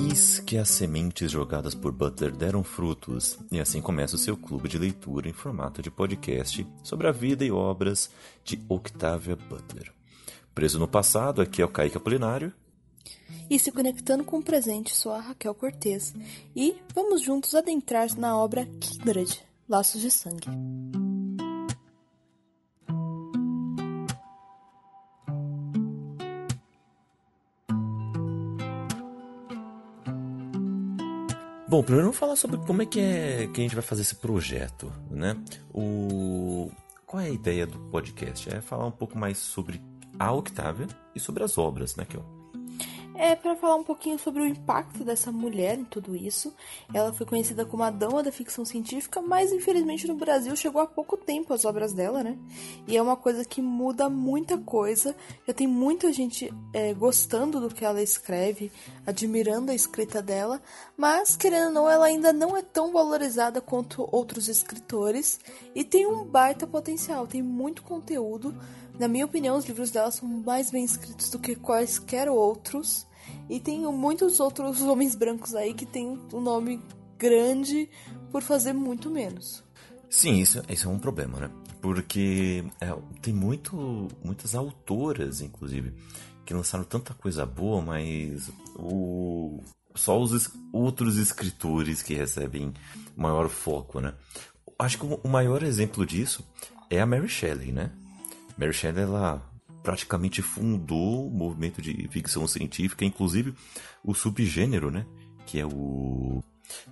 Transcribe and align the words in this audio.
Eis 0.00 0.38
que 0.38 0.56
as 0.56 0.68
sementes 0.68 1.32
jogadas 1.32 1.74
por 1.74 1.90
Butler 1.90 2.30
deram 2.30 2.62
frutos, 2.62 3.36
e 3.50 3.58
assim 3.58 3.82
começa 3.82 4.14
o 4.14 4.18
seu 4.18 4.36
clube 4.36 4.68
de 4.68 4.78
leitura 4.78 5.28
em 5.28 5.32
formato 5.32 5.82
de 5.82 5.90
podcast 5.90 6.64
sobre 6.84 7.08
a 7.08 7.12
vida 7.12 7.44
e 7.44 7.50
obras 7.50 8.08
de 8.44 8.62
Octavia 8.68 9.34
Butler. 9.34 9.92
Preso 10.54 10.78
no 10.78 10.86
passado, 10.86 11.42
aqui 11.42 11.60
é 11.60 11.64
o 11.64 11.68
Kaique 11.68 11.96
Apolinário. 11.96 12.52
E 13.50 13.58
se 13.58 13.72
conectando 13.72 14.22
com 14.22 14.38
o 14.38 14.42
presente, 14.42 14.94
sou 14.94 15.12
a 15.12 15.20
Raquel 15.20 15.54
Cortez. 15.54 16.14
E 16.54 16.76
vamos 16.94 17.20
juntos 17.20 17.56
adentrar 17.56 18.08
na 18.16 18.36
obra 18.36 18.66
Kindred, 18.80 19.42
Laços 19.68 20.00
de 20.00 20.12
Sangue. 20.12 20.46
Bom, 31.68 31.82
primeiro 31.82 32.06
vamos 32.06 32.18
falar 32.18 32.34
sobre 32.34 32.56
como 32.56 32.80
é 32.80 32.86
que, 32.86 32.98
é 32.98 33.46
que 33.52 33.60
a 33.60 33.62
gente 33.62 33.74
vai 33.74 33.82
fazer 33.82 34.00
esse 34.00 34.14
projeto, 34.14 34.90
né? 35.10 35.36
O... 35.70 36.70
Qual 37.04 37.20
é 37.20 37.26
a 37.26 37.30
ideia 37.30 37.66
do 37.66 37.78
podcast? 37.90 38.48
É 38.48 38.62
falar 38.62 38.86
um 38.86 38.90
pouco 38.90 39.18
mais 39.18 39.36
sobre 39.36 39.82
a 40.18 40.32
Octavia 40.32 40.86
e 41.14 41.20
sobre 41.20 41.44
as 41.44 41.58
obras, 41.58 41.94
né, 41.94 42.06
Kel? 42.06 42.37
É 43.18 43.34
para 43.34 43.56
falar 43.56 43.74
um 43.74 43.82
pouquinho 43.82 44.16
sobre 44.16 44.40
o 44.40 44.46
impacto 44.46 45.02
dessa 45.02 45.32
mulher 45.32 45.76
em 45.76 45.84
tudo 45.84 46.14
isso. 46.14 46.54
Ela 46.94 47.12
foi 47.12 47.26
conhecida 47.26 47.66
como 47.66 47.82
a 47.82 47.90
dama 47.90 48.22
da 48.22 48.30
ficção 48.30 48.64
científica, 48.64 49.20
mas 49.20 49.52
infelizmente 49.52 50.06
no 50.06 50.14
Brasil 50.14 50.54
chegou 50.54 50.80
há 50.80 50.86
pouco 50.86 51.16
tempo 51.16 51.52
as 51.52 51.64
obras 51.64 51.92
dela, 51.92 52.22
né? 52.22 52.38
E 52.86 52.96
é 52.96 53.02
uma 53.02 53.16
coisa 53.16 53.44
que 53.44 53.60
muda 53.60 54.08
muita 54.08 54.56
coisa. 54.56 55.16
Já 55.46 55.52
tem 55.52 55.66
muita 55.66 56.12
gente 56.12 56.54
é, 56.72 56.94
gostando 56.94 57.60
do 57.60 57.74
que 57.74 57.84
ela 57.84 58.00
escreve, 58.00 58.70
admirando 59.04 59.72
a 59.72 59.74
escrita 59.74 60.22
dela, 60.22 60.62
mas 60.96 61.36
querendo 61.36 61.66
ou 61.66 61.72
não, 61.72 61.90
ela 61.90 62.06
ainda 62.06 62.32
não 62.32 62.56
é 62.56 62.62
tão 62.62 62.92
valorizada 62.92 63.60
quanto 63.60 64.08
outros 64.12 64.48
escritores 64.48 65.40
e 65.74 65.82
tem 65.82 66.06
um 66.06 66.24
baita 66.24 66.68
potencial, 66.68 67.26
tem 67.26 67.42
muito 67.42 67.82
conteúdo. 67.82 68.54
Na 68.96 69.08
minha 69.08 69.24
opinião, 69.24 69.56
os 69.56 69.64
livros 69.64 69.90
dela 69.90 70.10
são 70.12 70.28
mais 70.28 70.70
bem 70.70 70.84
escritos 70.84 71.30
do 71.30 71.38
que 71.38 71.56
quaisquer 71.56 72.28
outros. 72.28 73.07
E 73.48 73.58
tem 73.58 73.80
muitos 73.92 74.40
outros 74.40 74.80
homens 74.82 75.14
brancos 75.14 75.54
aí 75.54 75.74
que 75.74 75.86
tem 75.86 76.18
um 76.32 76.40
nome 76.40 76.82
grande 77.18 77.88
por 78.30 78.42
fazer 78.42 78.72
muito 78.72 79.10
menos. 79.10 79.64
Sim, 80.08 80.38
isso, 80.38 80.62
isso 80.68 80.88
é 80.88 80.90
um 80.90 80.98
problema, 80.98 81.40
né? 81.40 81.50
Porque 81.80 82.64
é, 82.80 82.94
tem 83.20 83.32
muito, 83.32 84.08
muitas 84.24 84.54
autoras, 84.54 85.40
inclusive, 85.40 85.94
que 86.44 86.54
lançaram 86.54 86.84
tanta 86.84 87.12
coisa 87.14 87.44
boa, 87.44 87.82
mas 87.82 88.50
o, 88.74 89.60
só 89.94 90.18
os 90.18 90.50
outros 90.72 91.16
escritores 91.16 92.02
que 92.02 92.14
recebem 92.14 92.72
maior 93.16 93.48
foco, 93.48 94.00
né? 94.00 94.14
Acho 94.78 94.98
que 94.98 95.04
o 95.04 95.28
maior 95.28 95.62
exemplo 95.62 96.06
disso 96.06 96.46
é 96.88 97.00
a 97.00 97.06
Mary 97.06 97.28
Shelley, 97.28 97.72
né? 97.72 97.90
Mary 98.56 98.72
Shelley, 98.72 99.02
ela 99.02 99.42
praticamente 99.88 100.42
fundou 100.42 101.26
o 101.26 101.30
movimento 101.30 101.80
de 101.80 102.06
ficção 102.08 102.46
científica, 102.46 103.06
inclusive 103.06 103.54
o 104.04 104.12
subgênero, 104.12 104.90
né? 104.90 105.06
Que 105.46 105.58
é 105.60 105.64
o 105.64 106.42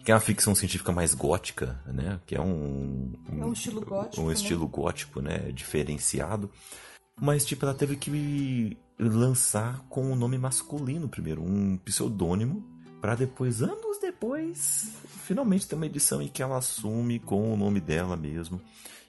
que 0.02 0.10
é 0.10 0.14
uma 0.14 0.20
ficção 0.20 0.54
científica 0.54 0.90
mais 0.92 1.12
gótica, 1.12 1.78
né? 1.84 2.18
Que 2.24 2.34
é 2.34 2.40
um, 2.40 3.12
um, 3.30 3.42
é 3.42 3.44
um 3.44 3.52
estilo 3.52 3.84
gótico, 3.84 4.22
um 4.22 4.28
né? 4.28 4.32
estilo 4.32 4.66
gótico, 4.66 5.20
né? 5.20 5.52
Diferenciado. 5.52 6.50
Mas 7.20 7.44
tipo, 7.44 7.66
ela 7.66 7.74
teve 7.74 7.96
que 7.96 8.78
lançar 8.98 9.80
com 9.90 10.10
o 10.10 10.16
nome 10.16 10.38
masculino 10.38 11.06
primeiro, 11.06 11.42
um 11.42 11.76
pseudônimo, 11.76 12.64
para 12.98 13.14
depois, 13.14 13.62
anos 13.62 13.98
depois, 14.00 14.90
finalmente 15.26 15.68
ter 15.68 15.74
uma 15.74 15.84
edição 15.84 16.22
em 16.22 16.28
que 16.28 16.42
ela 16.42 16.56
assume 16.56 17.18
com 17.18 17.52
o 17.52 17.58
nome 17.58 17.78
dela 17.78 18.16
mesmo 18.16 18.58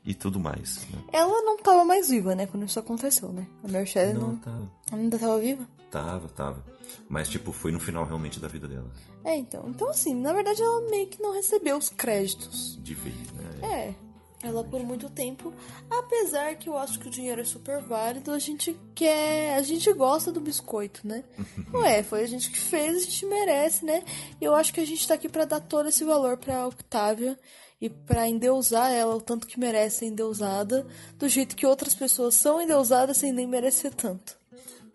e 0.07 0.13
tudo 0.13 0.39
mais. 0.39 0.87
Né? 0.89 1.03
Ela 1.11 1.41
não 1.41 1.57
estava 1.57 1.83
mais 1.83 2.09
viva, 2.09 2.33
né, 2.33 2.47
quando 2.47 2.65
isso 2.65 2.79
aconteceu, 2.79 3.29
né? 3.33 3.45
A 3.61 3.67
Mary 3.67 3.85
Shelley 3.85 4.13
não, 4.13 4.29
não... 4.29 4.35
Tava. 4.37 4.71
Ela 4.89 5.01
ainda 5.01 5.15
estava 5.17 5.37
viva? 5.37 5.67
Tava, 5.91 6.29
tava. 6.29 6.63
Mas, 7.09 7.27
tipo, 7.27 7.51
foi 7.51 7.73
no 7.73 7.79
final 7.79 8.05
realmente 8.05 8.39
da 8.39 8.47
vida 8.47 8.69
dela. 8.69 8.89
É, 9.25 9.35
então. 9.35 9.65
Então, 9.67 9.89
assim, 9.89 10.15
na 10.15 10.31
verdade 10.31 10.61
ela 10.63 10.89
meio 10.89 11.07
que 11.07 11.21
não 11.21 11.33
recebeu 11.33 11.77
os 11.77 11.89
créditos. 11.89 12.79
De 12.81 12.93
vez, 12.93 13.15
né? 13.33 13.67
É. 13.67 14.07
Ela 14.47 14.63
por 14.63 14.81
muito 14.81 15.09
tempo, 15.09 15.51
apesar 15.89 16.55
que 16.55 16.69
eu 16.69 16.77
acho 16.77 16.99
que 16.99 17.07
o 17.07 17.11
dinheiro 17.11 17.41
é 17.41 17.43
super 17.43 17.81
válido, 17.81 18.31
a 18.31 18.39
gente 18.39 18.79
quer, 18.93 19.55
a 19.55 19.61
gente 19.63 19.91
gosta 19.91 20.31
do 20.31 20.39
biscoito, 20.39 21.05
né? 21.05 21.23
Ué, 21.73 22.03
foi 22.03 22.21
a 22.21 22.27
gente 22.27 22.51
que 22.51 22.57
fez, 22.57 22.95
a 22.95 22.99
gente 22.99 23.25
merece, 23.25 23.83
né? 23.83 24.03
E 24.39 24.45
eu 24.45 24.53
acho 24.53 24.71
que 24.71 24.79
a 24.79 24.85
gente 24.85 25.05
tá 25.07 25.15
aqui 25.15 25.27
para 25.27 25.43
dar 25.43 25.59
todo 25.59 25.89
esse 25.89 26.03
valor 26.05 26.37
pra 26.37 26.67
Octavia 26.67 27.37
e 27.79 27.89
para 27.89 28.27
endeusar 28.27 28.91
ela 28.91 29.15
o 29.15 29.21
tanto 29.21 29.47
que 29.47 29.59
merece 29.59 29.97
ser 29.97 30.05
endeusada, 30.07 30.85
do 31.17 31.29
jeito 31.29 31.55
que 31.55 31.65
outras 31.65 31.93
pessoas 31.93 32.35
são 32.35 32.61
endeusadas 32.61 33.17
sem 33.17 33.31
nem 33.31 33.47
merecer 33.47 33.93
tanto. 33.93 34.37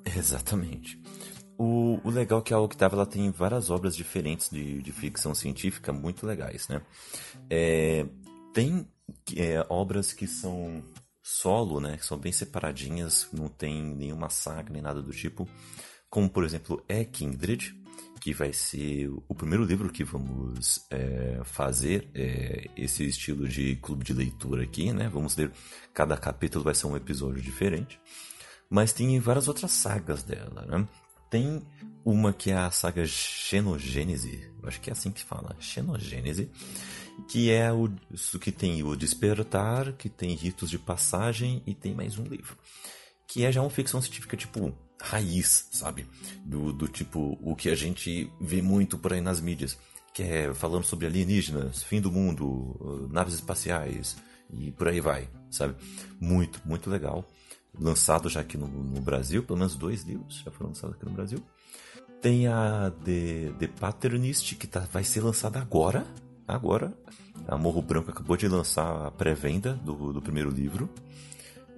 Exatamente. 0.04 1.00
O, 1.56 2.00
o 2.02 2.10
legal 2.10 2.40
é 2.40 2.42
que 2.42 2.52
a 2.52 2.58
Octavia 2.58 2.96
ela 2.96 3.06
tem 3.06 3.30
várias 3.30 3.70
obras 3.70 3.94
diferentes 3.94 4.50
de, 4.50 4.82
de 4.82 4.92
ficção 4.92 5.34
científica 5.34 5.92
muito 5.92 6.26
legais, 6.26 6.66
né? 6.66 6.82
É, 7.48 8.04
tem 8.52 8.88
é, 9.36 9.64
obras 9.68 10.12
que 10.12 10.26
são 10.26 10.82
solo, 11.22 11.80
né? 11.80 11.96
Que 11.96 12.04
são 12.04 12.18
bem 12.18 12.32
separadinhas, 12.32 13.28
não 13.32 13.48
tem 13.48 13.80
nenhuma 13.80 14.28
saga 14.28 14.72
nem 14.72 14.82
nada 14.82 15.00
do 15.00 15.12
tipo. 15.12 15.48
Como, 16.10 16.28
por 16.28 16.44
exemplo, 16.44 16.82
é 16.88 17.04
Kindred, 17.04 17.80
que 18.22 18.32
vai 18.32 18.52
ser 18.52 19.10
o 19.28 19.34
primeiro 19.34 19.64
livro 19.64 19.90
que 19.90 20.04
vamos 20.04 20.86
é, 20.88 21.40
fazer 21.42 22.08
é, 22.14 22.70
esse 22.76 23.04
estilo 23.04 23.48
de 23.48 23.74
clube 23.74 24.04
de 24.04 24.14
leitura 24.14 24.62
aqui, 24.62 24.92
né? 24.92 25.08
Vamos 25.12 25.34
ler 25.34 25.50
cada 25.92 26.16
capítulo 26.16 26.62
vai 26.62 26.72
ser 26.72 26.86
um 26.86 26.96
episódio 26.96 27.42
diferente, 27.42 28.00
mas 28.70 28.92
tem 28.92 29.18
várias 29.18 29.48
outras 29.48 29.72
sagas 29.72 30.22
dela, 30.22 30.64
né? 30.66 30.86
Tem 31.28 31.66
uma 32.04 32.32
que 32.32 32.52
é 32.52 32.56
a 32.56 32.70
saga 32.70 33.04
Xenogênese, 33.04 34.48
acho 34.62 34.80
que 34.80 34.88
é 34.88 34.92
assim 34.92 35.10
que 35.10 35.24
fala, 35.24 35.56
Xenogênese, 35.58 36.48
que 37.26 37.50
é 37.50 37.72
o 37.72 37.90
que 38.40 38.52
tem 38.52 38.84
o 38.84 38.94
Despertar, 38.94 39.94
que 39.94 40.08
tem 40.08 40.36
Ritos 40.36 40.70
de 40.70 40.78
Passagem 40.78 41.60
e 41.66 41.74
tem 41.74 41.92
mais 41.92 42.16
um 42.18 42.24
livro, 42.24 42.56
que 43.26 43.44
é 43.44 43.50
já 43.50 43.60
uma 43.60 43.68
ficção 43.68 44.00
científica 44.00 44.36
tipo 44.36 44.72
raiz, 45.02 45.68
sabe? 45.72 46.06
Do, 46.44 46.72
do 46.72 46.88
tipo, 46.88 47.38
o 47.42 47.54
que 47.56 47.68
a 47.68 47.74
gente 47.74 48.30
vê 48.40 48.62
muito 48.62 48.96
por 48.96 49.12
aí 49.12 49.20
nas 49.20 49.40
mídias, 49.40 49.76
que 50.14 50.22
é 50.22 50.54
falando 50.54 50.84
sobre 50.84 51.06
alienígenas, 51.06 51.82
fim 51.82 52.00
do 52.00 52.10
mundo, 52.10 53.08
naves 53.10 53.34
espaciais 53.34 54.16
e 54.52 54.70
por 54.70 54.88
aí 54.88 55.00
vai, 55.00 55.28
sabe? 55.50 55.74
Muito, 56.20 56.60
muito 56.64 56.88
legal. 56.88 57.26
Lançado 57.78 58.28
já 58.28 58.40
aqui 58.40 58.56
no, 58.58 58.66
no 58.66 59.00
Brasil, 59.00 59.42
pelo 59.42 59.58
menos 59.58 59.74
dois 59.74 60.02
livros 60.02 60.42
já 60.44 60.50
foram 60.50 60.68
lançados 60.68 60.96
aqui 60.96 61.06
no 61.06 61.12
Brasil. 61.12 61.42
Tem 62.20 62.46
a 62.46 62.92
The, 63.04 63.52
The 63.58 63.66
Paternist, 63.66 64.54
que 64.54 64.66
tá, 64.66 64.80
vai 64.92 65.02
ser 65.02 65.22
lançada 65.22 65.58
agora. 65.58 66.06
Agora. 66.46 66.92
A 67.48 67.56
Morro 67.56 67.82
Branco 67.82 68.10
acabou 68.10 68.36
de 68.36 68.46
lançar 68.46 69.06
a 69.06 69.10
pré-venda 69.10 69.74
do, 69.74 70.12
do 70.12 70.22
primeiro 70.22 70.50
livro. 70.50 70.88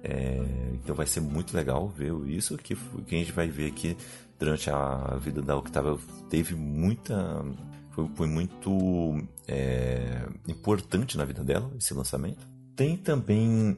É, 0.07 0.37
então 0.73 0.95
vai 0.95 1.07
ser 1.07 1.19
muito 1.19 1.55
legal 1.57 1.89
ver 1.89 2.13
isso, 2.27 2.55
que, 2.57 2.75
que 2.75 3.15
a 3.15 3.17
gente 3.17 3.31
vai 3.31 3.47
ver 3.47 3.67
aqui 3.67 3.97
durante 4.37 4.69
a 4.69 5.17
vida 5.19 5.41
da 5.41 5.57
Octavia 5.57 5.97
teve 6.29 6.53
muita. 6.53 7.43
Foi, 7.91 8.07
foi 8.13 8.27
muito 8.27 9.17
é, 9.47 10.27
importante 10.47 11.17
na 11.17 11.25
vida 11.25 11.43
dela 11.43 11.71
esse 11.77 11.93
lançamento. 11.93 12.45
Tem 12.75 12.95
também 12.97 13.77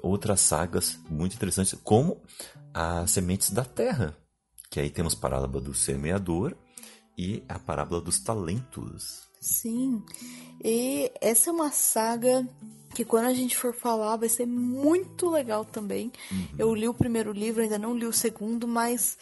outras 0.00 0.40
sagas 0.40 1.00
muito 1.10 1.34
interessantes, 1.34 1.76
como 1.82 2.22
as 2.72 3.10
Sementes 3.10 3.50
da 3.50 3.64
Terra, 3.64 4.16
que 4.70 4.78
aí 4.78 4.88
temos 4.88 5.14
a 5.14 5.18
parábola 5.18 5.60
do 5.60 5.74
semeador 5.74 6.54
e 7.18 7.42
a 7.48 7.58
parábola 7.58 8.00
dos 8.00 8.20
talentos. 8.20 9.31
Sim, 9.42 10.00
e 10.62 11.10
essa 11.20 11.50
é 11.50 11.52
uma 11.52 11.72
saga 11.72 12.48
que 12.94 13.04
quando 13.04 13.26
a 13.26 13.34
gente 13.34 13.56
for 13.56 13.74
falar 13.74 14.16
vai 14.16 14.28
ser 14.28 14.46
muito 14.46 15.28
legal 15.28 15.64
também. 15.64 16.12
Uhum. 16.30 16.46
Eu 16.56 16.72
li 16.72 16.86
o 16.86 16.94
primeiro 16.94 17.32
livro, 17.32 17.60
ainda 17.60 17.76
não 17.76 17.92
li 17.92 18.06
o 18.06 18.12
segundo, 18.12 18.68
mas 18.68 19.18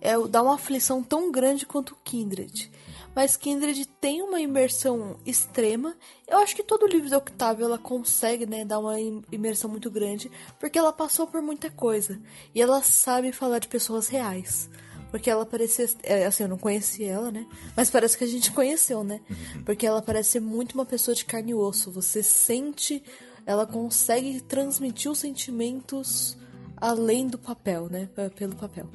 é, 0.00 0.16
dá 0.28 0.42
uma 0.42 0.54
aflição 0.54 1.02
tão 1.02 1.32
grande 1.32 1.66
quanto 1.66 1.96
Kindred. 2.04 2.70
Mas 3.16 3.36
Kindred 3.36 3.84
tem 4.00 4.22
uma 4.22 4.40
imersão 4.40 5.18
extrema. 5.26 5.96
Eu 6.28 6.38
acho 6.38 6.54
que 6.54 6.62
todo 6.62 6.86
livro 6.86 7.10
da 7.10 7.18
Octavia 7.18 7.64
ela 7.64 7.78
consegue 7.78 8.46
né, 8.46 8.64
dar 8.64 8.78
uma 8.78 8.94
imersão 9.32 9.68
muito 9.68 9.90
grande, 9.90 10.30
porque 10.60 10.78
ela 10.78 10.92
passou 10.92 11.26
por 11.26 11.42
muita 11.42 11.68
coisa. 11.68 12.20
E 12.54 12.62
ela 12.62 12.80
sabe 12.80 13.32
falar 13.32 13.58
de 13.58 13.66
pessoas 13.66 14.06
reais. 14.06 14.70
Porque 15.14 15.30
ela 15.30 15.46
parecia. 15.46 15.88
É, 16.02 16.26
assim, 16.26 16.42
eu 16.42 16.48
não 16.48 16.58
conheci 16.58 17.04
ela, 17.04 17.30
né? 17.30 17.46
Mas 17.76 17.88
parece 17.88 18.18
que 18.18 18.24
a 18.24 18.26
gente 18.26 18.50
conheceu, 18.50 19.04
né? 19.04 19.20
Porque 19.64 19.86
ela 19.86 20.02
parece 20.02 20.30
ser 20.30 20.40
muito 20.40 20.72
uma 20.72 20.84
pessoa 20.84 21.14
de 21.14 21.24
carne 21.24 21.52
e 21.52 21.54
osso. 21.54 21.88
Você 21.92 22.20
sente. 22.20 23.00
Ela 23.46 23.64
consegue 23.64 24.40
transmitir 24.40 25.08
os 25.08 25.20
sentimentos 25.20 26.36
além 26.76 27.28
do 27.28 27.38
papel, 27.38 27.88
né? 27.88 28.08
Pelo 28.34 28.56
papel. 28.56 28.88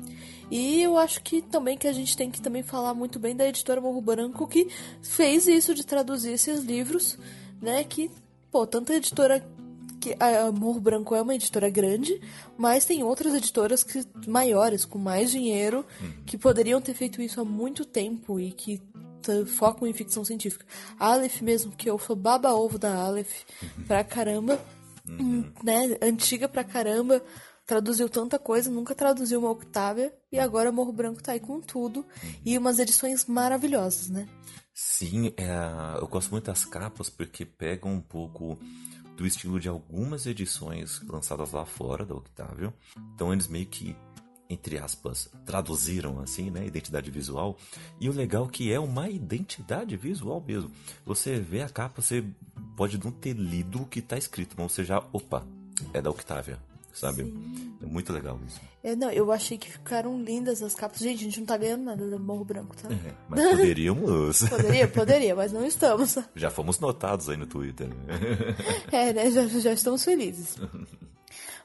E 0.52 0.82
eu 0.82 0.98
acho 0.98 1.24
que 1.24 1.42
também 1.42 1.78
que 1.78 1.88
a 1.88 1.94
gente 1.94 2.18
tem 2.18 2.30
que 2.30 2.42
também 2.42 2.64
falar 2.64 2.94
muito 2.94 3.18
bem 3.18 3.34
da 3.34 3.48
editora 3.48 3.80
Morro 3.80 4.02
Branco 4.02 4.46
que 4.46 4.68
fez 5.02 5.48
isso 5.48 5.74
de 5.74 5.86
traduzir 5.86 6.34
esses 6.34 6.66
livros, 6.66 7.18
né? 7.62 7.82
Que, 7.86 8.12
pô, 8.52 8.68
tanta 8.68 8.94
editora 8.94 9.42
que 10.00 10.16
a 10.20 10.52
Morro 10.52 10.80
Branco 10.80 11.14
é 11.14 11.22
uma 11.22 11.36
editora 11.36 11.70
grande, 11.70 12.20
mas 12.58 12.86
tem 12.86 13.04
outras 13.04 13.34
editoras 13.34 13.84
que 13.84 14.04
maiores, 14.28 14.86
com 14.86 14.98
mais 14.98 15.30
dinheiro, 15.32 15.86
uhum. 16.02 16.24
que 16.26 16.38
poderiam 16.38 16.82
ter 16.82 16.94
feito 16.94 17.22
isso 17.22 17.42
há 17.42 17.46
muito 17.46 17.86
tempo 17.86 18.40
e 18.40 18.52
que 18.52 18.82
focam 19.48 19.88
em 19.88 19.94
ficção 19.94 20.24
científica. 20.24 20.66
A 20.98 21.14
Aleph 21.14 21.42
mesmo, 21.42 21.72
que 21.72 21.90
eu 21.90 22.00
sou 22.00 22.16
baba-ovo 22.16 22.80
da 22.80 22.96
Aleph 22.96 23.44
uhum. 23.62 23.84
pra 23.84 24.04
caramba, 24.04 24.60
uhum. 25.08 25.52
né? 25.64 25.98
Antiga 26.02 26.48
pra 26.48 26.64
caramba, 26.64 27.22
traduziu 27.66 28.10
tanta 28.10 28.40
coisa, 28.40 28.72
nunca 28.72 28.96
traduziu 28.96 29.40
uma 29.40 29.52
Octavia, 29.52 30.12
e 30.32 30.40
agora 30.40 30.72
Morro 30.72 30.94
Branco 30.94 31.22
tá 31.22 31.34
aí 31.34 31.40
com 31.40 31.60
tudo, 31.60 32.06
e 32.44 32.58
umas 32.58 32.80
edições 32.80 33.26
maravilhosas, 33.26 34.10
né? 34.10 34.28
Sim, 34.74 35.34
é, 35.36 36.00
eu 36.00 36.08
gosto 36.08 36.32
muito 36.32 36.46
das 36.46 36.64
capas 36.64 37.10
porque 37.10 37.46
pegam 37.46 37.92
um 37.92 38.02
pouco 38.02 38.58
do 39.20 39.28
estilo 39.28 39.60
de 39.60 39.68
algumas 39.68 40.26
edições 40.26 41.02
lançadas 41.06 41.52
lá 41.52 41.66
fora 41.66 42.06
da 42.06 42.16
Octavia. 42.16 42.74
Então 43.14 43.34
eles 43.34 43.50
meio 43.50 43.66
que, 43.66 43.94
entre 44.50 44.80
aspas, 44.80 45.30
traduziram 45.46 46.22
assim, 46.22 46.50
né, 46.50 46.66
identidade 46.66 47.12
visual. 47.12 47.58
E 48.00 48.08
o 48.08 48.14
legal 48.14 48.46
é 48.46 48.50
que 48.50 48.72
é 48.72 48.80
uma 48.80 49.10
identidade 49.10 49.98
visual 49.98 50.42
mesmo. 50.48 50.72
Você 51.06 51.38
vê 51.38 51.62
a 51.62 51.68
capa, 51.68 52.02
você 52.02 52.24
pode 52.78 52.98
não 52.98 53.12
ter 53.12 53.34
lido 53.34 53.82
o 53.82 53.86
que 53.86 54.00
está 54.00 54.18
escrito, 54.18 54.56
mas 54.58 54.72
você 54.72 54.86
já, 54.86 55.04
opa, 55.12 55.46
é 55.94 56.02
da 56.02 56.10
Octavia 56.10 56.69
sabe? 56.94 57.24
Sim. 57.24 57.76
É 57.82 57.86
muito 57.86 58.12
legal 58.12 58.40
isso. 58.46 58.60
É, 58.84 58.96
não, 58.96 59.12
eu 59.12 59.32
achei 59.32 59.58
que 59.58 59.70
ficaram 59.70 60.22
lindas 60.22 60.64
as 60.64 60.74
capas. 60.74 61.00
Gente, 61.00 61.22
a 61.22 61.24
gente 61.24 61.40
não 61.40 61.46
tá 61.46 61.58
ganhando 61.58 61.84
nada 61.84 62.10
do 62.10 62.20
Morro 62.20 62.46
Branco, 62.46 62.76
tá? 62.76 62.88
É, 62.94 63.14
mas 63.28 63.50
poderíamos. 63.50 64.40
poderia, 64.48 64.88
poderia, 64.88 65.36
mas 65.36 65.52
não 65.52 65.66
estamos. 65.66 66.18
Já 66.36 66.50
fomos 66.50 66.80
notados 66.80 67.30
aí 67.30 67.38
no 67.38 67.46
Twitter. 67.46 67.90
é, 68.92 69.12
né? 69.12 69.32
Já, 69.32 69.48
já 69.48 69.74
estamos 69.74 70.04
felizes. 70.04 70.56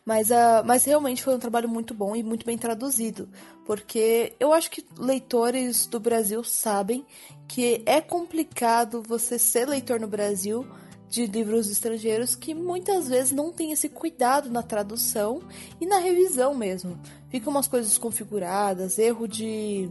Mas, 0.04 0.30
uh, 0.30 0.62
mas 0.66 0.84
realmente 0.84 1.22
foi 1.22 1.34
um 1.34 1.38
trabalho 1.38 1.68
muito 1.68 1.94
bom 1.94 2.14
e 2.14 2.22
muito 2.22 2.44
bem 2.44 2.58
traduzido. 2.58 3.28
Porque 3.64 4.34
eu 4.38 4.52
acho 4.52 4.70
que 4.70 4.84
leitores 4.98 5.86
do 5.86 5.98
Brasil 5.98 6.44
sabem 6.44 7.06
que 7.48 7.82
é 7.86 8.00
complicado 8.00 9.02
você 9.02 9.38
ser 9.38 9.66
leitor 9.66 9.98
no 9.98 10.06
Brasil 10.08 10.66
de 11.14 11.26
livros 11.26 11.70
estrangeiros 11.70 12.34
que 12.34 12.52
muitas 12.52 13.08
vezes 13.08 13.30
não 13.30 13.52
tem 13.52 13.70
esse 13.70 13.88
cuidado 13.88 14.50
na 14.50 14.62
tradução 14.64 15.40
e 15.80 15.86
na 15.86 15.98
revisão 15.98 16.54
mesmo. 16.54 16.98
Ficam 17.28 17.52
umas 17.52 17.68
coisas 17.68 17.90
desconfiguradas, 17.90 18.98
erro 18.98 19.28
de 19.28 19.88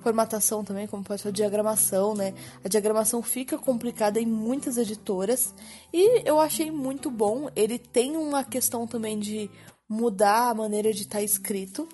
formatação 0.00 0.62
também, 0.62 0.86
como 0.86 1.02
pode 1.02 1.22
ser 1.22 1.28
a 1.28 1.32
diagramação, 1.32 2.14
né? 2.14 2.32
A 2.64 2.68
diagramação 2.68 3.20
fica 3.20 3.58
complicada 3.58 4.20
em 4.20 4.26
muitas 4.26 4.78
editoras 4.78 5.52
e 5.92 6.22
eu 6.24 6.38
achei 6.38 6.70
muito 6.70 7.10
bom. 7.10 7.50
Ele 7.56 7.76
tem 7.76 8.16
uma 8.16 8.44
questão 8.44 8.86
também 8.86 9.18
de 9.18 9.50
mudar 9.88 10.50
a 10.50 10.54
maneira 10.54 10.92
de 10.92 11.02
estar 11.02 11.18
tá 11.18 11.22
escrito. 11.24 11.88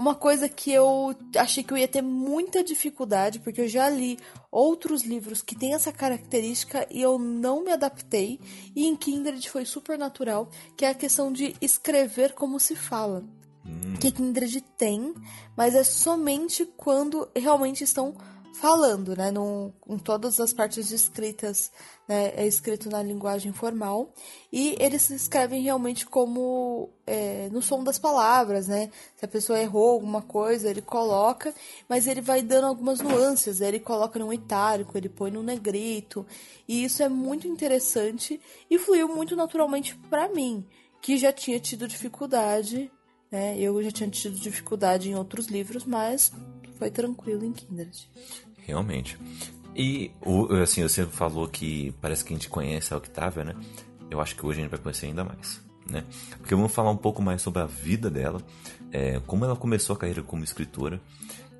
Uma 0.00 0.14
coisa 0.14 0.48
que 0.48 0.72
eu 0.72 1.12
achei 1.36 1.64
que 1.64 1.72
eu 1.72 1.76
ia 1.76 1.88
ter 1.88 2.02
muita 2.02 2.62
dificuldade, 2.62 3.40
porque 3.40 3.62
eu 3.62 3.68
já 3.68 3.90
li 3.90 4.16
outros 4.48 5.02
livros 5.02 5.42
que 5.42 5.56
têm 5.56 5.74
essa 5.74 5.90
característica 5.90 6.86
e 6.88 7.02
eu 7.02 7.18
não 7.18 7.64
me 7.64 7.72
adaptei, 7.72 8.38
e 8.76 8.86
em 8.86 8.94
Kindred 8.94 9.50
foi 9.50 9.64
super 9.64 9.98
natural, 9.98 10.48
que 10.76 10.84
é 10.84 10.90
a 10.90 10.94
questão 10.94 11.32
de 11.32 11.56
escrever 11.60 12.32
como 12.34 12.60
se 12.60 12.76
fala. 12.76 13.24
Hum. 13.66 13.94
Que 14.00 14.12
Kindred 14.12 14.60
tem, 14.76 15.12
mas 15.56 15.74
é 15.74 15.82
somente 15.82 16.64
quando 16.64 17.28
realmente 17.34 17.82
estão 17.82 18.14
falando, 18.58 19.16
né? 19.16 19.30
No, 19.30 19.72
em 19.88 19.98
todas 19.98 20.40
as 20.40 20.52
partes 20.52 20.90
escritas, 20.90 21.70
né? 22.08 22.32
É 22.34 22.46
escrito 22.46 22.90
na 22.90 23.02
linguagem 23.02 23.52
formal. 23.52 24.12
E 24.52 24.76
eles 24.80 25.08
escrevem 25.10 25.62
realmente 25.62 26.04
como 26.04 26.90
é, 27.06 27.48
no 27.50 27.62
som 27.62 27.82
das 27.84 27.98
palavras, 27.98 28.66
né? 28.66 28.90
Se 29.16 29.24
a 29.24 29.28
pessoa 29.28 29.60
errou 29.60 29.90
alguma 29.90 30.20
coisa, 30.20 30.68
ele 30.68 30.82
coloca, 30.82 31.54
mas 31.88 32.06
ele 32.06 32.20
vai 32.20 32.42
dando 32.42 32.66
algumas 32.66 33.00
nuances. 33.00 33.60
Ele 33.60 33.78
coloca 33.78 34.18
num 34.18 34.32
itálico, 34.32 34.98
ele 34.98 35.08
põe 35.08 35.30
num 35.30 35.42
negrito. 35.42 36.26
E 36.66 36.84
isso 36.84 37.02
é 37.02 37.08
muito 37.08 37.46
interessante 37.46 38.40
e 38.68 38.78
fluiu 38.78 39.08
muito 39.08 39.36
naturalmente 39.36 39.96
para 40.10 40.28
mim, 40.28 40.66
que 41.00 41.16
já 41.16 41.32
tinha 41.32 41.60
tido 41.60 41.86
dificuldade. 41.86 42.90
Né? 43.30 43.58
Eu 43.58 43.80
já 43.82 43.90
tinha 43.90 44.10
tido 44.10 44.36
dificuldade 44.36 45.10
em 45.10 45.14
outros 45.14 45.46
livros, 45.46 45.84
mas 45.84 46.32
foi 46.78 46.90
tranquilo 46.90 47.44
em 47.44 47.52
Kindred. 47.52 48.08
Realmente. 48.68 49.18
E, 49.74 50.10
assim, 50.62 50.82
você 50.82 51.06
falou 51.06 51.48
que 51.48 51.94
parece 52.02 52.22
que 52.22 52.34
a 52.34 52.36
gente 52.36 52.50
conhece 52.50 52.92
a 52.92 52.98
Octavia, 52.98 53.44
né? 53.44 53.54
Eu 54.10 54.20
acho 54.20 54.36
que 54.36 54.44
hoje 54.44 54.58
a 54.58 54.62
gente 54.62 54.70
vai 54.70 54.78
conhecer 54.78 55.06
ainda 55.06 55.24
mais, 55.24 55.64
né? 55.88 56.04
Porque 56.36 56.54
vamos 56.54 56.72
falar 56.72 56.90
um 56.90 56.96
pouco 56.96 57.22
mais 57.22 57.40
sobre 57.40 57.62
a 57.62 57.66
vida 57.66 58.10
dela, 58.10 58.42
é, 58.92 59.20
como 59.20 59.44
ela 59.44 59.56
começou 59.56 59.96
a 59.96 59.98
carreira 59.98 60.22
como 60.22 60.44
escritora, 60.44 61.00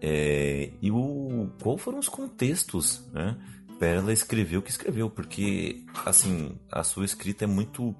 é, 0.03 0.71
e 0.83 0.91
o, 0.91 1.51
qual 1.63 1.79
foram 1.79 1.99
os 1.99 2.11
contextos, 2.11 3.03
né? 3.11 3.39
Para 3.79 3.89
ela 3.89 4.13
escrever 4.13 4.59
o 4.59 4.63
que 4.63 4.71
escreveu, 4.71 5.09
porque, 5.09 5.87
assim, 6.05 6.59
a 6.71 6.83
sua 6.85 7.07
escrita 7.07 7.45
é 7.45 7.47
muito 7.47 7.97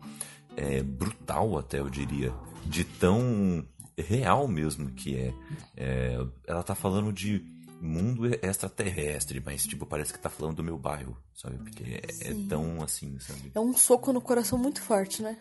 é, 0.55 0.83
brutal, 0.83 1.57
até 1.57 1.79
eu 1.79 1.89
diria, 1.89 2.35
de 2.67 2.85
tão 2.85 3.65
real 3.97 4.47
mesmo 4.47 4.91
que 4.91 5.17
é. 5.17 5.35
é 5.77 6.27
ela 6.47 6.63
tá 6.63 6.75
falando 6.75 7.13
de 7.13 7.43
mundo 7.81 8.27
extraterrestre, 8.43 9.43
mas 9.45 9.65
tipo, 9.65 9.87
parece 9.87 10.13
que 10.13 10.19
tá 10.19 10.29
falando 10.29 10.57
do 10.57 10.65
meu 10.65 10.77
bairro, 10.79 11.17
sabe? 11.35 11.59
Porque 11.59 11.85
é, 11.85 12.31
é, 12.31 12.35
tão 12.49 12.83
assim, 12.83 13.19
sabe? 13.21 13.53
É 13.55 13.61
um 13.61 13.73
soco 13.77 14.13
no 14.13 14.21
coração 14.21 14.59
muito 14.59 14.83
forte, 14.83 15.23
né? 15.23 15.37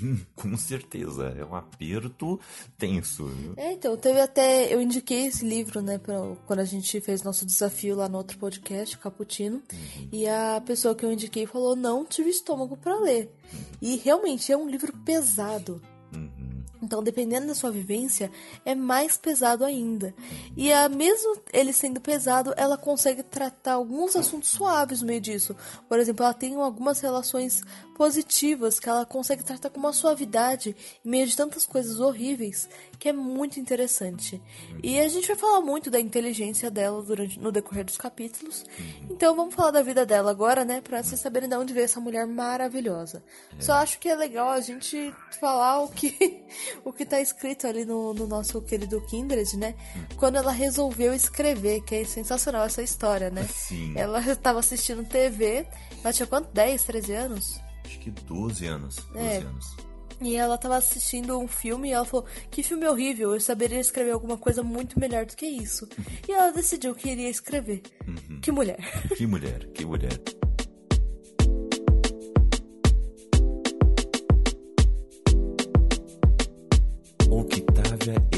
Com 0.34 0.56
certeza, 0.56 1.34
é 1.38 1.44
um 1.44 1.54
aperto 1.54 2.40
tenso. 2.78 3.26
Viu? 3.26 3.54
É, 3.56 3.72
então, 3.72 3.96
teve 3.96 4.20
até. 4.20 4.72
Eu 4.72 4.80
indiquei 4.80 5.26
esse 5.26 5.44
livro, 5.44 5.80
né, 5.80 5.98
pra, 5.98 6.16
quando 6.46 6.60
a 6.60 6.64
gente 6.64 7.00
fez 7.00 7.22
nosso 7.22 7.44
desafio 7.44 7.96
lá 7.96 8.08
no 8.08 8.18
outro 8.18 8.38
podcast, 8.38 8.96
Caputino, 8.98 9.62
uhum. 9.72 10.08
e 10.10 10.26
a 10.26 10.62
pessoa 10.64 10.94
que 10.94 11.04
eu 11.04 11.12
indiquei 11.12 11.46
falou: 11.46 11.76
não 11.76 12.04
tive 12.04 12.30
estômago 12.30 12.76
para 12.76 12.98
ler. 12.98 13.30
Uhum. 13.52 13.60
E 13.80 13.96
realmente 13.96 14.50
é 14.50 14.56
um 14.56 14.68
livro 14.68 14.92
pesado. 15.04 15.80
Uhum. 16.14 16.51
Então, 16.82 17.02
dependendo 17.02 17.46
da 17.46 17.54
sua 17.54 17.70
vivência, 17.70 18.30
é 18.64 18.74
mais 18.74 19.16
pesado 19.16 19.64
ainda. 19.64 20.14
E 20.56 20.72
a, 20.72 20.88
mesmo 20.88 21.36
ele 21.52 21.72
sendo 21.72 22.00
pesado, 22.00 22.52
ela 22.56 22.76
consegue 22.76 23.22
tratar 23.22 23.74
alguns 23.74 24.16
assuntos 24.16 24.50
suaves 24.50 25.00
no 25.00 25.06
meio 25.06 25.20
disso. 25.20 25.54
Por 25.88 25.98
exemplo, 25.98 26.24
ela 26.24 26.34
tem 26.34 26.56
algumas 26.56 27.00
relações 27.00 27.62
positivas 27.94 28.80
que 28.80 28.88
ela 28.88 29.06
consegue 29.06 29.44
tratar 29.44 29.70
com 29.70 29.78
uma 29.78 29.92
suavidade 29.92 30.74
em 31.04 31.08
meio 31.08 31.26
de 31.26 31.36
tantas 31.36 31.64
coisas 31.64 32.00
horríveis 32.00 32.68
que 32.98 33.08
é 33.08 33.12
muito 33.12 33.58
interessante. 33.58 34.40
E 34.82 34.98
a 34.98 35.08
gente 35.08 35.26
vai 35.26 35.36
falar 35.36 35.60
muito 35.60 35.90
da 35.90 35.98
inteligência 35.98 36.70
dela 36.70 37.02
durante 37.02 37.38
no 37.38 37.50
decorrer 37.50 37.84
dos 37.84 37.96
capítulos. 37.96 38.64
Então 39.10 39.34
vamos 39.34 39.54
falar 39.54 39.72
da 39.72 39.82
vida 39.82 40.06
dela 40.06 40.30
agora, 40.30 40.64
né, 40.64 40.80
para 40.80 41.02
vocês 41.02 41.20
saberem 41.20 41.48
de 41.48 41.56
onde 41.56 41.72
veio 41.72 41.84
essa 41.84 42.00
mulher 42.00 42.26
maravilhosa. 42.26 43.22
Só 43.58 43.74
acho 43.74 43.98
que 43.98 44.08
é 44.08 44.14
legal 44.14 44.50
a 44.50 44.60
gente 44.60 45.12
falar 45.40 45.80
o 45.80 45.88
que 45.88 46.42
o 46.84 46.92
que 46.92 47.04
tá 47.04 47.20
escrito 47.20 47.66
ali 47.66 47.84
no, 47.84 48.14
no 48.14 48.26
nosso 48.26 48.60
querido 48.62 49.00
Kindred, 49.02 49.56
né? 49.56 49.74
Quando 50.16 50.36
ela 50.36 50.52
resolveu 50.52 51.14
escrever, 51.14 51.82
que 51.82 51.94
é 51.94 52.04
sensacional 52.04 52.64
essa 52.64 52.82
história, 52.82 53.30
né? 53.30 53.44
Sim. 53.44 53.94
Ela 53.96 54.20
estava 54.20 54.58
assistindo 54.58 55.04
TV, 55.04 55.66
ela 56.02 56.12
tinha 56.12 56.26
quanto? 56.26 56.52
10, 56.52 56.84
13 56.84 57.12
anos? 57.12 57.60
Acho 57.84 57.98
que 57.98 58.10
12 58.10 58.66
anos. 58.66 58.96
12 59.12 59.18
é. 59.18 59.36
anos. 59.38 59.76
E 60.20 60.36
ela 60.36 60.54
estava 60.54 60.76
assistindo 60.76 61.36
um 61.38 61.48
filme 61.48 61.88
e 61.88 61.92
ela 61.92 62.04
falou: 62.04 62.24
Que 62.48 62.62
filme 62.62 62.86
horrível, 62.86 63.34
eu 63.34 63.40
saberia 63.40 63.80
escrever 63.80 64.12
alguma 64.12 64.38
coisa 64.38 64.62
muito 64.62 64.98
melhor 64.98 65.26
do 65.26 65.34
que 65.34 65.46
isso. 65.46 65.88
E 66.28 66.32
ela 66.32 66.52
decidiu 66.52 66.94
que 66.94 67.10
iria 67.10 67.28
escrever. 67.28 67.82
Uhum. 68.06 68.40
Que 68.40 68.52
mulher. 68.52 68.78
Que 69.16 69.26
mulher, 69.26 69.66
que 69.72 69.84
mulher. 69.84 70.16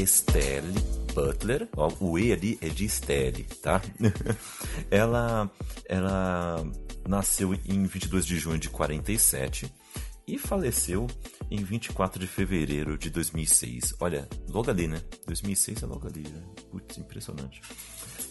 Estelle 0.05 0.79
Butler, 1.15 1.67
ó, 1.75 1.91
o 1.99 2.19
E 2.19 2.31
ali 2.31 2.59
é 2.61 2.69
de 2.69 2.85
Estelle, 2.85 3.43
tá? 3.59 3.81
ela, 4.91 5.49
ela 5.89 6.63
nasceu 7.07 7.55
em 7.65 7.85
22 7.85 8.23
de 8.23 8.37
junho 8.37 8.59
de 8.59 8.69
47 8.69 9.73
e 10.27 10.37
faleceu 10.37 11.07
em 11.49 11.63
24 11.63 12.19
de 12.19 12.27
fevereiro 12.27 12.99
de 12.99 13.09
2006. 13.09 13.95
Olha, 13.99 14.29
logo 14.47 14.69
ali, 14.69 14.87
né? 14.87 15.01
2006 15.25 15.81
é 15.81 15.85
logo 15.87 16.07
ali, 16.07 16.21
né? 16.21 16.41
Putz, 16.69 16.99
impressionante. 16.99 17.61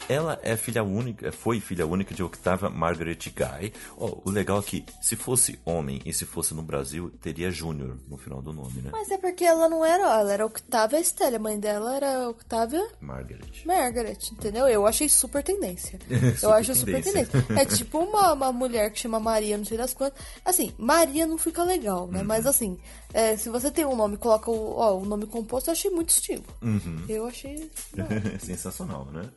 Ela 0.08 0.38
é 0.42 0.56
filha 0.56 0.82
única, 0.82 1.32
foi 1.32 1.60
filha 1.60 1.86
única 1.86 2.14
de 2.14 2.22
Octavia 2.22 2.68
Margaret 2.68 3.18
Guy. 3.24 3.72
Oh, 3.96 4.20
o 4.24 4.30
legal 4.30 4.58
é 4.58 4.62
que, 4.62 4.84
se 5.00 5.16
fosse 5.16 5.58
homem 5.64 6.00
e 6.04 6.12
se 6.12 6.24
fosse 6.24 6.54
no 6.54 6.62
Brasil, 6.62 7.10
teria 7.20 7.50
Júnior 7.50 7.96
no 8.08 8.16
final 8.16 8.42
do 8.42 8.52
nome, 8.52 8.82
né? 8.82 8.90
Mas 8.92 9.10
é 9.10 9.18
porque 9.18 9.44
ela 9.44 9.68
não 9.68 9.84
era, 9.84 10.02
ela 10.02 10.32
era 10.32 10.46
Octavia 10.46 11.00
Estelle, 11.00 11.36
a 11.36 11.38
mãe 11.38 11.58
dela 11.58 11.96
era 11.96 12.28
Octavia 12.28 12.86
Margaret. 13.00 13.64
Margaret, 13.64 14.18
entendeu? 14.32 14.66
Eu 14.68 14.86
achei 14.86 15.08
super 15.08 15.42
tendência. 15.42 15.98
Super 16.00 16.36
eu 16.42 16.52
acho 16.52 16.74
super 16.74 17.02
tendência. 17.02 17.44
É 17.56 17.64
tipo 17.64 17.98
uma, 17.98 18.32
uma 18.32 18.52
mulher 18.52 18.90
que 18.90 19.00
chama 19.00 19.18
Maria, 19.18 19.56
não 19.56 19.64
sei 19.64 19.78
das 19.78 19.94
quantas. 19.94 20.18
Assim, 20.44 20.72
Maria 20.78 21.26
não 21.26 21.38
fica 21.38 21.62
legal, 21.62 22.06
né? 22.08 22.22
Mas 22.22 22.46
assim, 22.46 22.78
é, 23.12 23.36
se 23.36 23.48
você 23.48 23.70
tem 23.70 23.84
um 23.84 23.96
nome 23.96 24.14
e 24.16 24.18
coloca 24.18 24.50
o, 24.50 24.76
ó, 24.76 24.98
o 24.98 25.04
nome 25.04 25.26
composto, 25.26 25.70
eu 25.70 25.72
achei 25.72 25.90
muito 25.90 26.10
estilo. 26.10 26.44
Eu 27.08 27.26
achei. 27.26 27.70
Sensacional, 28.40 29.06
né? 29.06 29.30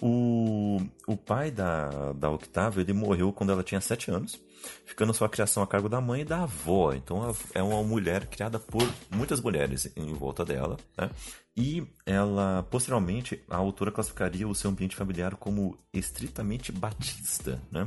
O, 0.00 0.80
o 1.06 1.16
pai 1.16 1.50
da, 1.50 2.12
da 2.12 2.30
Octavia, 2.30 2.82
ele 2.82 2.92
morreu 2.92 3.32
quando 3.32 3.52
ela 3.52 3.62
tinha 3.62 3.80
7 3.80 4.10
anos, 4.10 4.40
ficando 4.84 5.14
sua 5.14 5.28
criação 5.28 5.62
a 5.62 5.66
cargo 5.66 5.88
da 5.88 6.00
mãe 6.00 6.22
e 6.22 6.24
da 6.24 6.42
avó. 6.42 6.92
Então 6.92 7.34
é 7.54 7.62
uma 7.62 7.82
mulher 7.82 8.26
criada 8.26 8.58
por 8.58 8.86
muitas 9.10 9.40
mulheres 9.40 9.90
em 9.96 10.12
volta 10.12 10.44
dela, 10.44 10.76
né? 10.96 11.10
E 11.56 11.86
ela, 12.04 12.66
posteriormente, 12.70 13.42
a 13.48 13.56
autora 13.56 13.90
classificaria 13.90 14.46
o 14.46 14.54
seu 14.54 14.70
ambiente 14.70 14.94
familiar 14.94 15.36
como 15.36 15.78
estritamente 15.90 16.70
batista, 16.70 17.58
né? 17.72 17.86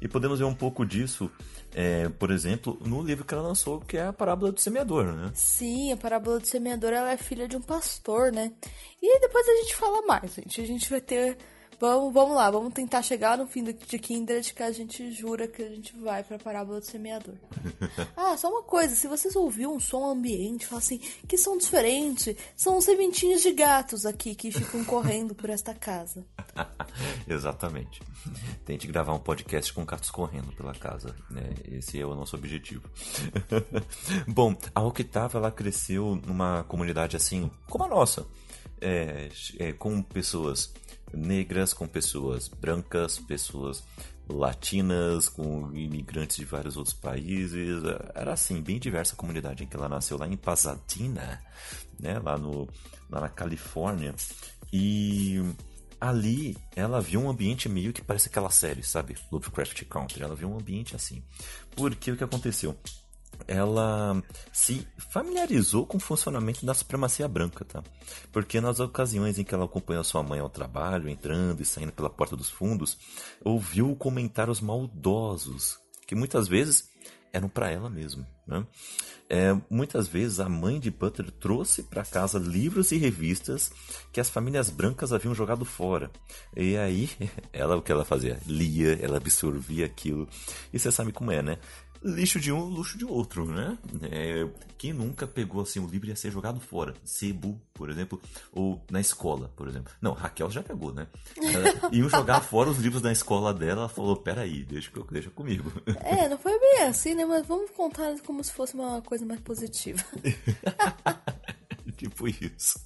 E 0.00 0.08
podemos 0.08 0.40
ver 0.40 0.46
um 0.46 0.54
pouco 0.54 0.84
disso, 0.84 1.30
é, 1.72 2.08
por 2.08 2.32
exemplo, 2.32 2.76
no 2.84 3.02
livro 3.02 3.24
que 3.24 3.32
ela 3.32 3.44
lançou, 3.44 3.80
que 3.80 3.96
é 3.96 4.06
a 4.06 4.12
Parábola 4.12 4.50
do 4.50 4.60
Semeador, 4.60 5.04
né? 5.12 5.30
Sim, 5.32 5.92
a 5.92 5.96
parábola 5.96 6.40
do 6.40 6.46
semeador 6.46 6.92
ela 6.92 7.12
é 7.12 7.16
filha 7.16 7.46
de 7.46 7.56
um 7.56 7.62
pastor, 7.62 8.32
né? 8.32 8.52
E 9.00 9.20
depois 9.20 9.46
a 9.46 9.56
gente 9.62 9.76
fala 9.76 10.02
mais, 10.06 10.34
gente. 10.34 10.60
A 10.60 10.66
gente 10.66 10.90
vai 10.90 11.00
ter. 11.00 11.38
Vamos, 11.80 12.12
vamos 12.14 12.36
lá, 12.36 12.50
vamos 12.50 12.72
tentar 12.72 13.02
chegar 13.02 13.36
no 13.36 13.46
fim 13.46 13.62
do- 13.64 13.72
de 13.72 13.98
Kindred 13.98 14.54
que 14.54 14.62
a 14.62 14.70
gente 14.72 15.10
jura 15.12 15.46
que 15.48 15.62
a 15.62 15.68
gente 15.68 15.96
vai 15.98 16.22
pra 16.22 16.38
parábola 16.38 16.80
do 16.80 16.86
semeador. 16.86 17.34
ah, 18.16 18.36
só 18.36 18.48
uma 18.48 18.62
coisa, 18.62 18.94
se 18.94 19.06
vocês 19.08 19.34
ouviram 19.36 19.74
um 19.74 19.80
som 19.80 20.06
ambiente, 20.06 20.66
fala 20.66 20.78
assim, 20.80 20.98
que 21.28 21.36
som 21.36 21.56
diferente, 21.58 22.36
são 22.56 22.78
os 22.78 22.84
sementinhos 22.84 23.42
de 23.42 23.52
gatos 23.52 24.06
aqui 24.06 24.34
que 24.34 24.50
ficam 24.52 24.84
correndo 24.86 25.34
por 25.34 25.50
esta 25.50 25.74
casa. 25.74 26.24
Exatamente. 27.28 28.00
Tente 28.64 28.86
gravar 28.86 29.12
um 29.14 29.18
podcast 29.18 29.72
com 29.72 29.84
gatos 29.84 30.10
correndo 30.10 30.52
pela 30.52 30.72
casa, 30.74 31.14
né? 31.30 31.50
Esse 31.70 32.00
é 32.00 32.06
o 32.06 32.14
nosso 32.14 32.36
objetivo. 32.36 32.88
Bom, 34.26 34.56
a 34.74 34.82
Octava 34.82 35.38
ela 35.38 35.50
cresceu 35.50 36.20
numa 36.26 36.64
comunidade 36.64 37.16
assim 37.16 37.50
como 37.68 37.84
a 37.84 37.88
nossa, 37.88 38.26
é, 38.80 39.28
é, 39.58 39.72
com 39.72 40.00
pessoas 40.02 40.72
negras, 41.16 41.72
com 41.72 41.86
pessoas 41.86 42.48
brancas, 42.48 43.18
pessoas 43.18 43.84
latinas, 44.28 45.28
com 45.28 45.70
imigrantes 45.74 46.36
de 46.36 46.44
vários 46.44 46.76
outros 46.76 46.94
países. 46.94 47.82
Era 48.14 48.32
assim, 48.32 48.60
bem 48.60 48.78
diversa 48.78 49.14
a 49.14 49.16
comunidade 49.16 49.64
em 49.64 49.66
que 49.66 49.76
ela 49.76 49.88
nasceu 49.88 50.18
lá 50.18 50.26
em 50.26 50.36
Pasadena, 50.36 51.40
né? 51.98 52.18
Lá 52.18 52.38
no 52.38 52.68
lá 53.10 53.20
na 53.20 53.28
Califórnia. 53.28 54.14
E 54.72 55.40
ali 56.00 56.56
ela 56.74 57.00
viu 57.00 57.20
um 57.20 57.30
ambiente 57.30 57.68
meio 57.68 57.92
que 57.92 58.02
parece 58.02 58.28
aquela 58.28 58.50
série, 58.50 58.82
sabe? 58.82 59.16
Lovecraft 59.30 59.84
Country. 59.84 60.22
Ela 60.22 60.34
viu 60.34 60.48
um 60.48 60.56
ambiente 60.58 60.96
assim. 60.96 61.22
Porque 61.76 62.10
o 62.10 62.16
que 62.16 62.24
aconteceu? 62.24 62.76
Ela 63.46 64.22
se 64.52 64.86
familiarizou 65.10 65.86
com 65.86 65.96
o 65.96 66.00
funcionamento 66.00 66.64
da 66.64 66.74
supremacia 66.74 67.28
branca, 67.28 67.64
tá? 67.64 67.82
Porque 68.32 68.60
nas 68.60 68.80
ocasiões 68.80 69.38
em 69.38 69.44
que 69.44 69.54
ela 69.54 69.64
acompanhou 69.64 70.04
sua 70.04 70.22
mãe 70.22 70.40
ao 70.40 70.48
trabalho, 70.48 71.08
entrando 71.08 71.60
e 71.60 71.64
saindo 71.64 71.92
pela 71.92 72.10
porta 72.10 72.36
dos 72.36 72.50
fundos, 72.50 72.98
ouviu 73.44 73.94
comentários 73.96 74.60
maldosos, 74.60 75.78
que 76.06 76.14
muitas 76.14 76.48
vezes 76.48 76.90
eram 77.34 77.48
para 77.48 77.68
ela 77.68 77.90
mesma, 77.90 78.26
né? 78.46 78.64
É, 79.28 79.56
muitas 79.70 80.06
vezes 80.06 80.38
a 80.38 80.48
mãe 80.48 80.78
de 80.78 80.90
Butler 80.90 81.30
trouxe 81.32 81.82
para 81.82 82.04
casa 82.04 82.38
livros 82.38 82.92
e 82.92 82.98
revistas 82.98 83.72
que 84.12 84.20
as 84.20 84.30
famílias 84.30 84.70
brancas 84.70 85.12
haviam 85.12 85.34
jogado 85.34 85.64
fora. 85.64 86.10
E 86.56 86.76
aí, 86.76 87.10
ela 87.52 87.76
o 87.76 87.82
que 87.82 87.90
ela 87.90 88.04
fazia? 88.04 88.38
Lia, 88.46 88.98
ela 89.02 89.16
absorvia 89.16 89.86
aquilo. 89.86 90.28
E 90.72 90.78
você 90.78 90.92
sabe 90.92 91.10
como 91.10 91.32
é, 91.32 91.42
né? 91.42 91.58
Lixo 92.04 92.38
de 92.38 92.52
um, 92.52 92.64
luxo 92.64 92.98
de 92.98 93.04
outro, 93.06 93.46
né? 93.46 93.78
É, 94.02 94.46
quem 94.76 94.92
nunca 94.92 95.26
pegou 95.26 95.62
assim 95.62 95.80
o 95.80 95.86
livro 95.86 96.08
ia 96.08 96.14
ser 96.14 96.30
jogado 96.30 96.60
fora? 96.60 96.92
Cebu, 97.02 97.58
por 97.72 97.88
exemplo, 97.88 98.20
ou 98.52 98.84
na 98.90 99.00
escola, 99.00 99.50
por 99.56 99.66
exemplo. 99.66 99.90
Não, 100.02 100.12
Raquel 100.12 100.50
já 100.50 100.62
pegou, 100.62 100.92
né? 100.92 101.06
Ela, 101.36 101.90
iam 101.90 102.06
jogar 102.08 102.40
fora 102.44 102.68
os 102.68 102.76
livros 102.76 103.00
da 103.00 103.10
escola 103.10 103.54
dela, 103.54 103.80
ela 103.80 103.88
falou: 103.88 104.16
peraí, 104.16 104.64
deixa, 104.64 104.90
deixa 105.10 105.30
comigo. 105.30 105.72
É, 106.00 106.28
não 106.28 106.36
foi 106.36 106.58
bem 106.58 106.82
assim, 106.82 107.14
né? 107.14 107.24
Mas 107.24 107.46
vamos 107.46 107.70
contar 107.70 108.14
como 108.20 108.44
se 108.44 108.52
fosse 108.52 108.74
uma 108.74 109.00
coisa 109.00 109.24
mais 109.24 109.40
positiva. 109.40 110.04
tipo 111.96 112.28
isso. 112.28 112.78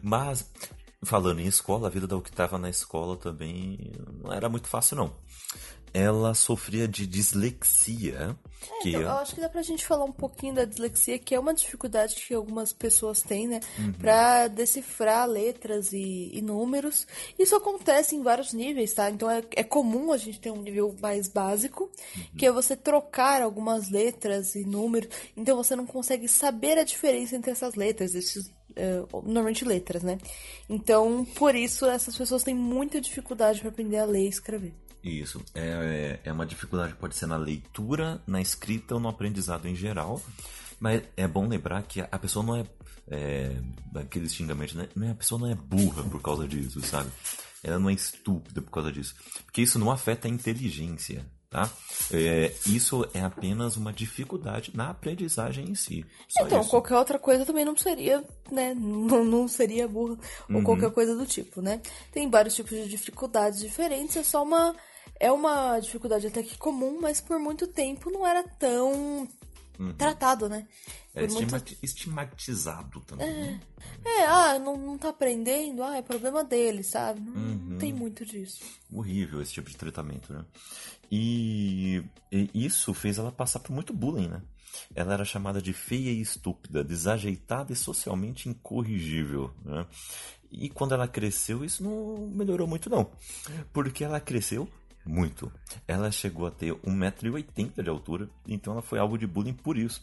Mas, 0.00 0.48
falando 1.02 1.40
em 1.40 1.46
escola, 1.46 1.88
a 1.88 1.90
vida 1.90 2.06
da 2.06 2.16
Octava 2.16 2.56
na 2.56 2.70
escola 2.70 3.16
também 3.16 3.90
não 4.22 4.32
era 4.32 4.48
muito 4.48 4.68
fácil, 4.68 4.96
não. 4.96 5.16
Ela 5.98 6.34
sofria 6.34 6.86
de 6.86 7.06
dislexia, 7.06 8.36
que 8.82 8.90
Então, 8.90 9.00
eu 9.00 9.10
acho 9.12 9.34
que 9.34 9.40
dá 9.40 9.48
pra 9.48 9.62
gente 9.62 9.86
falar 9.86 10.04
um 10.04 10.12
pouquinho 10.12 10.54
da 10.54 10.64
dislexia, 10.66 11.18
que 11.18 11.34
é 11.34 11.40
uma 11.40 11.54
dificuldade 11.54 12.16
que 12.16 12.34
algumas 12.34 12.70
pessoas 12.72 13.22
têm, 13.22 13.48
né? 13.48 13.60
Pra 13.98 14.46
decifrar 14.48 15.26
letras 15.26 15.92
e, 15.94 16.30
e 16.34 16.42
números. 16.42 17.06
Isso 17.38 17.56
acontece 17.56 18.14
em 18.14 18.22
vários 18.22 18.52
níveis, 18.52 18.92
tá? 18.92 19.10
Então 19.10 19.30
é, 19.30 19.42
é 19.54 19.64
comum 19.64 20.12
a 20.12 20.18
gente 20.18 20.38
ter 20.38 20.50
um 20.50 20.60
nível 20.60 20.94
mais 21.00 21.28
básico, 21.28 21.90
que 22.36 22.44
é 22.44 22.52
você 22.52 22.76
trocar 22.76 23.40
algumas 23.40 23.88
letras 23.88 24.54
e 24.54 24.64
números. 24.66 25.08
Então 25.34 25.56
você 25.56 25.74
não 25.74 25.86
consegue 25.86 26.28
saber 26.28 26.76
a 26.78 26.84
diferença 26.84 27.36
entre 27.36 27.50
essas 27.52 27.74
letras, 27.74 28.14
esses. 28.14 28.52
eh, 28.76 29.02
normalmente 29.24 29.64
letras, 29.64 30.02
né? 30.02 30.18
Então, 30.68 31.24
por 31.24 31.54
isso, 31.54 31.86
essas 31.86 32.14
pessoas 32.16 32.42
têm 32.42 32.54
muita 32.54 33.00
dificuldade 33.00 33.60
para 33.60 33.70
aprender 33.70 33.98
a 33.98 34.04
ler 34.04 34.26
e 34.26 34.28
escrever. 34.28 34.74
Isso. 35.08 35.40
É, 35.54 36.18
é 36.24 36.32
uma 36.32 36.44
dificuldade 36.44 36.94
que 36.94 36.98
pode 36.98 37.14
ser 37.14 37.26
na 37.26 37.36
leitura, 37.36 38.20
na 38.26 38.40
escrita 38.40 38.94
ou 38.94 39.00
no 39.00 39.08
aprendizado 39.08 39.66
em 39.68 39.74
geral. 39.74 40.20
Mas 40.80 41.02
é 41.16 41.26
bom 41.28 41.46
lembrar 41.48 41.82
que 41.84 42.00
a 42.00 42.18
pessoa 42.18 42.44
não 42.44 42.56
é. 42.56 42.64
é 43.08 43.56
daqueles 43.92 44.34
xingamentos, 44.34 44.74
né? 44.74 44.88
É- 45.00 45.10
A 45.10 45.14
pessoa 45.14 45.40
não 45.40 45.48
é 45.50 45.54
burra 45.54 46.02
por 46.02 46.20
causa 46.20 46.46
disso, 46.46 46.80
sabe? 46.82 47.10
Ela 47.62 47.78
não 47.78 47.88
é 47.88 47.92
estúpida 47.94 48.60
por 48.60 48.70
causa 48.70 48.92
disso. 48.92 49.14
Porque 49.44 49.62
isso 49.62 49.78
não 49.78 49.90
afeta 49.90 50.28
a 50.28 50.30
inteligência, 50.30 51.24
tá? 51.48 51.70
É, 52.12 52.52
isso 52.66 53.08
é 53.14 53.20
apenas 53.20 53.76
uma 53.76 53.92
dificuldade 53.92 54.70
na 54.74 54.90
aprendizagem 54.90 55.70
em 55.70 55.74
si. 55.74 56.04
Então, 56.38 56.60
isso. 56.60 56.68
qualquer 56.70 56.96
outra 56.96 57.18
coisa 57.18 57.46
também 57.46 57.64
não 57.64 57.76
seria, 57.76 58.22
né? 58.52 58.74
Não, 58.74 59.24
não 59.24 59.48
seria 59.48 59.88
burra 59.88 60.18
Uhum. 60.50 60.56
ou 60.56 60.62
qualquer 60.62 60.90
coisa 60.90 61.14
do 61.16 61.24
tipo, 61.26 61.62
né? 61.62 61.80
Tem 62.12 62.28
vários 62.28 62.54
tipos 62.54 62.72
de 62.72 62.88
dificuldades 62.88 63.60
diferentes, 63.60 64.16
é 64.16 64.22
só 64.24 64.42
uma. 64.42 64.74
É 65.18 65.30
uma 65.32 65.78
dificuldade 65.80 66.26
até 66.26 66.42
que 66.42 66.56
comum, 66.58 66.98
mas 67.00 67.20
por 67.20 67.38
muito 67.38 67.66
tempo 67.66 68.10
não 68.10 68.26
era 68.26 68.42
tão 68.46 69.26
tratado, 69.98 70.48
né? 70.48 70.58
Uhum. 70.58 70.64
É 71.14 71.20
Por 71.26 71.30
muito- 71.32 71.42
estigmati- 71.56 71.78
estigmatizado 71.82 73.00
também. 73.00 73.26
né? 73.26 73.60
É, 74.04 74.24
ah, 74.24 74.58
não, 74.58 74.76
não 74.76 74.98
tá 74.98 75.08
aprendendo, 75.10 75.82
ah, 75.82 75.96
é 75.96 76.02
problema 76.02 76.42
dele, 76.44 76.82
sabe? 76.82 77.20
Não, 77.20 77.32
Uhum. 77.34 77.54
não 77.70 77.78
tem 77.78 77.92
muito 77.92 78.24
disso. 78.24 78.60
horrível 78.92 79.40
esse 79.42 79.52
tipo 79.52 79.68
de 79.70 79.76
tratamento, 79.76 80.32
né? 80.32 80.44
E, 81.10 82.02
e 82.32 82.50
isso 82.66 82.92
fez 82.94 83.18
ela 83.18 83.30
passar 83.32 83.60
por 83.60 83.72
muito 83.72 83.92
bullying, 83.92 84.28
né? 84.28 84.42
Ela 84.94 85.14
era 85.14 85.24
chamada 85.24 85.60
de 85.62 85.72
feia 85.72 86.10
e 86.10 86.20
estúpida, 86.20 86.84
desajeitada 86.84 87.72
e 87.72 87.76
socialmente 87.76 88.48
incorrigível, 88.48 89.50
né? 89.64 89.86
E 90.50 90.68
quando 90.68 90.92
ela 90.94 91.08
cresceu, 91.08 91.64
isso 91.64 91.82
não 91.82 92.26
melhorou 92.28 92.66
muito 92.66 92.88
não, 92.90 93.10
porque 93.72 94.04
ela 94.04 94.20
cresceu 94.20 94.68
muito. 95.06 95.52
Ela 95.86 96.10
chegou 96.10 96.46
a 96.46 96.50
ter 96.50 96.72
1,80m 96.74 97.82
de 97.82 97.88
altura, 97.88 98.28
então 98.46 98.72
ela 98.72 98.82
foi 98.82 98.98
alvo 98.98 99.16
de 99.16 99.26
bullying 99.26 99.54
por 99.54 99.78
isso. 99.78 100.02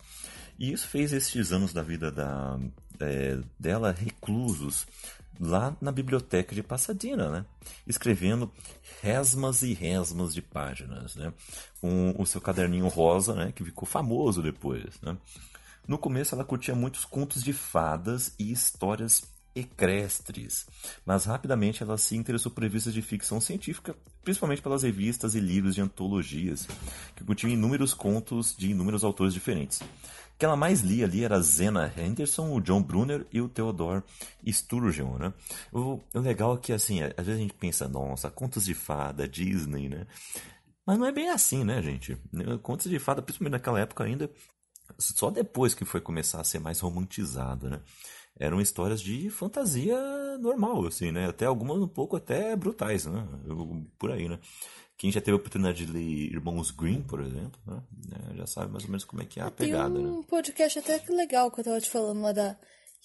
E 0.57 0.71
isso 0.71 0.87
fez 0.87 1.11
estes 1.13 1.51
anos 1.51 1.73
da 1.73 1.83
vida 1.83 2.11
da, 2.11 2.59
é, 2.99 3.39
dela 3.59 3.91
reclusos 3.91 4.85
lá 5.39 5.75
na 5.81 5.91
biblioteca 5.91 6.53
de 6.53 6.61
Pasadena, 6.61 7.29
né? 7.29 7.45
Escrevendo 7.87 8.51
resmas 9.01 9.61
e 9.63 9.73
resmas 9.73 10.33
de 10.33 10.41
páginas, 10.41 11.15
né? 11.15 11.33
Com 11.81 12.13
o 12.17 12.25
seu 12.25 12.39
caderninho 12.39 12.87
rosa, 12.87 13.33
né? 13.33 13.51
Que 13.51 13.63
ficou 13.63 13.87
famoso 13.87 14.41
depois, 14.41 15.01
né? 15.01 15.17
No 15.87 15.97
começo 15.97 16.33
ela 16.33 16.45
curtia 16.45 16.75
muitos 16.75 17.03
contos 17.03 17.43
de 17.43 17.51
fadas 17.51 18.33
e 18.39 18.51
histórias 18.51 19.32
ecrestres, 19.55 20.65
mas 21.05 21.25
rapidamente 21.25 21.83
ela 21.83 21.97
se 21.97 22.15
interessou 22.15 22.51
por 22.51 22.63
revistas 22.63 22.93
de 22.93 23.01
ficção 23.01 23.39
científica, 23.39 23.95
principalmente 24.23 24.61
pelas 24.61 24.83
revistas 24.83 25.35
e 25.35 25.39
livros 25.39 25.75
de 25.75 25.81
antologias, 25.81 26.67
que 27.15 27.23
continham 27.23 27.53
inúmeros 27.53 27.93
contos 27.93 28.55
de 28.57 28.71
inúmeros 28.71 29.03
autores 29.03 29.33
diferentes. 29.33 29.81
que 30.37 30.45
ela 30.45 30.55
mais 30.55 30.81
lia 30.81 31.05
ali 31.05 31.23
era 31.23 31.39
Zena 31.41 31.93
Henderson, 31.95 32.51
o 32.51 32.59
John 32.59 32.81
Brunner 32.81 33.25
e 33.31 33.39
o 33.39 33.47
Theodore 33.47 34.03
Sturgeon, 34.47 35.17
né? 35.17 35.33
O, 35.71 35.99
o 36.13 36.19
legal 36.19 36.55
é 36.55 36.57
que, 36.57 36.73
assim, 36.73 37.01
às 37.03 37.25
vezes 37.25 37.35
a 37.35 37.43
gente 37.43 37.53
pensa, 37.53 37.87
nossa, 37.87 38.29
contos 38.31 38.65
de 38.65 38.73
fada, 38.73 39.27
Disney, 39.27 39.87
né? 39.89 40.07
Mas 40.85 40.97
não 40.97 41.05
é 41.05 41.11
bem 41.11 41.29
assim, 41.29 41.63
né, 41.63 41.81
gente? 41.81 42.17
Contos 42.61 42.89
de 42.89 42.99
fada, 42.99 43.21
principalmente 43.21 43.53
naquela 43.53 43.79
época 43.79 44.03
ainda, 44.03 44.29
só 44.97 45.29
depois 45.29 45.73
que 45.73 45.85
foi 45.85 46.01
começar 46.01 46.41
a 46.41 46.43
ser 46.43 46.59
mais 46.59 46.79
romantizado, 46.79 47.69
né? 47.69 47.79
Eram 48.39 48.59
histórias 48.59 49.01
de 49.01 49.29
fantasia 49.29 49.97
normal, 50.39 50.85
assim, 50.87 51.11
né? 51.11 51.27
Até 51.27 51.45
algumas 51.45 51.77
um 51.77 51.87
pouco 51.87 52.15
até 52.15 52.55
brutais, 52.55 53.05
né? 53.05 53.27
Por 53.97 54.11
aí, 54.11 54.27
né? 54.27 54.39
Quem 54.97 55.11
já 55.11 55.19
teve 55.19 55.33
a 55.33 55.35
oportunidade 55.35 55.85
de 55.85 55.91
ler 55.91 56.31
Irmãos 56.31 56.71
Green, 56.71 57.01
por 57.01 57.19
exemplo, 57.21 57.59
né? 57.65 57.81
É, 58.31 58.37
já 58.37 58.47
sabe 58.47 58.71
mais 58.71 58.83
ou 58.83 58.89
menos 58.89 59.03
como 59.03 59.21
é 59.21 59.25
que 59.25 59.39
é 59.39 59.43
a 59.43 59.51
pegada, 59.51 59.95
Tem 59.95 60.05
um 60.05 60.19
né? 60.19 60.25
podcast 60.27 60.79
até 60.79 60.99
que 60.99 61.11
legal 61.11 61.51
que 61.51 61.59
eu 61.59 61.63
tava 61.63 61.81
te 61.81 61.89
falando 61.89 62.21
lá 62.21 62.31
da 62.31 62.57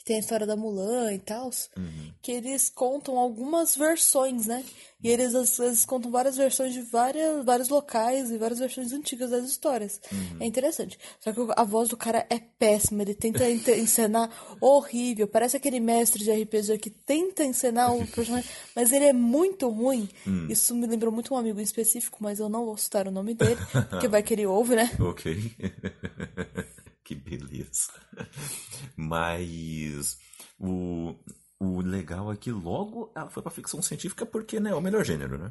tem 0.09 0.17
a 0.17 0.21
história 0.21 0.47
da 0.47 0.57
Mulan 0.57 1.13
e 1.13 1.19
tal, 1.19 1.51
uhum. 1.77 2.13
que 2.23 2.33
eles 2.33 2.71
contam 2.71 3.19
algumas 3.19 3.77
versões, 3.77 4.47
né? 4.47 4.65
E 5.05 5.09
eles 5.11 5.35
às 5.35 5.59
vezes 5.59 5.85
contam 5.85 6.11
várias 6.11 6.39
versões 6.39 6.73
de 6.73 6.81
várias, 6.81 7.45
vários 7.45 7.69
locais 7.69 8.31
e 8.31 8.39
várias 8.39 8.59
versões 8.59 8.91
antigas 8.91 9.31
das 9.31 9.45
histórias. 9.45 10.01
Uhum. 10.11 10.39
É 10.41 10.47
interessante. 10.47 10.99
Só 11.21 11.31
que 11.31 11.41
a 11.55 11.63
voz 11.63 11.91
do 11.91 11.97
cara 11.97 12.27
é 12.31 12.39
péssima, 12.39 13.03
ele 13.03 13.15
tenta 13.15 13.47
encenar 13.51 14.31
horrível. 14.63 15.29
Parece 15.29 15.59
aquele 15.59 15.79
mestre 15.79 16.25
de 16.25 16.33
RPG 16.33 16.79
que 16.79 16.89
tenta 16.89 17.45
encenar 17.45 17.93
um 17.93 18.07
personagem, 18.07 18.49
mas 18.75 18.91
ele 18.91 19.05
é 19.05 19.13
muito 19.13 19.69
ruim. 19.69 20.09
Uhum. 20.27 20.47
Isso 20.49 20.75
me 20.75 20.87
lembrou 20.87 21.13
muito 21.13 21.35
um 21.35 21.37
amigo 21.37 21.61
em 21.61 21.65
específico, 21.65 22.17
mas 22.23 22.41
eu 22.41 22.49
não 22.49 22.65
vou 22.65 22.79
citar 22.79 23.07
o 23.07 23.11
nome 23.11 23.35
dele, 23.35 23.59
porque 23.91 24.09
vai 24.09 24.23
que 24.23 24.33
ele 24.33 24.47
ouve, 24.47 24.75
né? 24.75 24.91
Ok. 24.99 25.37
que 27.09 27.15
beleza. 27.15 27.91
Mas 28.95 30.19
o, 30.61 31.15
o 31.59 31.81
legal 31.81 32.31
é 32.31 32.37
que 32.37 32.51
logo 32.51 33.11
ela 33.17 33.31
foi 33.31 33.43
pra 33.43 33.51
ficção 33.51 33.81
científica 33.81 34.27
porque 34.27 34.61
né, 34.61 34.71
é 34.71 34.75
o 34.75 34.81
melhor 34.83 35.03
gênero, 35.03 35.39
né? 35.39 35.51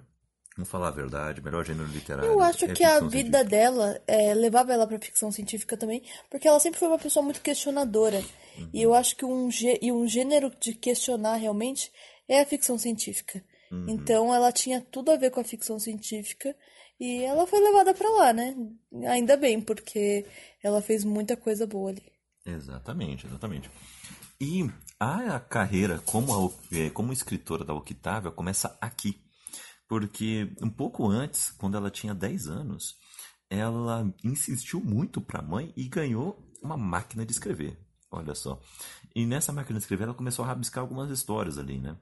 Vamos 0.55 0.69
falar 0.69 0.89
a 0.89 0.91
verdade, 0.91 1.41
melhor 1.41 1.65
gênero 1.65 1.87
literário. 1.89 2.31
Eu 2.31 2.41
acho 2.41 2.65
é 2.65 2.73
que 2.73 2.83
a 2.83 2.99
vida 2.99 3.39
científica. 3.39 3.43
dela 3.43 4.01
é, 4.07 4.33
levava 4.35 4.71
ela 4.71 4.87
pra 4.87 4.99
ficção 4.99 5.31
científica 5.31 5.75
também, 5.75 6.03
porque 6.29 6.47
ela 6.47 6.59
sempre 6.59 6.79
foi 6.79 6.87
uma 6.87 6.99
pessoa 6.99 7.23
muito 7.23 7.41
questionadora. 7.41 8.23
Uhum. 8.57 8.69
E 8.73 8.81
eu 8.81 8.93
acho 8.93 9.15
que 9.15 9.25
um, 9.25 9.49
e 9.81 9.91
um 9.91 10.07
gênero 10.07 10.51
de 10.59 10.73
questionar 10.73 11.35
realmente 11.37 11.91
é 12.27 12.39
a 12.39 12.45
ficção 12.45 12.77
científica. 12.77 13.43
Uhum. 13.71 13.85
Então 13.89 14.33
ela 14.33 14.51
tinha 14.51 14.79
tudo 14.79 15.11
a 15.11 15.15
ver 15.15 15.31
com 15.31 15.39
a 15.39 15.43
ficção 15.43 15.79
científica 15.79 16.55
e 16.99 17.23
ela 17.23 17.45
foi 17.45 17.59
levada 17.59 17.93
para 17.93 18.09
lá, 18.09 18.33
né? 18.33 18.55
Ainda 19.07 19.37
bem, 19.37 19.61
porque 19.61 20.25
ela 20.63 20.81
fez 20.81 21.03
muita 21.03 21.37
coisa 21.37 21.67
boa 21.67 21.91
ali. 21.91 22.03
Exatamente, 22.45 23.27
exatamente. 23.27 23.69
E 24.39 24.69
a 24.99 25.39
carreira 25.39 25.99
como, 26.05 26.33
a, 26.33 26.75
é, 26.75 26.89
como 26.89 27.13
escritora 27.13 27.63
da 27.63 27.73
Octávia 27.73 28.31
começa 28.31 28.77
aqui. 28.81 29.21
Porque 29.87 30.53
um 30.61 30.69
pouco 30.69 31.07
antes, 31.07 31.51
quando 31.51 31.77
ela 31.77 31.89
tinha 31.89 32.13
10 32.13 32.47
anos, 32.47 32.95
ela 33.49 34.13
insistiu 34.23 34.81
muito 34.81 35.21
para 35.21 35.39
a 35.39 35.43
mãe 35.43 35.73
e 35.75 35.87
ganhou 35.87 36.37
uma 36.61 36.77
máquina 36.77 37.25
de 37.25 37.31
escrever. 37.31 37.79
Olha 38.11 38.35
só. 38.35 38.59
E 39.15 39.25
nessa 39.25 39.51
máquina 39.51 39.79
de 39.79 39.83
escrever, 39.83 40.05
ela 40.05 40.13
começou 40.13 40.43
a 40.43 40.47
rabiscar 40.47 40.81
algumas 40.81 41.09
histórias 41.09 41.57
ali, 41.57 41.79
né? 41.79 41.97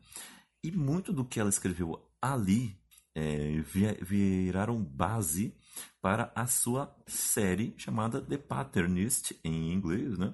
E 0.63 0.71
muito 0.71 1.13
do 1.13 1.25
que 1.25 1.39
ela 1.39 1.49
escreveu 1.49 1.99
ali 2.21 2.77
é, 3.15 3.61
viraram 4.01 4.83
base 4.83 5.55
para 6.01 6.31
a 6.35 6.45
sua 6.45 6.93
série 7.07 7.73
chamada 7.77 8.21
The 8.21 8.37
Patternist, 8.37 9.31
em 9.43 9.71
inglês, 9.71 10.17
né? 10.17 10.33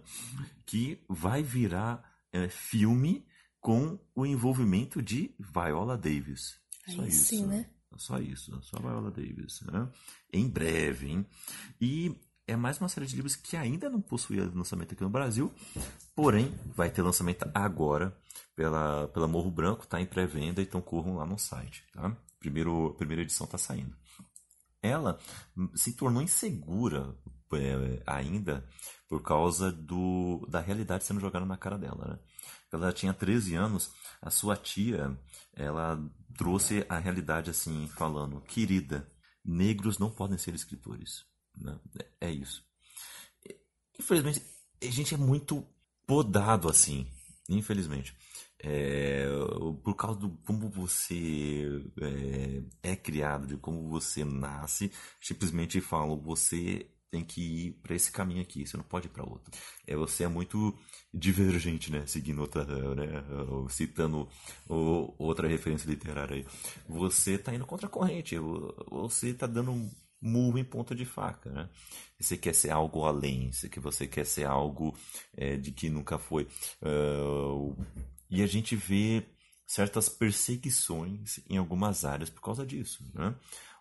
que 0.65 0.99
vai 1.07 1.43
virar 1.43 2.03
é, 2.33 2.49
filme 2.49 3.25
com 3.59 3.99
o 4.15 4.25
envolvimento 4.25 5.01
de 5.01 5.33
Viola 5.39 5.95
Davis. 5.95 6.59
Aí 6.87 6.95
só 6.95 7.05
isso. 7.05 7.25
Sim, 7.25 7.45
né? 7.45 7.69
Só 7.95 8.19
isso, 8.19 8.59
só 8.63 8.79
Viola 8.79 9.11
Davis. 9.11 9.61
Né? 9.61 9.87
Em 10.33 10.49
breve, 10.49 11.11
hein? 11.11 11.25
E 11.79 12.19
é 12.47 12.55
mais 12.55 12.79
uma 12.79 12.89
série 12.89 13.05
de 13.05 13.15
livros 13.15 13.35
que 13.35 13.55
ainda 13.55 13.89
não 13.89 14.01
possuía 14.01 14.51
lançamento 14.53 14.93
aqui 14.93 15.03
no 15.03 15.09
Brasil, 15.09 15.53
porém 16.15 16.51
vai 16.75 16.89
ter 16.89 17.01
lançamento 17.01 17.49
agora 17.53 18.17
pela, 18.55 19.07
pela 19.09 19.27
Morro 19.27 19.51
Branco, 19.51 19.87
tá 19.87 20.01
em 20.01 20.05
pré-venda, 20.05 20.61
então 20.61 20.81
corram 20.81 21.15
lá 21.15 21.25
no 21.25 21.37
site, 21.37 21.85
tá? 21.93 22.17
Primeiro, 22.41 22.95
primeira 22.97 23.21
edição 23.21 23.45
está 23.45 23.57
saindo. 23.57 23.95
Ela 24.81 25.19
se 25.75 25.93
tornou 25.93 26.23
insegura 26.23 27.15
é, 27.53 28.01
ainda 28.05 28.67
por 29.07 29.21
causa 29.21 29.71
do, 29.71 30.43
da 30.49 30.59
realidade 30.59 31.03
sendo 31.03 31.19
jogada 31.19 31.45
na 31.45 31.55
cara 31.55 31.77
dela. 31.77 32.07
Né? 32.07 32.19
Ela 32.73 32.91
tinha 32.91 33.13
13 33.13 33.53
anos, 33.53 33.91
a 34.19 34.31
sua 34.31 34.57
tia 34.57 35.15
ela 35.53 36.03
trouxe 36.35 36.83
a 36.89 36.97
realidade 36.97 37.51
assim, 37.51 37.87
falando: 37.89 38.41
querida, 38.41 39.07
negros 39.45 39.99
não 39.99 40.09
podem 40.09 40.39
ser 40.39 40.55
escritores. 40.55 41.23
Né? 41.55 41.79
É 42.19 42.31
isso. 42.31 42.65
Infelizmente, 43.99 44.41
a 44.81 44.87
gente 44.87 45.13
é 45.13 45.17
muito 45.17 45.63
podado 46.07 46.67
assim, 46.67 47.07
infelizmente 47.47 48.15
é, 48.63 49.25
por 49.83 49.95
causa 49.95 50.19
do 50.19 50.29
como 50.45 50.69
você 50.69 51.83
é, 52.83 52.91
é, 52.91 52.95
criado, 52.95 53.47
de 53.47 53.57
como 53.57 53.89
você 53.89 54.23
nasce, 54.23 54.91
simplesmente 55.19 55.81
falam, 55.81 56.15
você 56.15 56.87
tem 57.09 57.23
que 57.25 57.41
ir 57.41 57.71
para 57.83 57.95
esse 57.95 58.11
caminho 58.11 58.41
aqui, 58.41 58.65
você 58.65 58.77
não 58.77 58.83
pode 58.83 59.07
ir 59.07 59.09
para 59.09 59.27
outro. 59.27 59.51
É, 59.85 59.95
você 59.95 60.23
é 60.23 60.27
muito 60.27 60.73
divergente, 61.13 61.91
né? 61.91 62.05
Seguindo 62.05 62.39
outra, 62.39 62.63
né? 62.95 63.23
Citando 63.69 64.29
outra 64.69 65.47
referência 65.47 65.89
literária 65.89 66.37
aí. 66.37 66.45
Você 66.87 67.33
está 67.33 67.53
indo 67.53 67.65
contra 67.65 67.87
a 67.87 67.89
corrente, 67.89 68.37
você 68.89 69.29
está 69.29 69.45
dando 69.45 69.71
um 69.71 69.91
murro 70.21 70.57
em 70.57 70.63
ponta 70.63 70.95
de 70.95 71.03
faca, 71.03 71.49
né? 71.49 71.69
Você 72.19 72.37
quer 72.37 72.53
ser 72.53 72.69
algo 72.69 73.03
além, 73.03 73.49
que 73.71 73.79
você 73.79 74.07
quer 74.07 74.25
ser 74.25 74.45
algo 74.45 74.95
é, 75.35 75.57
de 75.57 75.71
que 75.71 75.89
nunca 75.89 76.17
foi. 76.19 76.47
Uh, 76.81 77.75
e 78.31 78.41
a 78.41 78.47
gente 78.47 78.75
vê 78.75 79.25
certas 79.67 80.09
perseguições 80.09 81.39
em 81.49 81.57
algumas 81.57 82.05
áreas 82.05 82.29
por 82.29 82.41
causa 82.41 82.65
disso, 82.65 83.05
né? 83.13 83.35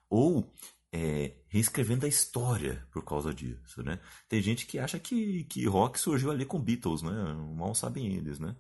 Ou 0.09 0.53
é, 0.93 1.33
reescrevendo 1.49 2.05
a 2.05 2.09
história 2.09 2.85
por 2.93 3.05
causa 3.05 3.33
disso, 3.33 3.83
né? 3.83 4.01
Tem 4.29 4.43
gente 4.43 4.67
que 4.67 4.79
acha 4.79 4.99
que, 4.99 5.45
que 5.45 5.65
rock 5.67 5.99
surgiu 5.99 6.31
ali 6.31 6.45
com 6.45 6.61
Beatles, 6.61 7.03
né? 7.03 7.33
Mal 7.57 7.75
sabem 7.75 8.15
eles, 8.15 8.41
né? 8.41 8.57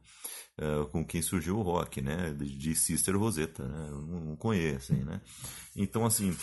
É, 0.57 0.85
com 0.91 1.05
quem 1.05 1.21
surgiu 1.21 1.59
o 1.59 1.63
rock, 1.63 2.01
né? 2.01 2.33
De 2.33 2.75
Sister 2.75 3.19
Rosetta, 3.19 3.67
né? 3.67 3.91
Não, 3.91 4.21
não 4.21 4.37
conhecem, 4.37 5.05
né? 5.05 5.21
Então, 5.75 6.07
assim, 6.07 6.37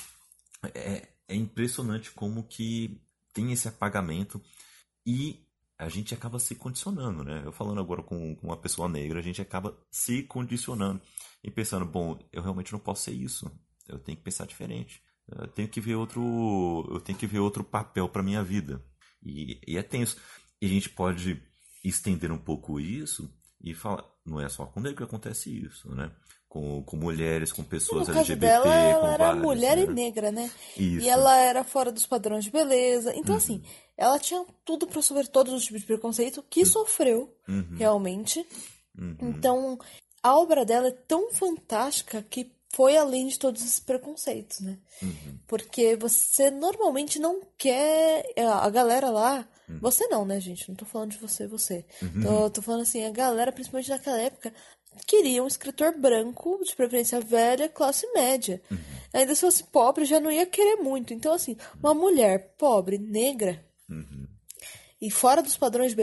é, 0.74 1.08
é 1.28 1.36
impressionante 1.36 2.12
como 2.12 2.44
que 2.44 3.02
tem 3.34 3.52
esse 3.54 3.68
apagamento 3.68 4.42
e 5.06 5.47
a 5.78 5.90
gente 5.90 6.14
acaba 6.14 6.40
se 6.40 6.56
condicionando, 6.56 7.24
né? 7.24 7.44
Eu 7.46 7.52
falando 7.52 7.80
agora 7.80 8.02
com, 8.02 8.36
com 8.36 8.48
uma 8.48 8.58
pessoa 8.58 8.90
negra, 8.90 9.20
a 9.20 9.24
gente 9.24 9.42
acaba 9.42 9.78
se 9.92 10.24
condicionando 10.24 11.02
e 11.44 11.52
pensando, 11.52 11.86
bom, 11.86 12.18
eu 12.32 12.42
realmente 12.42 12.74
não 12.74 12.80
posso 12.80 13.04
ser 13.04 13.12
isso. 13.12 13.52
Eu 13.88 14.00
tenho 14.00 14.18
que 14.18 14.24
pensar 14.24 14.48
diferente. 14.48 15.02
Eu 15.28 15.48
tenho 15.48 15.68
que 15.68 15.80
ver 15.80 15.96
outro, 15.96 16.88
eu 16.90 17.00
tenho 17.00 17.18
que 17.18 17.28
ver 17.28 17.40
outro 17.40 17.64
papel 17.64 18.10
para 18.10 18.24
minha 18.24 18.44
vida. 18.44 18.84
E, 19.24 19.60
e 19.68 19.78
é 19.78 19.84
tenso. 19.84 20.18
E 20.62 20.66
a 20.66 20.70
gente 20.70 20.90
pode 20.90 21.42
estender 21.84 22.32
um 22.32 22.38
pouco 22.38 22.80
isso 22.80 23.32
e 23.62 23.74
falar, 23.74 24.04
não 24.26 24.42
é 24.42 24.50
só 24.50 24.66
com 24.66 24.80
negro 24.80 24.98
que 24.98 25.04
acontece 25.04 25.50
isso, 25.50 25.94
né? 25.94 26.12
Com, 26.50 26.82
com 26.84 26.96
mulheres, 26.96 27.52
com 27.52 27.62
pessoas 27.62 28.08
LGBT, 28.08 28.36
dela, 28.36 28.74
ela 28.74 29.14
era 29.14 29.26
vários, 29.26 29.44
mulher 29.44 29.78
né? 29.78 29.84
e 29.84 29.88
negra, 29.88 30.32
né? 30.32 30.50
Isso. 30.78 31.06
E 31.06 31.10
ela 31.10 31.38
era 31.38 31.64
fora 31.64 31.92
dos 31.92 32.06
padrões 32.06 32.46
de 32.46 32.52
beleza. 32.52 33.14
Então, 33.16 33.34
uhum. 33.34 33.38
assim, 33.38 33.64
ela 33.98 34.18
tinha 34.18 34.46
tudo 34.64 34.88
para 34.88 35.02
sofrer 35.02 35.28
todos 35.28 35.54
os 35.54 35.66
tipos 35.66 35.82
de 35.82 35.88
preconceito 35.88 36.44
que 36.50 36.62
uhum. 36.62 36.66
sofreu, 36.66 37.36
uhum. 37.50 37.76
realmente. 37.78 38.48
Uhum. 38.98 39.18
Então, 39.22 39.78
a 40.24 40.38
obra 40.38 40.64
dela 40.64 40.88
é 40.88 40.92
tão 40.92 41.32
fantástica 41.32 42.22
que 42.22 42.50
foi 42.74 42.98
além 42.98 43.28
de 43.28 43.40
todos 43.40 43.64
esses 43.64 43.80
preconceitos, 43.80 44.60
né? 44.60 44.78
Uhum. 45.02 45.40
Porque 45.48 45.96
você 45.96 46.52
normalmente 46.52 47.18
não 47.20 47.42
quer. 47.58 48.26
A 48.38 48.70
galera 48.70 49.10
lá. 49.10 49.48
Uhum. 49.70 49.80
Você 49.80 50.08
não, 50.08 50.26
né, 50.26 50.40
gente? 50.40 50.70
Não 50.70 50.76
tô 50.76 50.86
falando 50.86 51.12
de 51.12 51.18
você, 51.18 51.48
você. 51.48 51.86
Uhum. 52.02 52.22
Tô, 52.22 52.50
tô 52.50 52.62
falando 52.62 52.82
assim, 52.82 53.06
a 53.06 53.12
galera, 53.12 53.52
principalmente 53.52 53.90
naquela 53.90 54.20
época, 54.20 54.54
queria 55.06 55.44
um 55.44 55.48
escritor 55.48 55.98
branco, 55.98 56.60
de 56.64 56.76
preferência 56.76 57.20
velha, 57.20 57.70
classe 57.70 58.06
média. 58.14 58.62
Uhum. 58.72 58.78
Ainda 59.14 59.36
se 59.36 59.42
fosse 59.42 59.64
pobre, 59.64 60.06
já 60.06 60.20
não 60.20 60.32
ia 60.32 60.46
querer 60.46 60.78
muito. 60.78 61.14
Então, 61.14 61.34
assim, 61.34 61.58
uma 61.82 61.94
mulher 61.94 62.56
pobre, 62.58 62.98
negra, 62.98 63.66
Uhum. 63.90 64.28
E 65.00 65.12
fora 65.12 65.44
dos 65.44 65.56
padrões 65.56 65.94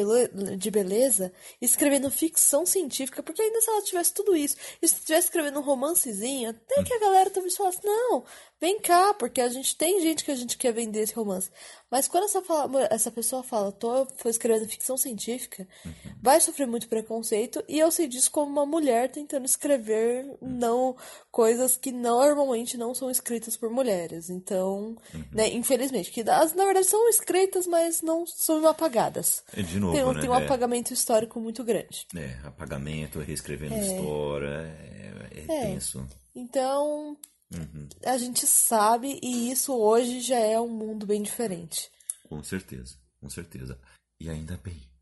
de 0.57 0.71
beleza, 0.71 1.33
escrevendo 1.61 2.09
ficção 2.13 2.65
científica, 2.65 3.25
porque 3.25 3.43
ainda 3.43 3.61
se 3.61 3.69
ela 3.69 3.83
tivesse 3.83 4.15
tudo 4.15 4.37
isso, 4.37 4.57
e 4.81 4.87
se 4.87 4.95
estivesse 4.95 5.27
escrevendo 5.27 5.59
um 5.59 5.65
romancezinho, 5.65 6.51
até 6.51 6.81
que 6.85 6.95
a 6.95 7.01
galera 7.01 7.29
talvez 7.29 7.57
falasse, 7.57 7.81
não, 7.83 8.25
vem 8.61 8.79
cá, 8.79 9.13
porque 9.15 9.41
a 9.41 9.49
gente 9.49 9.77
tem 9.77 10.01
gente 10.01 10.25
que 10.25 10.31
a 10.31 10.37
gente 10.37 10.57
quer 10.57 10.73
vender 10.73 11.01
esse 11.01 11.13
romance. 11.13 11.51
Mas 11.95 12.09
quando 12.09 12.25
essa, 12.25 12.43
fala, 12.43 12.89
essa 12.91 13.09
pessoa 13.09 13.45
fala, 13.45 13.71
tô 13.71 14.05
foi 14.17 14.33
escrevendo 14.33 14.69
ficção 14.69 14.97
científica, 14.97 15.65
uhum. 15.87 15.93
vai 16.21 16.41
sofrer 16.41 16.67
muito 16.67 16.89
preconceito, 16.89 17.63
e 17.69 17.79
eu 17.79 17.89
sei 17.93 18.09
disso 18.09 18.33
como 18.33 18.51
uma 18.51 18.67
mulher 18.67 19.13
tentando 19.13 19.45
escrever 19.45 20.27
não 20.43 20.97
coisas 21.31 21.77
que 21.77 21.93
normalmente 21.93 22.77
não 22.77 22.97
são 22.97 23.09
escritas 23.09 23.57
por 23.57 23.71
mulheres. 23.71 24.29
Então, 24.29 24.97
uhum. 25.15 25.25
né, 25.31 25.49
infelizmente, 25.55 26.11
que 26.11 26.29
as, 26.29 26.53
na 26.53 26.65
verdade 26.65 26.89
são 26.89 27.09
escritas, 27.09 27.65
mas 27.65 28.03
não 28.03 28.27
são 28.27 28.67
apagadas. 28.67 29.45
É 29.57 29.63
de 29.63 29.79
novo, 29.79 29.95
tem, 29.95 30.05
né? 30.05 30.21
tem 30.21 30.31
um 30.31 30.35
é. 30.35 30.45
apagamento 30.45 30.93
histórico 30.93 31.39
muito 31.39 31.63
grande. 31.63 32.09
É, 32.17 32.39
apagamento, 32.43 33.21
reescrevendo 33.21 33.77
é. 33.77 33.79
história, 33.79 34.49
é, 34.49 35.13
é, 35.31 35.45
é 35.45 35.63
tenso. 35.63 36.05
Então, 36.35 37.17
Uhum. 37.55 37.89
A 38.05 38.19
gente 38.19 38.47
sabe 38.47 39.19
e 39.23 39.51
isso 39.51 39.75
hoje 39.75 40.21
já 40.21 40.39
é 40.39 40.61
um 40.61 40.69
mundo 40.69 41.07
bem 41.07 41.23
diferente. 41.23 41.91
Com 42.29 42.43
certeza, 42.43 42.97
com 43.21 43.29
certeza. 43.29 43.79
E 44.21 44.29
ainda 44.29 44.57
bem. 44.57 44.94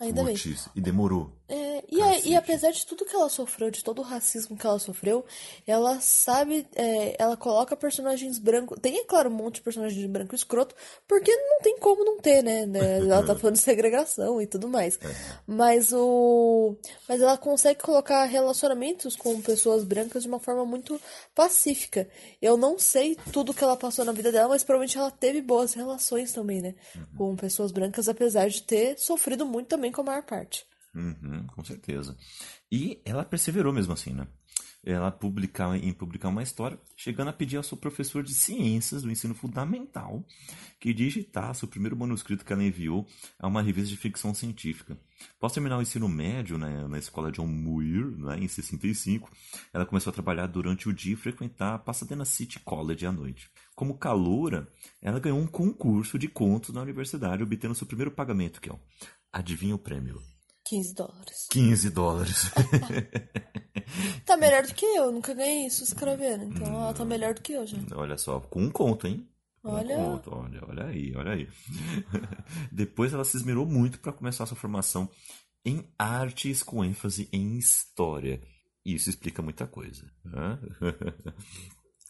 Ainda 0.00 0.24
bem. 0.24 0.34
E 0.74 0.80
demorou. 0.80 1.30
É, 1.46 1.84
e, 1.90 2.00
a, 2.00 2.18
e, 2.20 2.36
apesar 2.36 2.70
de 2.70 2.86
tudo 2.86 3.04
que 3.04 3.14
ela 3.14 3.28
sofreu, 3.28 3.70
de 3.70 3.82
todo 3.82 3.98
o 3.98 4.04
racismo 4.04 4.56
que 4.56 4.64
ela 4.64 4.78
sofreu, 4.78 5.24
ela 5.66 6.00
sabe, 6.00 6.64
é, 6.76 7.16
ela 7.18 7.36
coloca 7.36 7.76
personagens 7.76 8.38
brancos. 8.38 8.78
Tem, 8.80 8.98
é 8.98 9.04
claro, 9.04 9.28
um 9.28 9.34
monte 9.34 9.56
de 9.56 9.62
personagens 9.62 10.06
branco 10.06 10.34
escroto, 10.34 10.76
porque 11.08 11.34
não 11.34 11.60
tem 11.60 11.76
como 11.78 12.04
não 12.04 12.18
ter, 12.18 12.42
né? 12.42 12.64
né? 12.70 12.98
Ela 12.98 13.24
tá 13.24 13.34
falando 13.34 13.56
de 13.56 13.62
segregação 13.62 14.40
e 14.40 14.46
tudo 14.46 14.68
mais. 14.68 14.98
É. 15.02 15.14
Mas 15.46 15.92
o. 15.92 16.76
Mas 17.08 17.20
ela 17.20 17.36
consegue 17.36 17.80
colocar 17.80 18.24
relacionamentos 18.24 19.16
com 19.16 19.40
pessoas 19.42 19.82
brancas 19.82 20.22
de 20.22 20.28
uma 20.28 20.38
forma 20.38 20.64
muito 20.64 21.00
pacífica. 21.34 22.08
Eu 22.40 22.56
não 22.56 22.78
sei 22.78 23.16
tudo 23.32 23.52
que 23.52 23.64
ela 23.64 23.76
passou 23.76 24.04
na 24.04 24.12
vida 24.12 24.30
dela, 24.30 24.48
mas 24.48 24.62
provavelmente 24.62 24.96
ela 24.96 25.10
teve 25.10 25.42
boas 25.42 25.74
relações 25.74 26.32
também, 26.32 26.62
né? 26.62 26.74
Uhum. 26.94 27.04
Com 27.18 27.36
pessoas 27.36 27.72
brancas, 27.72 28.08
apesar 28.08 28.48
de 28.48 28.62
ter 28.62 28.96
sofrido 28.98 29.44
muito 29.44 29.66
também 29.66 29.89
com 29.92 30.02
a 30.02 30.04
maior 30.04 30.22
parte. 30.22 30.64
Uhum, 30.94 31.46
com 31.46 31.64
certeza. 31.64 32.16
E 32.70 33.00
ela 33.04 33.24
perseverou 33.24 33.72
mesmo 33.72 33.92
assim, 33.92 34.12
né? 34.12 34.26
Ela 34.82 35.10
publicar, 35.10 35.76
em 35.76 35.92
publicar 35.92 36.30
uma 36.30 36.42
história, 36.42 36.80
chegando 36.96 37.28
a 37.28 37.34
pedir 37.34 37.58
ao 37.58 37.62
seu 37.62 37.76
professor 37.76 38.22
de 38.22 38.34
ciências 38.34 39.02
do 39.02 39.10
ensino 39.10 39.34
fundamental 39.34 40.24
que 40.80 40.94
digitasse 40.94 41.64
o 41.64 41.68
primeiro 41.68 41.94
manuscrito 41.94 42.44
que 42.44 42.52
ela 42.52 42.64
enviou 42.64 43.06
a 43.38 43.46
uma 43.46 43.60
revista 43.60 43.90
de 43.90 43.96
ficção 43.98 44.32
científica. 44.32 44.98
Após 45.36 45.52
terminar 45.52 45.76
o 45.76 45.82
ensino 45.82 46.08
médio 46.08 46.56
né, 46.56 46.88
na 46.88 46.98
escola 46.98 47.30
John 47.30 47.46
Muir, 47.46 48.06
né, 48.16 48.38
em 48.38 48.48
65, 48.48 49.30
ela 49.70 49.84
começou 49.84 50.10
a 50.10 50.14
trabalhar 50.14 50.46
durante 50.46 50.88
o 50.88 50.94
dia 50.94 51.12
e 51.12 51.16
frequentar 51.16 51.74
a 51.74 51.78
Pasadena 51.78 52.24
City 52.24 52.58
College 52.60 53.04
à 53.04 53.12
noite. 53.12 53.50
Como 53.76 53.98
caloura, 53.98 54.66
ela 55.02 55.20
ganhou 55.20 55.38
um 55.38 55.46
concurso 55.46 56.18
de 56.18 56.26
contos 56.26 56.74
na 56.74 56.80
universidade, 56.80 57.42
obtendo 57.42 57.74
seu 57.74 57.86
primeiro 57.86 58.10
pagamento, 58.10 58.62
que 58.62 58.70
é, 58.70 58.74
adivinha 59.32 59.74
o 59.74 59.78
prêmio? 59.78 60.20
15 60.64 60.94
dólares. 60.94 61.46
15 61.50 61.90
dólares. 61.90 62.50
tá 64.24 64.36
melhor 64.36 64.64
do 64.66 64.74
que 64.74 64.84
eu, 64.84 65.10
nunca 65.10 65.34
ganhei 65.34 65.66
isso 65.66 65.82
escrevendo. 65.82 66.44
Então 66.44 66.66
hum, 66.68 66.82
ela 66.82 66.94
tá 66.94 67.04
melhor 67.04 67.34
do 67.34 67.42
que 67.42 67.52
eu 67.52 67.66
já. 67.66 67.78
Olha 67.94 68.16
só, 68.16 68.40
com 68.40 68.62
um 68.62 68.70
conto, 68.70 69.06
hein? 69.06 69.28
Olha. 69.64 69.98
Um 69.98 70.12
conto, 70.12 70.34
olha, 70.34 70.60
olha 70.66 70.86
aí, 70.86 71.14
olha 71.16 71.32
aí. 71.32 71.48
Depois 72.70 73.12
ela 73.12 73.24
se 73.24 73.36
esmerou 73.36 73.66
muito 73.66 73.98
para 73.98 74.12
começar 74.12 74.46
sua 74.46 74.56
formação 74.56 75.08
em 75.64 75.86
artes 75.98 76.62
com 76.62 76.84
ênfase 76.84 77.28
em 77.32 77.58
história. 77.58 78.40
Isso 78.84 79.10
explica 79.10 79.42
muita 79.42 79.66
coisa. 79.66 80.10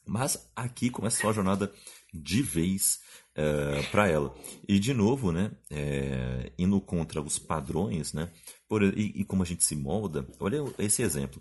Mas 0.06 0.50
aqui 0.54 0.90
começa 0.90 1.28
a 1.28 1.32
jornada 1.32 1.72
de 2.12 2.42
vez 2.42 3.00
é, 3.34 3.82
para 3.90 4.08
ela. 4.08 4.34
E 4.68 4.78
de 4.78 4.92
novo, 4.92 5.32
né, 5.32 5.50
é, 5.70 6.52
indo 6.58 6.80
contra 6.80 7.20
os 7.20 7.38
padrões, 7.38 8.12
né, 8.12 8.30
por, 8.68 8.82
e, 8.82 9.12
e, 9.16 9.24
como 9.24 9.42
a 9.42 9.46
gente 9.46 9.64
se 9.64 9.76
molda, 9.76 10.26
olha 10.38 10.58
esse 10.78 11.02
exemplo. 11.02 11.40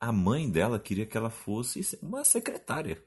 A 0.00 0.12
mãe 0.12 0.48
dela 0.50 0.78
queria 0.78 1.06
que 1.06 1.16
ela 1.16 1.30
fosse 1.30 1.80
uma 2.02 2.24
secretária. 2.24 3.02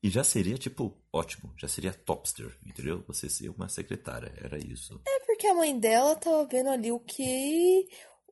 E 0.00 0.08
já 0.08 0.22
seria, 0.22 0.56
tipo, 0.56 0.96
ótimo, 1.12 1.52
já 1.56 1.66
seria 1.66 1.92
topster, 1.92 2.56
entendeu? 2.64 3.02
Você 3.08 3.28
ser 3.28 3.48
uma 3.48 3.68
secretária, 3.68 4.32
era 4.36 4.56
isso. 4.56 5.00
É 5.06 5.20
porque 5.26 5.46
a 5.46 5.54
mãe 5.54 5.76
dela 5.78 6.14
tava 6.14 6.46
vendo 6.46 6.70
ali 6.70 6.92
o 6.92 7.00
que 7.00 7.88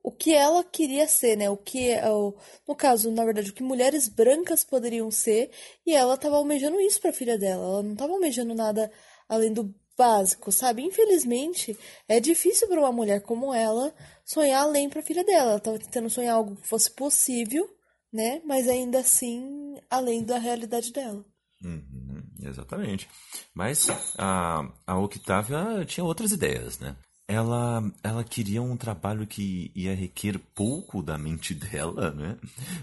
o 0.07 0.12
que 0.12 0.33
ela 0.33 0.62
queria 0.62 1.09
ser, 1.09 1.37
né? 1.37 1.51
O 1.51 1.57
que, 1.57 1.91
é 1.91 2.09
no 2.09 2.77
caso, 2.77 3.11
na 3.11 3.25
verdade, 3.25 3.51
o 3.51 3.53
que 3.53 3.65
mulheres 3.65 4.07
brancas 4.07 4.62
poderiam 4.62 5.11
ser, 5.11 5.51
e 5.85 5.93
ela 5.93 6.17
tava 6.17 6.37
almejando 6.37 6.81
isso 6.81 7.01
para 7.01 7.12
filha 7.12 7.37
dela. 7.37 7.65
Ela 7.65 7.83
não 7.83 7.97
tava 7.97 8.12
almejando 8.12 8.55
nada 8.55 8.89
além 9.29 9.53
do 9.53 9.75
básico, 9.97 10.53
sabe? 10.53 10.83
Infelizmente, 10.83 11.77
é 12.09 12.21
difícil 12.21 12.69
para 12.69 12.81
uma 12.81 12.93
mulher 12.93 13.23
como 13.23 13.55
ela 13.55 13.95
sonhar 14.25 14.62
além 14.62 14.89
para 14.89 15.01
a 15.01 15.03
filha 15.03 15.25
dela. 15.25 15.51
Ela 15.51 15.57
estava 15.57 15.79
tentando 15.79 16.11
sonhar 16.11 16.35
algo 16.35 16.57
que 16.57 16.69
fosse 16.69 16.91
possível, 16.91 17.69
né? 18.12 18.43
Mas 18.45 18.69
ainda 18.69 18.99
assim, 18.99 19.77
além 19.91 20.23
da 20.23 20.39
realidade 20.39 20.93
dela. 20.93 21.25
Uhum, 21.65 22.23
exatamente. 22.43 23.09
Mas 23.55 23.89
a, 24.19 24.71
a 24.87 24.99
Octavia 24.99 25.85
tinha 25.87 26.05
outras 26.05 26.33
ideias, 26.33 26.79
né? 26.79 26.97
Ela, 27.29 27.83
ela 28.05 28.23
queria 28.23 28.62
um 28.62 28.77
trabalho 28.77 29.27
que 29.27 29.73
ia 29.75 29.95
requer 29.95 30.39
pouco 30.55 31.03
da 31.03 31.19
mente 31.19 31.55
dela, 31.57 32.12
né? 32.12 32.39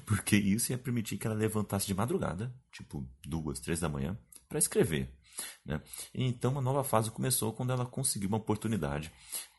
Porque 0.05 0.35
isso 0.35 0.71
ia 0.71 0.77
permitir 0.77 1.17
que 1.17 1.27
ela 1.27 1.35
levantasse 1.35 1.85
de 1.85 1.93
madrugada, 1.93 2.53
tipo 2.71 3.07
duas, 3.25 3.59
três 3.59 3.79
da 3.79 3.87
manhã, 3.87 4.17
para 4.49 4.59
escrever. 4.59 5.09
Né? 5.65 5.81
Então, 6.13 6.51
uma 6.51 6.61
nova 6.61 6.83
fase 6.83 7.11
começou 7.11 7.53
quando 7.53 7.71
ela 7.71 7.85
conseguiu 7.85 8.27
uma 8.27 8.37
oportunidade 8.37 9.11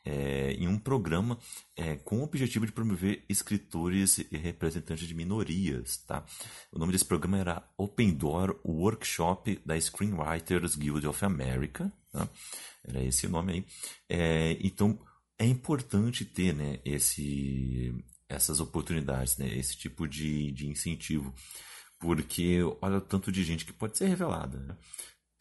é, 0.05 0.53
em 0.53 0.69
um 0.69 0.79
programa 0.79 1.39
é, 1.77 1.97
com 1.97 2.21
o 2.21 2.25
objetivo 2.25 2.67
de 2.67 2.73
promover 2.73 3.25
escritores 3.29 4.19
e 4.19 4.37
representantes 4.37 5.09
de 5.09 5.15
minorias. 5.15 5.97
Tá? 5.99 6.25
O 6.71 6.79
nome 6.79 6.93
desse 6.93 7.05
programa 7.05 7.39
era 7.39 7.69
Open 7.77 8.13
Door 8.15 8.61
Workshop 8.65 9.61
da 9.65 9.81
Screenwriters 9.81 10.77
Guild 10.77 11.07
of 11.07 11.25
America. 11.25 11.93
Tá? 12.13 12.29
Era 12.87 13.03
esse 13.03 13.27
o 13.27 13.31
nome 13.31 13.53
aí. 13.53 13.67
É, 14.09 14.59
então, 14.61 14.99
é 15.39 15.47
importante 15.47 16.25
ter 16.25 16.55
né, 16.55 16.81
esse, 16.85 17.95
essas 18.29 18.61
oportunidades, 18.61 19.37
né, 19.39 19.49
esse 19.57 19.77
tipo 19.77 20.07
de, 20.07 20.53
de 20.53 20.69
incentivo 20.69 21.35
porque 22.05 22.61
olha 22.83 22.99
o 22.99 23.01
tanto 23.01 23.33
de 23.33 23.43
gente 23.43 23.65
que 23.65 23.73
pode 23.73 23.97
ser 23.97 24.07
revelada. 24.07 24.59
Né? 24.59 24.77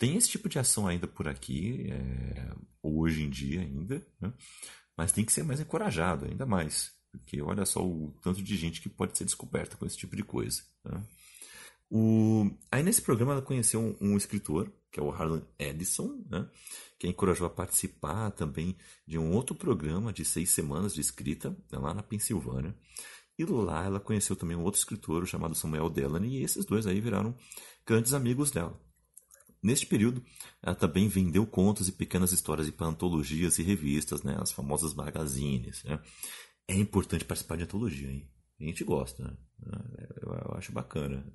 Tem 0.03 0.17
esse 0.17 0.27
tipo 0.27 0.49
de 0.49 0.59
ação 0.59 0.85
ainda 0.85 1.07
por 1.07 1.29
aqui, 1.29 1.89
é, 1.89 2.53
hoje 2.81 3.23
em 3.23 3.29
dia 3.29 3.61
ainda, 3.61 4.05
né? 4.19 4.33
mas 4.97 5.13
tem 5.13 5.23
que 5.23 5.31
ser 5.31 5.45
mais 5.45 5.61
encorajado, 5.61 6.25
ainda 6.25 6.45
mais. 6.45 6.91
Porque 7.09 7.41
olha 7.41 7.65
só 7.65 7.81
o 7.81 8.13
tanto 8.21 8.43
de 8.43 8.57
gente 8.57 8.81
que 8.81 8.89
pode 8.89 9.17
ser 9.17 9.23
descoberta 9.23 9.77
com 9.77 9.85
esse 9.85 9.95
tipo 9.95 10.13
de 10.13 10.21
coisa. 10.21 10.61
Né? 10.83 11.01
O... 11.89 12.51
Aí 12.69 12.83
nesse 12.83 13.01
programa 13.01 13.31
ela 13.31 13.41
conheceu 13.41 13.79
um, 13.79 13.95
um 14.09 14.17
escritor, 14.17 14.69
que 14.91 14.99
é 14.99 15.03
o 15.03 15.09
Harlan 15.09 15.41
Edison, 15.57 16.21
né? 16.29 16.49
que 16.99 17.07
a 17.07 17.09
encorajou 17.09 17.47
a 17.47 17.49
participar 17.49 18.29
também 18.31 18.75
de 19.07 19.17
um 19.17 19.31
outro 19.31 19.55
programa 19.55 20.11
de 20.11 20.25
seis 20.25 20.49
semanas 20.49 20.93
de 20.93 20.99
escrita, 20.99 21.55
lá 21.71 21.93
na 21.93 22.03
Pensilvânia. 22.03 22.75
E 23.39 23.45
lá 23.45 23.85
ela 23.85 24.01
conheceu 24.01 24.35
também 24.35 24.57
um 24.57 24.63
outro 24.63 24.79
escritor 24.79 25.25
chamado 25.25 25.55
Samuel 25.55 25.89
Delany, 25.89 26.39
e 26.39 26.43
esses 26.43 26.65
dois 26.65 26.85
aí 26.85 26.99
viraram 26.99 27.33
grandes 27.85 28.13
amigos 28.13 28.51
dela. 28.51 28.77
Neste 29.63 29.85
período, 29.85 30.21
ela 30.61 30.75
também 30.75 31.07
vendeu 31.07 31.47
contos 31.47 31.87
e 31.87 31.93
pequenas 31.93 32.33
histórias 32.33 32.69
para 32.69 32.87
antologias 32.87 33.57
e 33.57 33.63
revistas, 33.63 34.21
né, 34.21 34.35
as 34.37 34.51
famosas 34.51 34.93
magazines. 34.93 35.83
Né. 35.85 35.97
É 36.67 36.75
importante 36.75 37.23
participar 37.23 37.55
de 37.55 37.63
antologia, 37.63 38.11
hein? 38.11 38.29
A 38.59 38.63
gente 38.65 38.83
gosta, 38.83 39.23
né? 39.23 39.33
eu, 40.21 40.55
acho 40.55 40.71
bacana. 40.71 41.25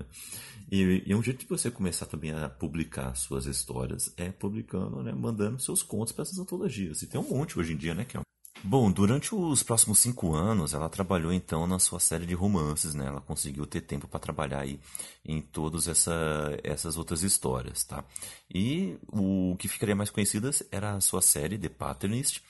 E, 0.70 1.02
e, 1.06 1.12
é 1.12 1.16
um 1.16 1.22
jeito 1.22 1.40
de 1.40 1.46
você 1.46 1.70
começar 1.70 2.06
também 2.06 2.32
a 2.32 2.48
publicar 2.48 3.14
suas 3.14 3.46
histórias 3.46 4.12
é 4.16 4.30
publicando, 4.30 5.02
né, 5.02 5.12
mandando 5.12 5.60
seus 5.60 5.82
contos 5.82 6.12
para 6.12 6.22
essas 6.22 6.38
antologias. 6.38 7.02
E 7.02 7.06
tem 7.06 7.20
um 7.20 7.28
monte 7.28 7.58
hoje 7.58 7.72
em 7.72 7.76
dia, 7.76 7.94
né, 7.94 8.06
é 8.14 8.20
Bom, 8.64 8.90
durante 8.90 9.34
os 9.34 9.62
próximos 9.62 10.00
cinco 10.00 10.34
anos, 10.34 10.74
ela 10.74 10.88
trabalhou 10.88 11.32
então 11.32 11.66
na 11.66 11.78
sua 11.78 12.00
série 12.00 12.26
de 12.26 12.34
romances, 12.34 12.92
né? 12.92 13.06
Ela 13.06 13.20
conseguiu 13.20 13.64
ter 13.64 13.82
tempo 13.82 14.08
para 14.08 14.18
trabalhar 14.18 14.60
aí 14.60 14.80
em 15.24 15.40
todas 15.40 15.86
essa, 15.86 16.58
essas 16.64 16.96
outras 16.96 17.22
histórias, 17.22 17.84
tá? 17.84 18.04
E 18.52 18.98
o 19.12 19.56
que 19.58 19.68
ficaria 19.68 19.94
mais 19.94 20.10
conhecidas 20.10 20.62
era 20.72 20.94
a 20.94 21.00
sua 21.00 21.22
série 21.22 21.56
The 21.56 21.68
Patternist. 21.68 22.40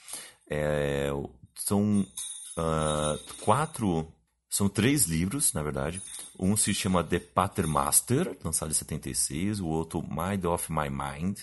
É, 0.48 1.10
são 1.54 2.06
uh, 2.56 3.34
quatro, 3.44 4.10
são 4.48 4.68
três 4.68 5.04
livros, 5.04 5.52
na 5.52 5.62
verdade. 5.62 6.00
Um 6.38 6.56
se 6.56 6.72
chama 6.72 7.04
The 7.04 7.18
Patternmaster, 7.18 8.36
lançado 8.42 8.70
em 8.70 8.74
76, 8.74 9.60
o 9.60 9.66
outro 9.66 10.02
Mind 10.02 10.44
of 10.44 10.72
My 10.72 10.88
Mind, 10.88 11.40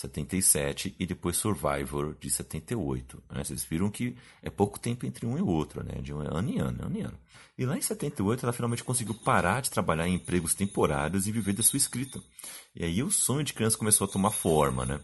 77 0.00 0.94
e 0.98 1.06
depois 1.06 1.36
Survivor 1.36 2.16
de 2.18 2.30
78. 2.30 3.22
Né? 3.30 3.44
Vocês 3.44 3.64
viram 3.64 3.90
que 3.90 4.16
é 4.42 4.48
pouco 4.48 4.78
tempo 4.78 5.06
entre 5.06 5.26
um 5.26 5.36
e 5.36 5.42
outro, 5.42 5.84
né? 5.84 6.00
de 6.00 6.12
um 6.12 6.20
ano 6.20 6.50
em 6.50 6.58
ano, 6.58 6.84
ano 6.84 6.98
em 6.98 7.02
ano. 7.02 7.18
E 7.58 7.66
lá 7.66 7.76
em 7.76 7.82
78 7.82 8.44
ela 8.44 8.52
finalmente 8.52 8.82
conseguiu 8.82 9.14
parar 9.14 9.60
de 9.60 9.70
trabalhar 9.70 10.08
em 10.08 10.14
empregos 10.14 10.54
temporários 10.54 11.26
e 11.26 11.32
viver 11.32 11.52
da 11.52 11.62
sua 11.62 11.76
escrita. 11.76 12.20
E 12.74 12.84
aí 12.84 13.02
o 13.02 13.10
sonho 13.10 13.44
de 13.44 13.52
criança 13.52 13.76
começou 13.76 14.06
a 14.06 14.10
tomar 14.10 14.30
forma, 14.30 14.86
né? 14.86 15.00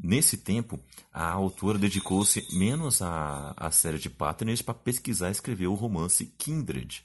Nesse 0.00 0.36
tempo, 0.36 0.78
a 1.12 1.28
autora 1.28 1.76
dedicou-se 1.76 2.46
menos 2.56 3.02
à, 3.02 3.52
à 3.56 3.70
série 3.70 3.98
de 3.98 4.08
Patterns 4.08 4.62
para 4.62 4.74
pesquisar 4.74 5.28
e 5.28 5.32
escrever 5.32 5.66
o 5.66 5.74
romance 5.74 6.26
Kindred, 6.38 7.04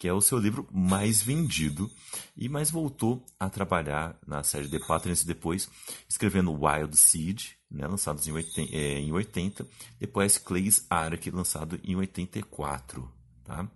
que 0.00 0.08
é 0.08 0.12
o 0.14 0.20
seu 0.22 0.38
livro 0.38 0.66
mais 0.72 1.22
vendido, 1.22 1.90
e 2.34 2.48
mais 2.48 2.70
voltou 2.70 3.22
a 3.38 3.50
trabalhar 3.50 4.18
na 4.26 4.42
série 4.42 4.66
The 4.66 4.78
Patterns 4.78 5.24
depois, 5.24 5.68
escrevendo 6.08 6.58
Wild 6.58 6.96
Seed, 6.96 7.48
né, 7.70 7.86
lançados 7.86 8.26
em 8.26 8.32
80, 8.32 8.74
é, 8.74 8.98
em 8.98 9.12
80, 9.12 9.68
depois 9.98 10.38
Clay's 10.38 10.86
Ark, 10.88 11.30
lançado 11.30 11.78
em 11.84 11.96
84. 11.96 13.12
Tá? 13.44 13.70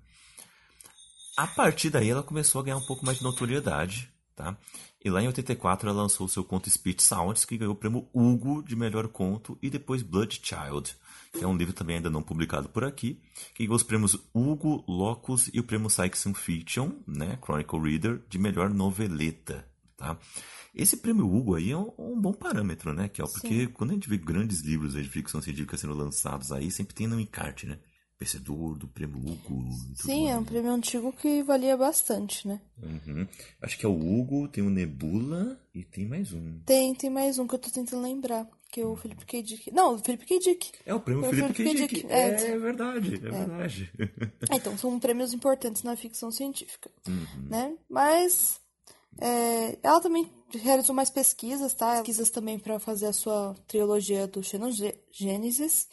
A 1.37 1.47
partir 1.47 1.91
daí 1.91 2.09
ela 2.09 2.23
começou 2.23 2.63
a 2.63 2.65
ganhar 2.65 2.79
um 2.79 2.87
pouco 2.87 3.05
mais 3.05 3.19
de 3.19 3.25
notoriedade, 3.25 4.11
tá? 4.35 4.57
E 5.05 5.11
lá 5.11 5.23
em 5.23 5.27
84 5.27 5.91
ela 5.91 6.03
lançou 6.03 6.27
seu 6.27 6.43
conto 6.43 6.71
Speech 6.71 7.03
Sounds, 7.03 7.45
que 7.45 7.59
ganhou 7.59 7.75
o 7.75 7.77
prêmio 7.77 8.09
Hugo 8.15 8.63
de 8.63 8.75
melhor 8.75 9.09
conto, 9.09 9.59
e 9.61 9.69
depois 9.69 10.01
Blood 10.01 10.41
Child, 10.43 10.97
é 11.41 11.47
um 11.47 11.57
livro 11.57 11.73
também 11.73 11.97
ainda 11.97 12.11
não 12.11 12.23
publicado 12.23 12.69
por 12.69 12.85
aqui, 12.85 13.21
que 13.55 13.65
ganhou 13.65 13.77
os 13.77 13.83
prêmios 13.83 14.17
Hugo, 14.33 14.85
Locus 14.87 15.51
e 15.53 15.61
o 15.61 15.65
prêmio 15.65 15.91
Science 15.91 16.33
Fiction, 16.35 16.93
né, 17.07 17.39
Chronicle 17.43 17.81
Reader, 17.81 18.23
de 18.29 18.39
melhor 18.39 18.71
noveleta, 18.71 19.67
tá? 19.97 20.19
Esse 20.75 20.97
prêmio 20.97 21.33
Hugo 21.33 21.55
aí 21.55 21.71
é 21.71 21.77
um, 21.77 21.93
um 21.99 22.21
bom 22.21 22.33
parâmetro, 22.33 22.93
né, 22.93 23.09
Kel? 23.09 23.29
Porque 23.29 23.67
Sim. 23.67 23.73
quando 23.73 23.91
a 23.91 23.95
gente 23.95 24.09
vê 24.09 24.17
grandes 24.17 24.61
livros 24.61 24.95
de 24.95 25.05
ficção 25.05 25.41
científica 25.41 25.77
sendo 25.77 25.95
lançados 25.95 26.51
aí, 26.51 26.71
sempre 26.71 26.95
tem 26.95 27.07
no 27.07 27.21
encarte, 27.21 27.67
né? 27.67 27.79
vencedor 28.19 28.79
do 28.79 28.89
prêmio 28.89 29.19
Hugo. 29.19 29.69
Sim, 29.97 30.31
é 30.31 30.37
um 30.37 30.45
prêmio 30.45 30.71
antigo 30.71 31.13
que 31.13 31.43
valia 31.43 31.77
bastante, 31.77 32.47
né? 32.47 32.61
Uhum. 32.83 33.27
Acho 33.61 33.79
que 33.79 33.85
é 33.85 33.89
o 33.89 33.93
Hugo, 33.93 34.49
tem 34.49 34.65
o 34.65 34.71
Nebula 34.71 35.61
e 35.75 35.85
tem 35.85 36.07
mais 36.07 36.33
um. 36.33 36.61
Tem, 36.65 36.95
tem 36.95 37.11
mais 37.11 37.39
um 37.39 37.47
que 37.47 37.55
eu 37.55 37.59
tô 37.59 37.71
tentando 37.71 38.03
lembrar. 38.03 38.49
Que 38.75 38.81
é 38.81 38.85
o 38.85 38.97
Felipe 38.97 39.25
K. 39.25 39.41
Dick. 39.41 39.73
Não, 39.73 39.95
o 39.95 39.99
Felipe 40.01 40.27
K. 40.27 40.37
Dick. 40.41 40.73
É 40.85 40.93
o 40.93 40.99
prêmio 40.99 41.31
Felipe, 41.31 41.55
Felipe 41.55 41.77
K. 41.77 41.87
Dick. 41.87 42.13
É, 42.13 42.27
é, 42.27 42.59
verdade, 42.59 43.15
é, 43.15 43.29
é. 43.29 43.31
verdade. 43.31 43.93
É, 44.51 44.57
então, 44.57 44.77
são 44.77 44.99
prêmios 44.99 45.33
importantes 45.33 45.85
na 45.85 45.95
ficção 45.95 46.33
científica, 46.33 46.91
uhum. 47.07 47.49
né? 47.49 47.77
Mas 47.89 48.61
é, 49.21 49.79
ela 49.81 50.01
também 50.01 50.29
realizou 50.61 50.93
mais 50.93 51.09
pesquisas, 51.09 51.73
tá? 51.73 51.99
Pesquisas 51.99 52.31
também 52.31 52.59
para 52.59 52.81
fazer 52.81 53.07
a 53.07 53.13
sua 53.13 53.55
trilogia 53.69 54.27
do 54.27 54.43
Xenogênesis. 54.43 55.89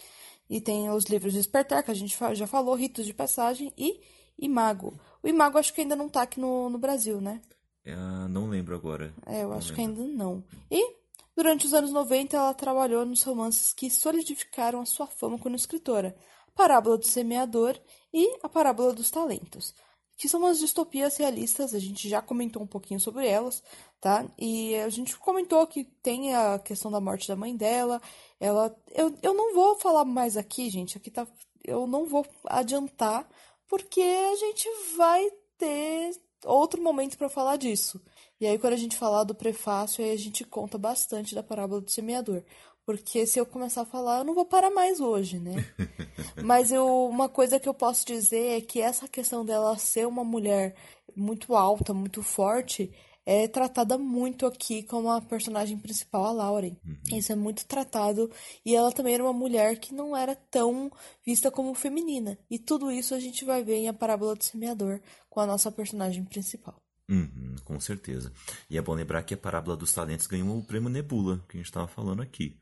E 0.49 0.59
tem 0.59 0.89
os 0.89 1.05
livros 1.05 1.33
de 1.33 1.37
Despertar, 1.37 1.83
que 1.83 1.91
a 1.91 1.93
gente 1.93 2.17
já 2.33 2.47
falou, 2.47 2.73
Ritos 2.73 3.05
de 3.05 3.13
Passagem 3.13 3.71
e 3.77 4.01
Imago. 4.39 4.99
O 5.21 5.27
Imago 5.27 5.59
acho 5.59 5.71
que 5.71 5.81
ainda 5.81 5.95
não 5.95 6.09
tá 6.09 6.23
aqui 6.23 6.39
no, 6.39 6.67
no 6.67 6.79
Brasil, 6.79 7.21
né? 7.21 7.41
Uh, 7.85 8.27
não 8.27 8.49
lembro 8.49 8.73
agora. 8.75 9.13
É, 9.27 9.43
eu 9.43 9.49
não 9.49 9.57
acho 9.57 9.71
lembro. 9.71 9.95
que 9.95 10.01
ainda 10.01 10.17
não. 10.17 10.43
E 10.71 11.00
durante 11.35 11.65
os 11.65 11.73
anos 11.73 11.91
90 11.91 12.35
ela 12.35 12.53
trabalhou 12.53 13.05
nos 13.05 13.23
romances 13.23 13.73
que 13.73 13.89
solidificaram 13.89 14.81
a 14.81 14.85
sua 14.85 15.07
fama 15.07 15.37
como 15.37 15.55
escritora. 15.55 16.15
Parábola 16.55 16.97
do 16.97 17.07
Semeador 17.07 17.79
e 18.13 18.37
A 18.43 18.49
Parábola 18.49 18.93
dos 18.93 19.09
Talentos 19.09 19.73
que 20.21 20.29
são 20.29 20.41
umas 20.41 20.59
distopias 20.59 21.17
realistas, 21.17 21.73
a 21.73 21.79
gente 21.79 22.07
já 22.07 22.21
comentou 22.21 22.61
um 22.61 22.67
pouquinho 22.67 22.99
sobre 22.99 23.27
elas, 23.27 23.63
tá? 23.99 24.23
E 24.37 24.75
a 24.75 24.87
gente 24.87 25.17
comentou 25.17 25.65
que 25.65 25.83
tem 25.83 26.35
a 26.35 26.59
questão 26.59 26.91
da 26.91 27.01
morte 27.01 27.27
da 27.27 27.35
mãe 27.35 27.57
dela, 27.57 27.99
ela... 28.39 28.71
Eu, 28.91 29.17
eu 29.23 29.33
não 29.33 29.55
vou 29.55 29.79
falar 29.79 30.05
mais 30.05 30.37
aqui, 30.37 30.69
gente, 30.69 30.95
aqui 30.95 31.09
tá... 31.09 31.25
Eu 31.65 31.87
não 31.87 32.05
vou 32.05 32.23
adiantar, 32.45 33.27
porque 33.67 33.99
a 33.99 34.35
gente 34.35 34.69
vai 34.95 35.27
ter 35.57 36.11
outro 36.45 36.79
momento 36.79 37.17
para 37.17 37.27
falar 37.27 37.57
disso. 37.57 37.99
E 38.41 38.47
aí, 38.47 38.57
quando 38.57 38.73
a 38.73 38.77
gente 38.77 38.97
falar 38.97 39.23
do 39.23 39.35
prefácio, 39.35 40.03
aí 40.03 40.09
a 40.11 40.17
gente 40.17 40.43
conta 40.43 40.75
bastante 40.75 41.35
da 41.35 41.43
parábola 41.43 41.79
do 41.79 41.91
semeador. 41.91 42.43
Porque 42.83 43.27
se 43.27 43.39
eu 43.39 43.45
começar 43.45 43.83
a 43.83 43.85
falar, 43.85 44.17
eu 44.17 44.23
não 44.23 44.33
vou 44.33 44.45
parar 44.45 44.71
mais 44.71 44.99
hoje, 44.99 45.37
né? 45.37 45.63
Mas 46.43 46.71
eu, 46.71 47.05
uma 47.05 47.29
coisa 47.29 47.59
que 47.59 47.69
eu 47.69 47.73
posso 47.73 48.03
dizer 48.03 48.57
é 48.57 48.59
que 48.59 48.81
essa 48.81 49.07
questão 49.07 49.45
dela 49.45 49.77
ser 49.77 50.07
uma 50.07 50.23
mulher 50.23 50.75
muito 51.15 51.55
alta, 51.55 51.93
muito 51.93 52.23
forte, 52.23 52.91
é 53.23 53.47
tratada 53.47 53.95
muito 53.95 54.47
aqui 54.47 54.81
como 54.81 55.11
a 55.11 55.21
personagem 55.21 55.77
principal, 55.77 56.25
a 56.25 56.31
Lauren. 56.31 56.75
Uhum. 56.83 57.17
Isso 57.17 57.31
é 57.31 57.35
muito 57.35 57.63
tratado. 57.67 58.27
E 58.65 58.75
ela 58.75 58.91
também 58.91 59.13
era 59.13 59.23
uma 59.23 59.33
mulher 59.33 59.77
que 59.77 59.93
não 59.93 60.17
era 60.17 60.35
tão 60.35 60.91
vista 61.23 61.51
como 61.51 61.75
feminina. 61.75 62.39
E 62.49 62.57
tudo 62.57 62.91
isso 62.91 63.13
a 63.13 63.19
gente 63.19 63.45
vai 63.45 63.63
ver 63.63 63.75
em 63.75 63.87
A 63.87 63.93
Parábola 63.93 64.35
do 64.35 64.43
Semeador, 64.43 64.99
com 65.29 65.39
a 65.39 65.45
nossa 65.45 65.71
personagem 65.71 66.25
principal. 66.25 66.81
Uhum, 67.11 67.55
com 67.65 67.79
certeza. 67.79 68.31
E 68.69 68.77
é 68.77 68.81
bom 68.81 68.93
lembrar 68.93 69.21
que 69.23 69.33
a 69.33 69.37
Parábola 69.37 69.75
dos 69.75 69.91
Talentos 69.91 70.27
ganhou 70.27 70.57
o 70.57 70.63
prêmio 70.63 70.89
Nebula, 70.89 71.43
que 71.49 71.57
a 71.57 71.59
gente 71.59 71.67
estava 71.67 71.87
falando 71.87 72.21
aqui 72.21 72.57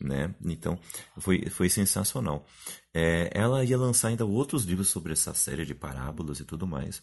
né? 0.00 0.34
Então 0.44 0.78
foi, 1.18 1.48
foi 1.50 1.68
sensacional. 1.68 2.46
É, 2.94 3.30
ela 3.32 3.64
ia 3.64 3.76
lançar 3.76 4.08
ainda 4.08 4.24
outros 4.24 4.64
livros 4.64 4.88
sobre 4.88 5.12
essa 5.12 5.34
série 5.34 5.64
de 5.64 5.74
parábolas 5.74 6.40
e 6.40 6.44
tudo 6.44 6.66
mais, 6.66 7.02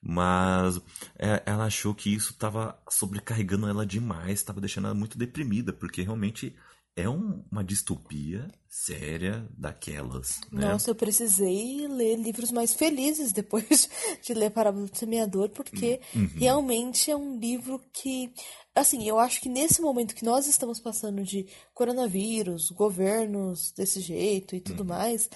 mas 0.00 0.80
é, 1.18 1.42
ela 1.46 1.64
achou 1.64 1.94
que 1.94 2.12
isso 2.14 2.32
estava 2.32 2.78
sobrecarregando 2.88 3.68
ela 3.68 3.84
demais, 3.84 4.34
estava 4.34 4.60
deixando 4.60 4.86
ela 4.86 4.94
muito 4.94 5.18
deprimida, 5.18 5.72
porque 5.72 6.02
realmente 6.02 6.54
é 6.96 7.06
um, 7.06 7.44
uma 7.52 7.62
distopia 7.62 8.48
séria 8.68 9.46
daquelas. 9.56 10.40
Né? 10.50 10.66
Nossa, 10.66 10.90
eu 10.90 10.94
precisei 10.94 11.86
ler 11.86 12.16
livros 12.16 12.50
mais 12.50 12.72
felizes 12.72 13.32
depois 13.32 13.88
de 14.24 14.32
ler 14.32 14.50
Parábola 14.50 14.86
do 14.86 14.96
Semeador, 14.96 15.50
porque 15.50 16.00
uhum. 16.14 16.30
realmente 16.34 17.10
é 17.10 17.16
um 17.16 17.38
livro 17.38 17.78
que. 17.92 18.32
Assim, 18.74 19.06
eu 19.06 19.18
acho 19.18 19.40
que 19.40 19.48
nesse 19.48 19.80
momento 19.80 20.14
que 20.14 20.24
nós 20.24 20.46
estamos 20.46 20.80
passando 20.80 21.22
de 21.22 21.46
coronavírus, 21.74 22.70
governos 22.70 23.72
desse 23.72 24.00
jeito 24.00 24.56
e 24.56 24.60
tudo 24.60 24.80
uhum. 24.80 24.88
mais, 24.88 25.28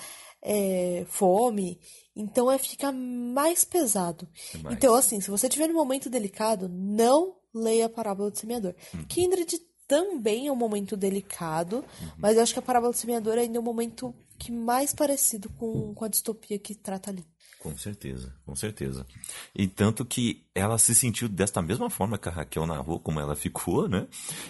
é, 0.43 1.05
fome, 1.09 1.79
então 2.17 2.51
é 2.51 2.59
fica 2.59 2.91
mais 2.91 3.65
pesado. 3.65 4.27
É 4.55 4.59
mais. 4.59 4.77
Então, 4.77 4.95
assim, 4.95 5.21
se 5.21 5.31
você 5.31 5.49
tiver 5.49 5.69
num 5.69 5.75
momento 5.75 6.09
delicado, 6.09 6.69
não 6.69 7.37
leia 7.53 7.87
a 7.87 7.91
Parábola 7.91 8.31
do 8.31 8.39
Semeador. 8.39 8.75
Uhum. 8.95 9.05
Kindred 9.05 9.70
também 9.91 10.47
é 10.47 10.53
um 10.53 10.57
momento 10.57 10.97
delicado, 10.97 11.85
mas 12.17 12.37
eu 12.37 12.45
acho 12.45 12.53
que 12.53 12.61
a 12.61 12.63
Parábola 12.63 12.93
do 12.93 12.97
Semeador 12.97 13.37
ainda 13.37 13.59
é 13.59 13.61
um 13.61 13.65
momento 13.65 14.15
que 14.39 14.53
mais 14.53 14.95
parecido 14.95 15.49
com, 15.59 15.93
com 15.93 16.05
a 16.05 16.09
distopia 16.09 16.61
que 16.61 16.77
trata 16.77 17.11
ali. 17.11 17.27
Com 17.59 17.77
certeza, 17.77 18.33
com 18.47 18.55
certeza. 18.55 19.05
E 19.53 19.67
tanto 19.67 20.05
que 20.05 20.47
ela 20.55 20.79
se 20.79 20.95
sentiu 20.95 21.29
desta 21.29 21.61
mesma 21.61 21.91
forma 21.91 22.17
que 22.17 22.29
a 22.29 22.33
Raquel 22.33 22.67
narrou, 22.67 23.01
como 23.01 23.19
ela 23.19 23.35
ficou, 23.35 23.89
né? 23.89 24.07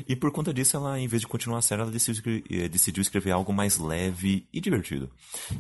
E 0.07 0.15
por 0.15 0.31
conta 0.31 0.53
disso, 0.53 0.77
ela, 0.77 1.01
em 1.01 1.09
vez 1.09 1.23
de 1.23 1.27
continuar 1.27 1.61
a 1.61 1.63
série, 1.63 1.81
ela 1.81 1.91
decidiu, 1.91 2.43
eh, 2.51 2.69
decidiu 2.69 3.01
escrever 3.01 3.31
algo 3.31 3.51
mais 3.51 3.79
leve 3.79 4.47
e 4.53 4.61
divertido, 4.61 5.11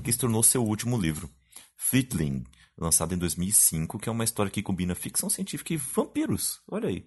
que 0.04 0.12
se 0.12 0.18
tornou 0.18 0.42
seu 0.42 0.62
último 0.62 0.98
livro, 1.00 1.30
Fleetling, 1.74 2.44
lançado 2.80 3.14
em 3.14 3.18
2005, 3.18 3.98
que 3.98 4.08
é 4.08 4.12
uma 4.12 4.24
história 4.24 4.50
que 4.50 4.62
combina 4.62 4.94
ficção 4.94 5.28
científica 5.28 5.74
e 5.74 5.76
vampiros. 5.76 6.60
Olha 6.68 6.88
aí. 6.88 7.04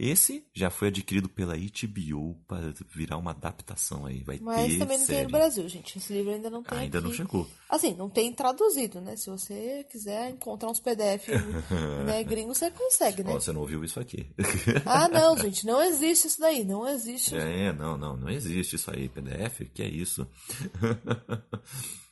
Esse 0.00 0.46
já 0.54 0.70
foi 0.70 0.88
adquirido 0.88 1.28
pela 1.28 1.56
HBO 1.56 2.36
para 2.46 2.72
virar 2.94 3.16
uma 3.16 3.32
adaptação 3.32 4.06
aí. 4.06 4.22
Vai 4.22 4.38
Mas 4.38 4.74
ter 4.74 4.78
também 4.78 4.96
não 4.96 5.04
série. 5.04 5.18
tem 5.18 5.24
no 5.24 5.32
Brasil, 5.32 5.68
gente. 5.68 5.98
Esse 5.98 6.12
livro 6.12 6.32
ainda 6.32 6.48
não 6.48 6.62
tem. 6.62 6.78
Ainda 6.78 6.98
aqui. 6.98 7.08
não 7.08 7.12
chegou. 7.12 7.48
Assim, 7.68 7.94
não 7.94 8.08
tem 8.08 8.32
traduzido, 8.32 9.00
né? 9.00 9.16
Se 9.16 9.28
você 9.28 9.84
quiser 9.90 10.30
encontrar 10.30 10.70
uns 10.70 10.78
PDF 10.78 11.26
né, 12.06 12.22
gringo, 12.22 12.54
você 12.54 12.70
consegue, 12.70 13.24
né? 13.24 13.32
Oh, 13.34 13.40
você 13.40 13.50
não 13.50 13.62
ouviu 13.62 13.82
isso 13.82 13.98
aqui. 13.98 14.30
ah, 14.86 15.08
não, 15.08 15.36
gente. 15.36 15.66
Não 15.66 15.82
existe 15.82 16.28
isso 16.28 16.40
daí. 16.40 16.62
Não 16.62 16.88
existe. 16.88 17.34
É, 17.34 17.72
não, 17.72 17.98
não. 17.98 18.16
Não 18.16 18.30
existe 18.30 18.76
isso 18.76 18.92
aí. 18.92 19.08
PDF? 19.08 19.68
Que 19.74 19.82
é 19.82 19.88
isso? 19.88 20.24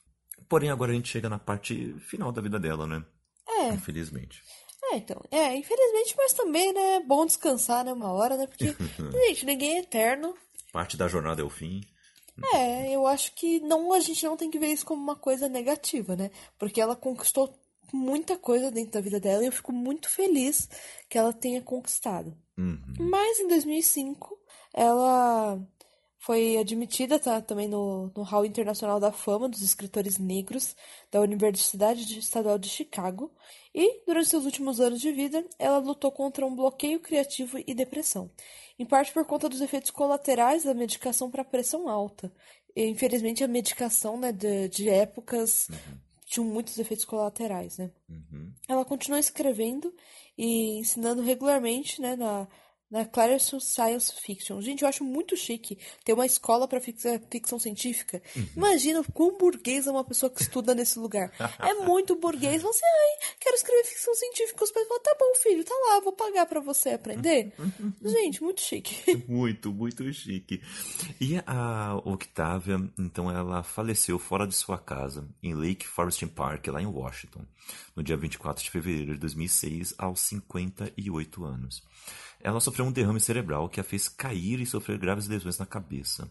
Porém, 0.48 0.70
agora 0.70 0.92
a 0.92 0.94
gente 0.94 1.08
chega 1.08 1.28
na 1.28 1.38
parte 1.38 1.94
final 2.00 2.32
da 2.32 2.42
vida 2.42 2.58
dela, 2.58 2.86
né? 2.86 3.04
É. 3.48 3.68
Infelizmente. 3.68 4.42
É, 4.92 4.96
então. 4.96 5.20
É, 5.30 5.56
infelizmente, 5.56 6.14
mas 6.16 6.32
também, 6.32 6.72
né? 6.72 6.96
É 6.96 7.00
bom 7.00 7.26
descansar, 7.26 7.84
né? 7.84 7.92
Uma 7.92 8.12
hora, 8.12 8.36
né? 8.36 8.46
Porque, 8.46 8.74
gente, 9.26 9.46
ninguém 9.46 9.76
é 9.76 9.80
eterno. 9.80 10.34
Parte 10.72 10.96
da 10.96 11.08
jornada 11.08 11.42
é 11.42 11.44
o 11.44 11.50
fim. 11.50 11.80
É, 12.54 12.94
eu 12.94 13.06
acho 13.06 13.34
que 13.34 13.60
não, 13.60 13.92
a 13.92 14.00
gente 14.00 14.24
não 14.24 14.36
tem 14.36 14.50
que 14.50 14.58
ver 14.58 14.66
isso 14.66 14.84
como 14.84 15.02
uma 15.02 15.16
coisa 15.16 15.48
negativa, 15.48 16.14
né? 16.14 16.30
Porque 16.58 16.80
ela 16.80 16.94
conquistou 16.94 17.58
muita 17.92 18.36
coisa 18.36 18.70
dentro 18.70 18.92
da 18.92 19.00
vida 19.00 19.18
dela 19.18 19.42
e 19.42 19.46
eu 19.46 19.52
fico 19.52 19.72
muito 19.72 20.08
feliz 20.10 20.68
que 21.08 21.16
ela 21.16 21.32
tenha 21.32 21.62
conquistado. 21.62 22.36
Uhum. 22.58 22.94
Mas 22.98 23.40
em 23.40 23.48
2005, 23.48 24.38
ela 24.74 25.58
foi 26.26 26.56
admitida 26.56 27.20
tá, 27.20 27.40
também 27.40 27.68
no, 27.68 28.10
no 28.12 28.24
Hall 28.24 28.44
Internacional 28.44 28.98
da 28.98 29.12
Fama 29.12 29.48
dos 29.48 29.62
Escritores 29.62 30.18
Negros 30.18 30.74
da 31.08 31.20
Universidade 31.20 32.18
Estadual 32.18 32.58
de 32.58 32.68
Chicago 32.68 33.30
e, 33.72 34.02
durante 34.04 34.30
seus 34.30 34.44
últimos 34.44 34.80
anos 34.80 35.00
de 35.00 35.12
vida, 35.12 35.46
ela 35.56 35.78
lutou 35.78 36.10
contra 36.10 36.44
um 36.44 36.56
bloqueio 36.56 36.98
criativo 36.98 37.62
e 37.64 37.72
depressão, 37.72 38.28
em 38.76 38.84
parte 38.84 39.12
por 39.12 39.24
conta 39.24 39.48
dos 39.48 39.60
efeitos 39.60 39.92
colaterais 39.92 40.64
da 40.64 40.74
medicação 40.74 41.30
para 41.30 41.44
pressão 41.44 41.88
alta. 41.88 42.32
E, 42.74 42.88
infelizmente, 42.88 43.44
a 43.44 43.48
medicação 43.48 44.18
né, 44.18 44.32
de, 44.32 44.68
de 44.68 44.88
épocas 44.88 45.68
uhum. 45.68 45.98
tinha 46.26 46.44
muitos 46.44 46.76
efeitos 46.76 47.04
colaterais. 47.04 47.78
Né? 47.78 47.92
Uhum. 48.08 48.52
Ela 48.68 48.84
continuou 48.84 49.20
escrevendo 49.20 49.94
e 50.36 50.80
ensinando 50.80 51.22
regularmente 51.22 52.00
né, 52.00 52.16
na 52.16 52.48
na 52.90 53.04
Clarison 53.04 53.58
Science 53.58 54.12
Fiction. 54.20 54.60
Gente, 54.60 54.82
eu 54.82 54.88
acho 54.88 55.02
muito 55.02 55.36
chique 55.36 55.78
ter 56.04 56.12
uma 56.12 56.24
escola 56.24 56.68
para 56.68 56.80
ficção 56.80 57.58
científica. 57.58 58.22
Uhum. 58.34 58.48
Imagina 58.56 59.02
quão 59.12 59.36
burguês 59.36 59.86
é 59.86 59.90
uma 59.90 60.04
pessoa 60.04 60.30
que 60.30 60.40
estuda 60.40 60.74
nesse 60.74 60.98
lugar. 60.98 61.32
É 61.58 61.74
muito 61.84 62.14
burguês. 62.16 62.62
Você, 62.62 62.84
ai, 62.84 63.30
quero 63.40 63.56
escrever 63.56 63.84
ficção 63.84 64.14
científica. 64.14 64.64
Os 64.64 64.70
pais 64.70 64.86
falam, 64.86 65.02
tá 65.02 65.16
bom, 65.18 65.34
filho, 65.42 65.64
tá 65.64 65.74
lá, 65.88 66.00
vou 66.00 66.12
pagar 66.12 66.46
para 66.46 66.60
você 66.60 66.90
aprender. 66.90 67.52
Gente, 68.02 68.42
muito 68.42 68.60
chique. 68.60 69.16
Muito, 69.26 69.72
muito 69.72 70.12
chique. 70.12 70.62
E 71.20 71.36
a 71.46 71.96
Octavia, 72.04 72.76
então, 72.98 73.30
ela 73.30 73.62
faleceu 73.62 74.18
fora 74.18 74.46
de 74.46 74.54
sua 74.54 74.78
casa, 74.78 75.26
em 75.42 75.54
Lake 75.54 75.86
Forest 75.86 76.26
Park, 76.28 76.66
lá 76.68 76.80
em 76.80 76.86
Washington, 76.86 77.44
no 77.94 78.02
dia 78.02 78.16
24 78.16 78.62
de 78.62 78.70
fevereiro 78.70 79.14
de 79.14 79.20
2006, 79.20 79.94
aos 79.98 80.20
58 80.20 81.44
anos. 81.44 81.82
Ela 82.46 82.60
sofreu 82.60 82.86
um 82.86 82.92
derrame 82.92 83.18
cerebral 83.18 83.68
que 83.68 83.80
a 83.80 83.82
fez 83.82 84.08
cair 84.08 84.60
e 84.60 84.66
sofrer 84.66 85.00
graves 85.00 85.26
lesões 85.26 85.58
na 85.58 85.66
cabeça. 85.66 86.30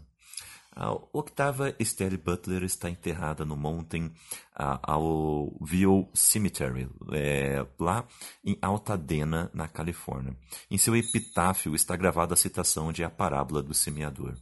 A 0.72 0.94
Octava 1.12 1.76
Estelle 1.78 2.16
Butler 2.16 2.64
está 2.64 2.90
enterrada 2.90 3.44
no 3.44 3.58
Mountain 3.58 4.14
uh, 4.58 5.66
View 5.66 6.10
Cemetery, 6.14 6.88
é, 7.12 7.68
lá 7.78 8.08
em 8.46 8.58
Altadena, 8.62 9.52
na 9.54 9.68
Califórnia. 9.68 10.38
Em 10.72 10.78
seu 10.78 10.96
epitáfio 10.96 11.76
está 11.76 11.98
gravada 11.98 12.34
a 12.34 12.38
citação 12.38 12.94
de 12.94 13.04
A 13.04 13.10
Parábola 13.10 13.62
do 13.62 13.74
Semeador. 13.74 14.38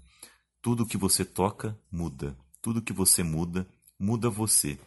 Tudo 0.62 0.86
que 0.86 0.96
você 0.96 1.26
toca, 1.26 1.76
muda. 1.92 2.38
Tudo 2.62 2.84
que 2.84 2.94
você 2.94 3.24
muda, 3.24 3.68
muda 4.00 4.30
você. 4.30 4.78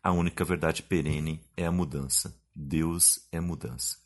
A 0.00 0.12
única 0.12 0.44
verdade 0.44 0.84
perene 0.84 1.44
é 1.56 1.66
a 1.66 1.72
mudança. 1.72 2.40
Deus 2.54 3.26
é 3.32 3.40
mudança. 3.40 4.05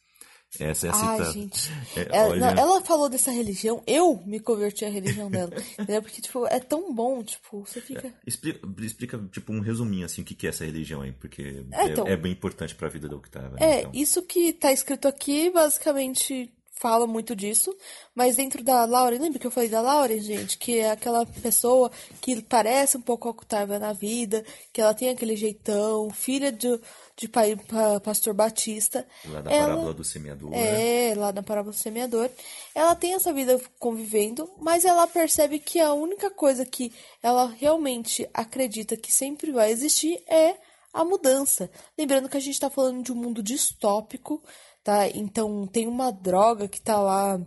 Essa 0.58 0.88
é 0.88 0.90
a 0.90 0.92
cita... 0.92 1.06
Ai, 1.06 1.32
gente. 1.32 1.70
É, 1.96 2.16
ela, 2.16 2.28
olha... 2.30 2.40
não, 2.40 2.62
ela, 2.62 2.80
falou 2.80 3.08
dessa 3.08 3.30
religião, 3.30 3.82
eu 3.86 4.20
me 4.26 4.40
converti 4.40 4.84
à 4.84 4.88
religião 4.88 5.30
dela. 5.30 5.52
entendeu? 5.78 6.02
Porque, 6.02 6.20
tipo, 6.20 6.46
é 6.46 6.58
tão 6.58 6.92
bom, 6.92 7.22
tipo, 7.22 7.60
você 7.60 7.80
fica. 7.80 8.08
É, 8.08 8.12
explica, 8.26 8.60
explica, 8.80 9.18
tipo, 9.30 9.52
um 9.52 9.60
resuminho, 9.60 10.04
assim, 10.06 10.22
o 10.22 10.24
que 10.24 10.46
é 10.46 10.50
essa 10.50 10.64
religião 10.64 11.02
aí, 11.02 11.12
porque 11.12 11.64
é, 11.70 11.86
então, 11.86 12.06
é, 12.06 12.16
bem 12.16 12.32
importante 12.32 12.74
pra 12.74 12.88
vida 12.88 13.08
da 13.08 13.16
Octavia. 13.16 13.50
Né, 13.50 13.56
é, 13.60 13.80
então. 13.80 13.92
isso 13.94 14.22
que 14.22 14.52
tá 14.52 14.72
escrito 14.72 15.06
aqui, 15.06 15.50
basicamente 15.50 16.52
fala 16.80 17.06
muito 17.06 17.36
disso, 17.36 17.76
mas 18.14 18.36
dentro 18.36 18.64
da 18.64 18.86
Laura, 18.86 19.18
lembra 19.18 19.38
que 19.38 19.46
eu 19.46 19.50
falei 19.50 19.68
da 19.68 19.82
Laura, 19.82 20.18
gente? 20.18 20.56
Que 20.56 20.78
é 20.78 20.90
aquela 20.90 21.26
pessoa 21.26 21.90
que 22.22 22.40
parece 22.40 22.96
um 22.96 23.02
pouco 23.02 23.28
a 23.28 23.32
Octavia 23.32 23.78
na 23.78 23.92
vida, 23.92 24.42
que 24.72 24.80
ela 24.80 24.94
tem 24.94 25.10
aquele 25.10 25.36
jeitão, 25.36 26.08
filha 26.08 26.50
de, 26.50 26.80
de 27.14 27.28
pai, 27.28 27.54
pastor 28.02 28.32
Batista. 28.32 29.06
Lá 29.26 29.42
na 29.42 29.52
ela, 29.52 29.66
parábola 29.66 29.94
do 29.94 30.04
semeador. 30.04 30.50
É, 30.54 31.14
lá 31.14 31.32
na 31.32 31.42
parábola 31.42 31.74
do 31.74 31.78
semeador. 31.78 32.30
Ela 32.74 32.94
tem 32.94 33.12
essa 33.12 33.30
vida 33.30 33.60
convivendo, 33.78 34.50
mas 34.58 34.86
ela 34.86 35.06
percebe 35.06 35.58
que 35.58 35.78
a 35.80 35.92
única 35.92 36.30
coisa 36.30 36.64
que 36.64 36.90
ela 37.22 37.46
realmente 37.46 38.26
acredita 38.32 38.96
que 38.96 39.12
sempre 39.12 39.52
vai 39.52 39.70
existir 39.70 40.18
é 40.26 40.56
a 40.94 41.04
mudança. 41.04 41.70
Lembrando 41.96 42.28
que 42.28 42.38
a 42.38 42.40
gente 42.40 42.54
está 42.54 42.70
falando 42.70 43.02
de 43.02 43.12
um 43.12 43.16
mundo 43.16 43.42
distópico, 43.42 44.42
tá? 44.82 45.08
Então 45.08 45.66
tem 45.66 45.86
uma 45.86 46.10
droga 46.10 46.68
que 46.68 46.80
tá 46.80 47.00
lá 47.00 47.40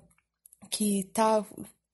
que 0.70 1.04
tá 1.14 1.46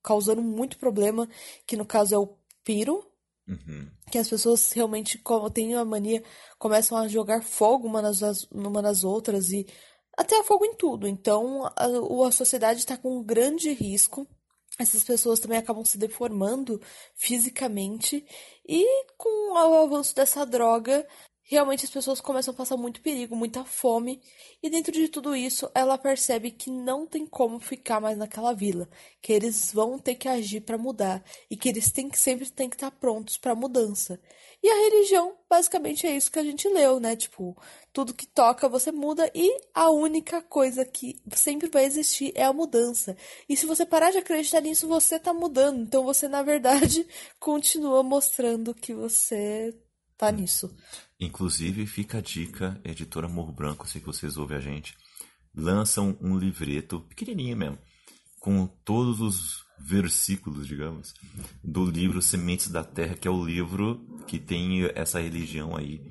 causando 0.02 0.42
muito 0.42 0.78
problema, 0.78 1.28
que 1.68 1.76
no 1.76 1.86
caso 1.86 2.16
é 2.16 2.18
o 2.18 2.38
piro, 2.64 3.06
uhum. 3.48 3.92
que 4.10 4.18
as 4.18 4.30
pessoas 4.30 4.72
realmente 4.72 5.22
têm 5.54 5.76
a 5.76 5.84
mania, 5.84 6.24
começam 6.58 6.98
a 6.98 7.08
jogar 7.08 7.44
fogo 7.44 7.88
uma 7.88 8.02
nas, 8.02 8.22
uma 8.52 8.82
nas 8.82 9.04
outras 9.04 9.52
e 9.52 9.68
até 10.18 10.42
fogo 10.44 10.66
em 10.66 10.76
tudo. 10.76 11.08
Então 11.08 11.66
a, 11.66 12.28
a 12.28 12.32
sociedade 12.32 12.80
está 12.80 12.98
com 12.98 13.18
um 13.18 13.24
grande 13.24 13.72
risco. 13.74 14.28
Essas 14.78 15.04
pessoas 15.04 15.42
também 15.42 15.58
acabam 15.58 15.84
se 15.84 15.98
deformando 15.98 16.82
fisicamente 17.14 18.26
e 18.66 18.86
com 19.18 19.54
o 19.54 19.58
avanço 19.58 20.16
dessa 20.16 20.46
droga, 20.46 21.06
realmente 21.50 21.84
as 21.84 21.90
pessoas 21.90 22.22
começam 22.22 22.54
a 22.54 22.58
passar 22.58 22.78
muito 22.78 23.02
perigo, 23.02 23.36
muita 23.36 23.66
fome, 23.66 24.22
e 24.62 24.70
dentro 24.70 24.92
de 24.92 25.08
tudo 25.08 25.36
isso, 25.36 25.68
ela 25.74 25.98
percebe 25.98 26.52
que 26.52 26.70
não 26.70 27.08
tem 27.08 27.26
como 27.26 27.60
ficar 27.60 28.00
mais 28.00 28.16
naquela 28.16 28.54
vila, 28.54 28.88
que 29.20 29.34
eles 29.34 29.74
vão 29.74 29.98
ter 29.98 30.14
que 30.14 30.28
agir 30.28 30.62
para 30.62 30.78
mudar 30.78 31.24
e 31.50 31.58
que 31.58 31.68
eles 31.68 31.92
têm 31.92 32.08
que 32.08 32.20
sempre 32.20 32.48
têm 32.52 32.70
que 32.70 32.76
estar 32.76 32.92
prontos 32.92 33.36
para 33.36 33.56
mudança. 33.56 34.20
E 34.62 34.70
a 34.70 34.76
religião, 34.76 35.36
basicamente 35.50 36.06
é 36.06 36.16
isso 36.16 36.32
que 36.32 36.38
a 36.38 36.44
gente 36.44 36.68
leu, 36.68 37.00
né? 37.00 37.16
Tipo, 37.16 37.58
tudo 37.92 38.14
que 38.14 38.28
toca 38.28 38.70
você 38.70 38.92
muda 38.92 39.32
e 39.34 39.60
a 39.74 39.90
única 39.90 40.44
coisa 40.44 40.86
que 40.86 41.20
sempre 41.34 41.68
vai 41.68 41.86
existir 41.86 42.32
é 42.36 42.44
a 42.44 42.54
mudança. 42.54 43.18
E 43.48 43.58
se 43.58 43.66
você 43.66 43.88
parar 43.88 44.12
de 44.12 44.20
acreditar 44.20 44.62
nisso, 44.62 44.88
você 44.88 45.18
tá 45.18 45.34
mudando. 45.34 45.82
Então 45.82 46.04
você, 46.04 46.28
na 46.28 46.44
verdade, 46.44 47.08
continua 47.40 48.04
mostrando 48.04 48.76
que 48.76 48.94
você 48.94 49.76
tá 50.16 50.32
nisso. 50.32 50.70
Inclusive, 51.20 51.86
fica 51.86 52.20
a 52.20 52.22
dica, 52.22 52.80
editora 52.84 53.28
Morro 53.28 53.52
Branco, 53.52 53.88
sei 53.88 54.00
que 54.00 54.08
vocês 54.08 54.38
ouvem 54.38 54.58
a 54.58 54.62
gente, 54.62 54.96
lançam 55.54 56.18
um 56.22 56.38
livreto, 56.38 57.02
pequenininho 57.02 57.58
mesmo, 57.58 57.78
com 58.40 58.66
todos 58.86 59.20
os 59.20 59.66
versículos, 59.78 60.66
digamos, 60.66 61.14
do 61.64 61.86
livro 61.86 62.22
Sementes 62.22 62.70
da 62.70 62.84
Terra, 62.84 63.16
que 63.16 63.28
é 63.28 63.32
o 63.32 63.44
livro 63.44 64.00
que 64.28 64.40
tem 64.40 64.86
essa 64.96 65.20
religião 65.20 65.76
aí, 65.76 66.02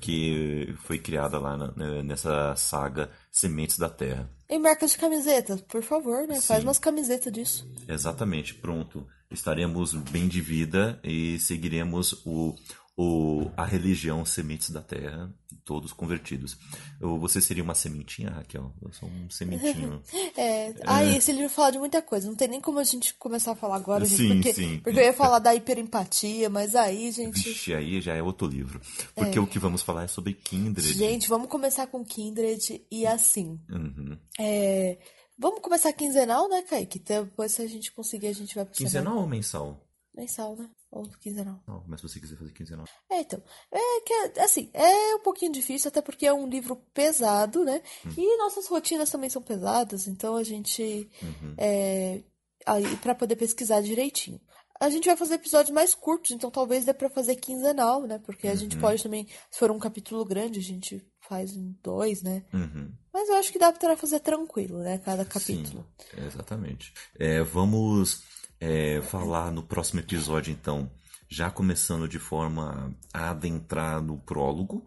que 0.00 0.74
foi 0.84 0.98
criada 0.98 1.38
lá 1.38 1.56
na, 1.56 1.72
né, 1.72 2.02
nessa 2.02 2.54
saga 2.56 3.10
Sementes 3.30 3.78
da 3.78 3.88
Terra. 3.88 4.30
Em 4.48 4.58
marcas 4.58 4.92
de 4.92 4.98
camisetas, 4.98 5.60
por 5.62 5.82
favor, 5.82 6.26
né? 6.26 6.36
Sim. 6.36 6.46
Faz 6.46 6.62
umas 6.62 6.78
camisetas 6.78 7.32
disso. 7.32 7.68
Exatamente, 7.88 8.54
pronto. 8.54 9.06
Estaremos 9.30 9.92
bem 9.92 10.28
de 10.28 10.40
vida 10.40 11.00
e 11.02 11.38
seguiremos 11.40 12.22
o, 12.24 12.54
o, 12.96 13.50
a 13.56 13.64
religião 13.64 14.24
sementes 14.24 14.70
da 14.70 14.80
terra, 14.80 15.30
todos 15.66 15.92
convertidos. 15.92 16.56
você 16.98 17.42
seria 17.42 17.62
uma 17.62 17.74
sementinha, 17.74 18.30
Raquel? 18.30 18.72
Eu 18.80 18.92
sou 18.92 19.08
um 19.08 19.28
sementinho. 19.28 20.00
é, 20.34 20.72
aí 20.86 21.12
é. 21.12 21.16
esse 21.18 21.30
livro 21.32 21.50
fala 21.50 21.72
de 21.72 21.78
muita 21.78 22.00
coisa. 22.00 22.26
Não 22.26 22.34
tem 22.34 22.48
nem 22.48 22.60
como 22.60 22.78
a 22.78 22.84
gente 22.84 23.12
começar 23.14 23.52
a 23.52 23.56
falar 23.56 23.76
agora, 23.76 24.04
gente, 24.06 24.16
sim, 24.16 24.28
porque, 24.28 24.54
sim. 24.54 24.80
porque 24.82 24.98
eu 24.98 25.04
ia 25.04 25.12
falar 25.12 25.40
da 25.40 25.54
hiperempatia, 25.54 26.48
mas 26.48 26.74
aí, 26.74 27.10
gente. 27.10 27.38
Vixe, 27.42 27.74
aí 27.74 28.00
já 28.00 28.14
é 28.14 28.22
outro 28.22 28.46
livro. 28.46 28.80
Porque 29.14 29.38
é. 29.38 29.40
o 29.40 29.46
que 29.46 29.58
vamos 29.58 29.82
falar 29.82 30.04
é 30.04 30.08
sobre 30.08 30.32
Kindred. 30.32 30.94
Gente, 30.94 31.28
vamos 31.28 31.48
começar 31.48 31.86
com 31.88 32.02
Kindred 32.02 32.82
e 32.90 33.06
assim. 33.06 33.60
Uhum. 33.68 34.16
É, 34.38 34.96
vamos 35.38 35.60
começar 35.60 35.92
quinzenal, 35.92 36.48
né, 36.48 36.62
Kaique? 36.62 36.98
Depois, 36.98 37.52
se 37.52 37.60
a 37.60 37.66
gente 37.66 37.92
conseguir, 37.92 38.28
a 38.28 38.34
gente 38.34 38.54
vai 38.54 38.64
pro 38.64 38.74
Quinzenal 38.74 39.18
ou 39.18 39.26
mensal? 39.26 39.85
Mensal, 40.16 40.56
né? 40.56 40.70
Ou 40.90 41.02
quinzenal. 41.20 41.62
Não, 41.66 41.84
mas 41.86 42.00
se 42.00 42.08
você 42.08 42.18
quiser 42.18 42.36
fazer 42.36 42.52
quinzenal. 42.52 42.86
É, 43.10 43.20
então. 43.20 43.42
É 43.70 44.00
que, 44.00 44.40
assim, 44.40 44.70
é 44.72 45.14
um 45.16 45.20
pouquinho 45.20 45.52
difícil, 45.52 45.88
até 45.88 46.00
porque 46.00 46.26
é 46.26 46.32
um 46.32 46.48
livro 46.48 46.76
pesado, 46.94 47.64
né? 47.64 47.82
Hum. 48.06 48.10
E 48.16 48.38
nossas 48.38 48.66
rotinas 48.66 49.10
também 49.10 49.28
são 49.28 49.42
pesadas, 49.42 50.06
então 50.06 50.34
a 50.34 50.42
gente. 50.42 51.10
Uhum. 51.22 51.54
É, 51.58 52.22
aí, 52.64 52.96
pra 52.96 53.14
poder 53.14 53.36
pesquisar 53.36 53.82
direitinho. 53.82 54.40
A 54.80 54.90
gente 54.90 55.06
vai 55.06 55.16
fazer 55.16 55.34
episódios 55.34 55.74
mais 55.74 55.94
curtos, 55.94 56.30
então 56.30 56.50
talvez 56.50 56.84
dê 56.84 56.92
pra 56.92 57.08
fazer 57.08 57.36
quinzenal, 57.36 58.02
né? 58.06 58.18
Porque 58.18 58.46
a 58.46 58.50
uhum. 58.52 58.56
gente 58.56 58.78
pode 58.78 59.02
também, 59.02 59.26
se 59.50 59.58
for 59.58 59.70
um 59.70 59.78
capítulo 59.78 60.24
grande, 60.24 60.58
a 60.58 60.62
gente 60.62 61.06
faz 61.20 61.54
em 61.54 61.76
dois, 61.82 62.22
né? 62.22 62.44
Uhum. 62.52 62.92
Mas 63.12 63.28
eu 63.28 63.36
acho 63.36 63.52
que 63.52 63.58
dá 63.58 63.72
pra 63.72 63.96
fazer 63.96 64.20
tranquilo, 64.20 64.78
né? 64.78 64.98
Cada 64.98 65.24
capítulo. 65.24 65.86
Sim, 65.98 66.26
exatamente. 66.26 66.92
É, 67.18 67.42
vamos 67.42 68.22
é, 68.60 69.00
falar 69.02 69.50
no 69.50 69.62
próximo 69.62 70.00
episódio, 70.00 70.52
então, 70.52 70.90
já 71.28 71.50
começando 71.50 72.08
de 72.08 72.18
forma 72.18 72.94
a 73.12 73.30
adentrar 73.30 74.02
no 74.02 74.18
prólogo. 74.18 74.86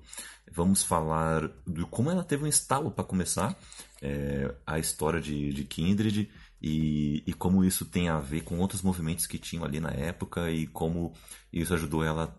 Vamos 0.52 0.84
falar 0.84 1.50
de 1.68 1.84
como 1.86 2.10
ela 2.10 2.24
teve 2.24 2.44
um 2.44 2.48
estalo 2.48 2.90
para 2.92 3.04
começar 3.04 3.58
é, 4.02 4.54
a 4.66 4.80
história 4.80 5.22
de, 5.22 5.54
de 5.54 5.64
Kindred 5.64 6.30
e, 6.62 7.24
e 7.26 7.34
como 7.34 7.64
isso 7.64 7.86
tem 7.86 8.10
a 8.10 8.20
ver 8.20 8.42
com 8.42 8.58
outros 8.58 8.82
movimentos 8.82 9.28
que 9.28 9.38
tinham 9.38 9.64
ali 9.64 9.80
na 9.80 9.92
época 9.92 10.50
e 10.52 10.66
como 10.68 11.14
isso 11.54 11.74
ajudou 11.74 12.04
ela. 12.04 12.36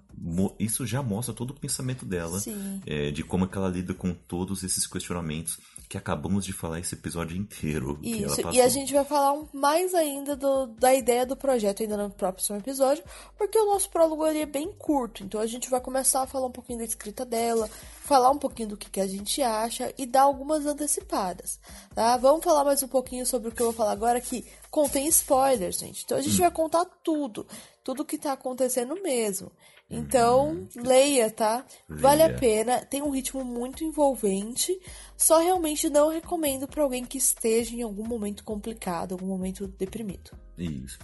Isso 0.58 0.84
já 0.84 1.02
mostra 1.02 1.32
todo 1.32 1.50
o 1.50 1.58
pensamento 1.58 2.04
dela, 2.04 2.40
é, 2.84 3.10
de 3.10 3.22
como 3.22 3.44
é 3.44 3.48
que 3.48 3.56
ela 3.56 3.68
lida 3.68 3.94
com 3.94 4.12
todos 4.12 4.62
esses 4.62 4.86
questionamentos 4.86 5.58
que 5.90 5.98
acabamos 5.98 6.44
de 6.44 6.53
falar 6.53 6.79
esse 6.79 6.94
episódio 6.94 7.37
inteiro. 7.37 7.98
Isso, 8.00 8.40
e 8.52 8.60
a 8.60 8.69
gente 8.69 8.94
vai 8.94 9.04
falar 9.04 9.42
mais 9.52 9.92
ainda 9.92 10.37
do, 10.37 10.69
da 10.69 10.94
ideia 10.94 11.27
do 11.27 11.37
projeto 11.37 11.83
ainda 11.83 11.96
no 11.96 12.08
próximo 12.08 12.56
episódio, 12.56 13.02
porque 13.37 13.58
o 13.58 13.67
nosso 13.67 13.90
prólogo 13.90 14.23
ali 14.23 14.40
é 14.40 14.46
bem 14.46 14.73
curto, 14.73 15.25
então 15.25 15.40
a 15.40 15.48
gente 15.48 15.69
vai 15.69 15.81
começar 15.81 16.23
a 16.23 16.27
falar 16.29 16.46
um 16.46 16.52
pouquinho 16.52 16.79
da 16.79 16.85
escrita 16.85 17.27
dela, 17.27 17.69
falar 18.04 18.31
um 18.31 18.38
pouquinho 18.38 18.69
do 18.69 18.77
que, 18.77 18.88
que 18.88 19.00
a 19.00 19.06
gente 19.08 19.42
acha 19.42 19.92
e 19.98 20.06
dar 20.06 20.23
algumas 20.23 20.64
antecipadas, 20.64 21.58
tá? 21.92 22.17
Vamos 22.19 22.44
falar 22.44 22.62
mais 22.62 22.81
um 22.85 22.88
pouquinho 22.88 23.27
sobre 23.27 23.48
o 23.48 23.52
que 23.52 23.60
eu 23.60 23.67
vou 23.67 23.75
falar 23.75 23.90
agora, 23.90 24.21
que 24.21 24.46
contém 24.71 25.08
spoilers, 25.08 25.81
gente. 25.81 26.04
Então 26.04 26.19
a 26.19 26.23
gente 26.23 26.37
hum. 26.37 26.42
vai 26.42 26.52
contar 26.52 26.85
tudo 27.02 27.44
tudo 27.83 28.04
que 28.04 28.19
tá 28.19 28.33
acontecendo 28.33 28.94
mesmo. 29.02 29.50
Então, 29.90 30.68
leia, 30.76 31.30
tá? 31.30 31.66
Vale 31.88 32.22
a 32.22 32.26
Leia. 32.26 32.38
pena, 32.38 32.84
tem 32.84 33.02
um 33.02 33.10
ritmo 33.10 33.44
muito 33.44 33.82
envolvente, 33.82 34.78
só 35.16 35.40
realmente 35.40 35.90
não 35.90 36.10
recomendo 36.10 36.68
pra 36.68 36.84
alguém 36.84 37.04
que 37.04 37.18
esteja 37.18 37.74
em 37.74 37.82
algum 37.82 38.06
momento 38.06 38.44
complicado, 38.44 39.12
algum 39.12 39.26
momento 39.26 39.66
deprimido. 39.66 40.30
Isso. 40.56 40.98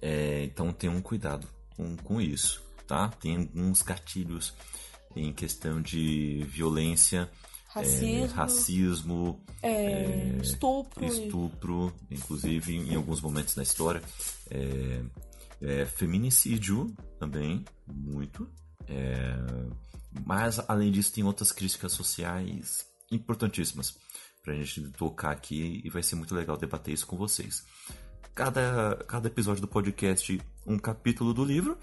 É, 0.00 0.44
então 0.44 0.72
tenham 0.72 1.00
cuidado 1.02 1.48
com, 1.76 1.96
com 1.96 2.20
isso, 2.20 2.62
tá? 2.86 3.08
Tem 3.08 3.36
alguns 3.36 3.82
gatilhos 3.82 4.54
em 5.16 5.32
questão 5.32 5.82
de 5.82 6.44
violência, 6.48 7.28
é, 7.74 7.80
Racismo, 7.80 8.26
racismo, 8.34 9.44
é, 9.62 10.38
estupro, 10.40 11.04
estupro, 11.04 11.92
inclusive 12.10 12.74
em 12.74 12.94
alguns 12.94 13.20
momentos 13.20 13.54
da 13.54 13.62
história, 13.62 14.02
é, 14.50 15.02
é, 15.60 15.84
feminicídio 15.86 16.94
também, 17.18 17.64
muito. 17.86 18.48
É, 18.86 19.34
mas 20.24 20.60
além 20.68 20.90
disso 20.90 21.12
tem 21.12 21.24
outras 21.24 21.52
críticas 21.52 21.92
sociais 21.92 22.86
importantíssimas 23.10 23.96
pra 24.42 24.54
gente 24.54 24.80
tocar 24.92 25.30
aqui 25.30 25.80
e 25.84 25.90
vai 25.90 26.02
ser 26.02 26.16
muito 26.16 26.34
legal 26.34 26.56
debater 26.56 26.94
isso 26.94 27.06
com 27.06 27.16
vocês. 27.16 27.64
Cada, 28.34 28.96
cada 29.08 29.26
episódio 29.26 29.60
do 29.60 29.68
podcast, 29.68 30.40
um 30.64 30.78
capítulo 30.78 31.34
do 31.34 31.44
livro. 31.44 31.76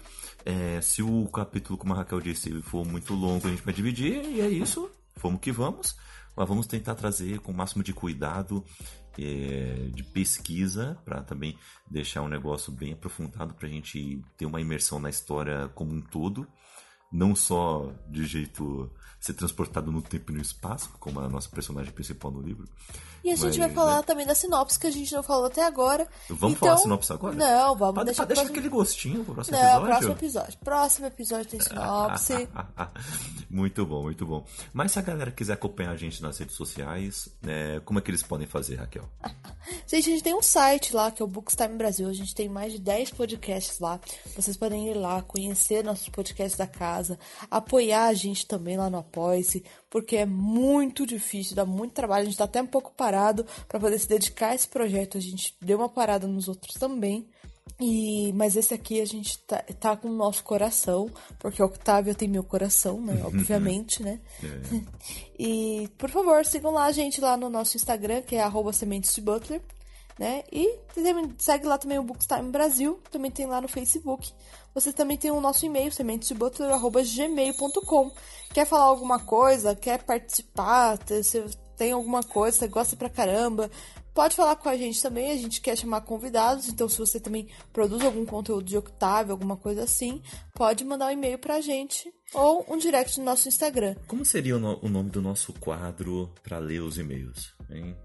É, 0.44 0.80
se 0.80 1.02
o 1.02 1.28
capítulo, 1.28 1.76
como 1.76 1.92
a 1.92 1.96
Raquel 1.96 2.20
disse, 2.20 2.62
for 2.62 2.84
muito 2.84 3.14
longo, 3.14 3.46
a 3.46 3.50
gente 3.50 3.62
vai 3.62 3.74
dividir, 3.74 4.24
e 4.24 4.40
é 4.40 4.48
isso. 4.48 4.90
Vamos 5.20 5.40
que 5.40 5.52
vamos. 5.52 5.96
Mas 6.34 6.48
vamos 6.48 6.66
tentar 6.66 6.94
trazer 6.94 7.40
com 7.40 7.52
o 7.52 7.54
máximo 7.54 7.82
de 7.82 7.92
cuidado, 7.92 8.64
é, 9.18 9.90
de 9.92 10.02
pesquisa, 10.02 10.98
para 11.04 11.22
também 11.22 11.58
deixar 11.90 12.22
um 12.22 12.28
negócio 12.28 12.72
bem 12.72 12.92
aprofundado, 12.92 13.54
para 13.54 13.66
a 13.66 13.70
gente 13.70 14.22
ter 14.36 14.46
uma 14.46 14.60
imersão 14.60 14.98
na 14.98 15.10
história 15.10 15.68
como 15.74 15.92
um 15.92 16.00
todo. 16.00 16.46
Não 17.12 17.34
só 17.34 17.92
de 18.08 18.24
jeito 18.26 18.90
ser 19.26 19.34
transportado 19.34 19.90
no 19.92 20.00
tempo 20.02 20.32
e 20.32 20.34
no 20.34 20.40
espaço, 20.40 20.90
como 21.00 21.20
a 21.20 21.28
nossa 21.28 21.48
personagem 21.48 21.92
principal 21.92 22.30
no 22.30 22.40
livro. 22.40 22.66
E 23.24 23.30
a 23.32 23.34
gente 23.34 23.46
Mas, 23.46 23.56
vai 23.56 23.70
falar 23.70 23.96
né? 23.96 24.02
também 24.02 24.24
da 24.24 24.36
sinopse 24.36 24.78
que 24.78 24.86
a 24.86 24.90
gente 24.90 25.12
não 25.12 25.22
falou 25.22 25.46
até 25.46 25.64
agora. 25.64 26.06
Vamos 26.28 26.56
Então, 26.56 26.68
falar 26.68 26.74
a 26.74 26.78
sinopse 26.78 27.12
agora? 27.12 27.34
Não, 27.34 27.74
vamos 27.76 27.94
Pra, 27.94 28.04
deixar 28.04 28.24
pra 28.24 28.36
próximo- 28.36 28.52
aquele 28.56 28.68
gostinho 28.68 29.24
pro 29.24 29.34
próximo 29.34 29.56
Não, 29.56 29.64
episódio. 29.64 29.86
próximo 29.88 30.12
episódio. 30.12 30.58
Próximo 30.58 31.06
episódio 31.06 31.50
tem 31.50 31.60
sinopse. 31.60 32.48
muito 33.50 33.84
bom, 33.84 34.02
muito 34.02 34.24
bom. 34.26 34.44
Mas 34.72 34.92
se 34.92 34.98
a 34.98 35.02
galera 35.02 35.30
quiser 35.32 35.54
acompanhar 35.54 35.90
a 35.92 35.96
gente 35.96 36.22
nas 36.22 36.38
redes 36.38 36.54
sociais, 36.54 37.28
né, 37.42 37.80
como 37.84 37.98
é 37.98 38.02
que 38.02 38.10
eles 38.10 38.22
podem 38.22 38.46
fazer, 38.46 38.76
Raquel? 38.76 39.08
Gente, 39.88 40.08
a 40.08 40.12
gente 40.12 40.22
tem 40.22 40.34
um 40.34 40.42
site 40.42 40.94
lá, 40.94 41.10
que 41.10 41.20
é 41.20 41.24
o 41.24 41.28
Bookstime 41.28 41.74
Brasil. 41.76 42.08
A 42.08 42.12
gente 42.12 42.32
tem 42.32 42.48
mais 42.48 42.72
de 42.72 42.78
10 42.78 43.10
podcasts 43.10 43.80
lá. 43.80 43.98
Vocês 44.36 44.56
podem 44.56 44.88
ir 44.88 44.94
lá, 44.94 45.22
conhecer 45.22 45.82
nossos 45.82 46.08
podcasts 46.08 46.56
da 46.56 46.68
casa, 46.68 47.18
apoiar 47.50 48.06
a 48.06 48.14
gente 48.14 48.46
também 48.46 48.76
lá 48.76 48.88
no 48.88 48.98
Apoia-se, 49.16 49.64
porque 49.88 50.16
é 50.16 50.26
muito 50.26 51.06
difícil, 51.06 51.56
dá 51.56 51.64
muito 51.64 51.92
trabalho. 51.94 52.22
A 52.22 52.24
gente 52.26 52.36
tá 52.36 52.44
até 52.44 52.60
um 52.60 52.66
pouco 52.66 52.92
parado 52.94 53.46
para 53.66 53.80
poder 53.80 53.98
se 53.98 54.06
dedicar 54.06 54.50
a 54.50 54.54
esse 54.54 54.68
projeto. 54.68 55.16
A 55.16 55.20
gente 55.20 55.56
deu 55.60 55.78
uma 55.78 55.88
parada 55.88 56.26
nos 56.26 56.48
outros 56.48 56.74
também. 56.74 57.26
E, 57.80 58.32
mas 58.34 58.56
esse 58.56 58.72
aqui 58.72 59.00
a 59.00 59.04
gente 59.04 59.38
tá, 59.40 59.62
tá 59.80 59.96
com 59.96 60.08
o 60.08 60.14
nosso 60.14 60.44
coração, 60.44 61.10
porque 61.38 61.62
o 61.62 61.66
Octávio 61.66 62.14
tem 62.14 62.28
meu 62.28 62.44
coração, 62.44 63.00
né? 63.00 63.22
Obviamente, 63.24 64.02
né? 64.02 64.20
E, 65.38 65.88
por 65.98 66.08
favor, 66.08 66.46
sigam 66.46 66.72
lá 66.72 66.86
a 66.86 66.92
gente 66.92 67.20
lá 67.20 67.36
no 67.36 67.50
nosso 67.50 67.76
Instagram, 67.76 68.22
que 68.22 68.36
é 68.36 68.40
arroba 68.40 68.72
sementes 68.72 69.14
de 69.14 69.20
Butler, 69.20 69.60
né? 70.18 70.44
E 70.50 70.78
segue 71.36 71.66
lá 71.66 71.76
também 71.76 71.98
o 71.98 72.02
Bookstime 72.02 72.50
Brasil, 72.50 72.98
também 73.10 73.30
tem 73.30 73.44
lá 73.44 73.60
no 73.60 73.68
Facebook. 73.68 74.32
Você 74.76 74.92
também 74.92 75.16
tem 75.16 75.30
o 75.30 75.40
nosso 75.40 75.64
e-mail, 75.64 75.90
sementesdebutler.gmail.com. 75.90 78.10
Quer 78.52 78.66
falar 78.66 78.84
alguma 78.84 79.18
coisa, 79.18 79.74
quer 79.74 80.02
participar, 80.04 80.98
se 81.22 81.42
tem 81.76 81.92
alguma 81.92 82.22
coisa, 82.22 82.58
você 82.58 82.68
gosta 82.68 82.94
pra 82.96 83.08
caramba, 83.10 83.70
pode 84.14 84.34
falar 84.36 84.56
com 84.56 84.68
a 84.68 84.76
gente 84.76 85.00
também, 85.02 85.30
a 85.30 85.36
gente 85.36 85.60
quer 85.60 85.76
chamar 85.76 86.00
convidados, 86.02 86.68
então 86.68 86.88
se 86.88 86.98
você 86.98 87.18
também 87.20 87.48
produz 87.72 88.02
algum 88.04 88.24
conteúdo 88.24 88.64
de 88.64 88.76
Octavio, 88.78 89.32
alguma 89.32 89.56
coisa 89.56 89.82
assim, 89.84 90.22
pode 90.54 90.84
mandar 90.84 91.06
um 91.06 91.10
e-mail 91.10 91.38
pra 91.38 91.60
gente 91.60 92.12
ou 92.34 92.64
um 92.68 92.78
direct 92.78 93.18
no 93.18 93.24
nosso 93.24 93.48
Instagram. 93.48 93.94
Como 94.06 94.24
seria 94.24 94.56
o, 94.56 94.58
no- 94.58 94.78
o 94.82 94.88
nome 94.88 95.10
do 95.10 95.20
nosso 95.22 95.52
quadro 95.54 96.32
para 96.42 96.58
ler 96.58 96.80
os 96.82 96.98
e-mails? 96.98 97.54
hein? 97.70 97.96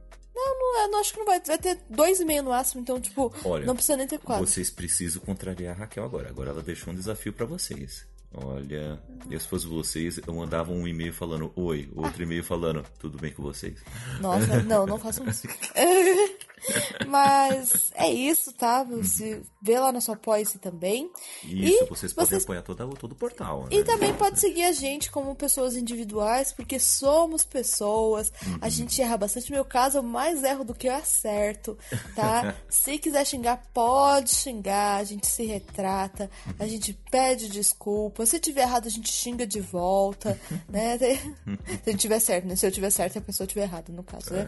Eu 0.81 0.87
não 0.89 0.99
acho 0.99 1.13
que 1.13 1.19
não 1.19 1.25
vai. 1.25 1.39
Vai 1.39 1.57
ter 1.57 1.79
dois 1.89 2.19
e 2.19 2.25
meio 2.25 2.43
no 2.43 2.49
máximo, 2.49 2.81
então, 2.81 2.99
tipo, 2.99 3.33
Olha, 3.45 3.65
não 3.65 3.75
precisa 3.75 3.97
nem 3.97 4.07
ter 4.07 4.19
quatro. 4.19 4.45
Vocês 4.45 4.69
precisam 4.69 5.21
contrariar 5.21 5.75
a 5.75 5.79
Raquel 5.79 6.03
agora. 6.03 6.29
Agora 6.29 6.49
ela 6.51 6.61
deixou 6.61 6.93
um 6.93 6.95
desafio 6.95 7.33
para 7.33 7.45
vocês. 7.45 8.05
Olha, 8.33 8.97
eu 9.29 9.39
se 9.39 9.47
fosse 9.47 9.67
vocês, 9.67 10.17
eu 10.25 10.33
mandava 10.33 10.71
um 10.71 10.87
e-mail 10.87 11.13
falando 11.13 11.51
oi, 11.53 11.89
outro 11.93 12.23
e-mail 12.23 12.43
falando 12.43 12.85
tudo 12.97 13.17
bem 13.17 13.31
com 13.33 13.43
vocês. 13.43 13.75
Nossa, 14.21 14.63
não, 14.63 14.85
não 14.85 14.97
façam 14.97 15.27
isso. 15.27 15.47
Mas 17.07 17.91
é 17.95 18.09
isso, 18.09 18.51
tá? 18.53 18.83
Você 18.83 19.41
vê 19.61 19.79
lá 19.79 19.91
no 19.91 20.01
seu 20.01 20.13
apoia-se 20.13 20.57
também. 20.59 21.09
Isso, 21.43 21.83
E 21.83 21.87
vocês 21.87 22.13
podem 22.13 22.29
vocês- 22.29 22.43
apoiar 22.43 22.61
todo, 22.61 22.87
todo 22.95 23.11
o 23.11 23.15
portal. 23.15 23.67
E 23.69 23.77
né? 23.79 23.83
também 23.83 24.13
pode 24.13 24.39
seguir 24.39 24.63
a 24.63 24.71
gente 24.71 25.11
como 25.11 25.35
pessoas 25.35 25.75
individuais, 25.75 26.51
porque 26.51 26.79
somos 26.79 27.43
pessoas. 27.43 28.31
A 28.59 28.69
gente 28.69 29.01
erra 29.01 29.17
bastante. 29.17 29.49
No 29.49 29.55
meu 29.55 29.65
caso, 29.65 29.97
eu 29.99 30.03
mais 30.03 30.43
erro 30.43 30.63
do 30.63 30.73
que 30.73 30.87
eu 30.87 30.93
acerto, 30.95 31.77
tá? 32.15 32.55
se 32.69 32.97
quiser 32.97 33.25
xingar, 33.25 33.63
pode 33.73 34.29
xingar. 34.31 34.97
A 34.97 35.03
gente 35.03 35.27
se 35.27 35.45
retrata, 35.45 36.29
a 36.59 36.67
gente 36.67 36.93
pede 37.09 37.49
desculpa. 37.49 38.25
Se 38.25 38.39
tiver 38.39 38.61
errado, 38.63 38.87
a 38.87 38.89
gente 38.91 39.11
xinga 39.11 39.45
de 39.45 39.59
volta, 39.61 40.39
né? 40.69 40.97
Se 40.97 41.05
a 41.05 41.89
gente 41.91 41.97
tiver 42.01 42.19
certo, 42.19 42.47
né? 42.47 42.55
Se 42.55 42.65
eu 42.65 42.71
tiver 42.71 42.89
certo 42.89 43.15
e 43.15 43.19
a 43.19 43.21
pessoa 43.21 43.47
tiver 43.47 43.63
errado, 43.63 43.89
no 43.91 44.03
caso, 44.03 44.33
né? 44.33 44.47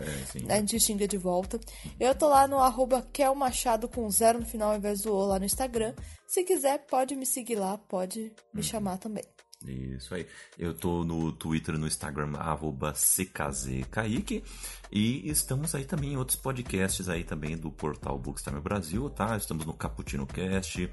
É. 0.49 0.53
A 0.53 0.57
gente 0.57 0.79
xinga 0.79 1.07
de 1.07 1.17
volta. 1.17 1.59
Eu 1.99 2.13
tô 2.15 2.27
lá 2.27 2.42
no 2.47 2.59
arroba 2.59 3.01
Kel 3.13 3.35
Machado 3.35 3.87
com 3.87 4.09
zero 4.09 4.39
no 4.39 4.45
final 4.45 4.71
ao 4.71 4.77
invés 4.77 5.01
do 5.01 5.13
O 5.13 5.25
lá 5.25 5.39
no 5.39 5.45
Instagram. 5.45 5.93
Se 6.27 6.43
quiser, 6.43 6.85
pode 6.87 7.15
me 7.15 7.25
seguir 7.25 7.55
lá, 7.55 7.77
pode 7.77 8.31
me 8.53 8.63
chamar 8.63 8.97
também. 8.97 9.23
Isso 9.65 10.13
aí. 10.13 10.27
Eu 10.57 10.73
tô 10.73 11.03
no 11.03 11.31
Twitter 11.31 11.77
no 11.77 11.87
Instagram, 11.87 12.35
arroba 12.37 12.93
CKZKaique. 12.93 14.43
E 14.91 15.29
estamos 15.29 15.73
aí 15.73 15.85
também 15.85 16.13
em 16.13 16.17
outros 16.17 16.37
podcasts 16.37 17.07
aí 17.09 17.23
também 17.23 17.57
do 17.57 17.71
portal 17.71 18.17
Bookstime 18.17 18.59
Brasil, 18.59 19.09
tá? 19.09 19.37
Estamos 19.37 19.65
no 19.65 19.73
Caputino 19.73 20.25
Cast. 20.27 20.89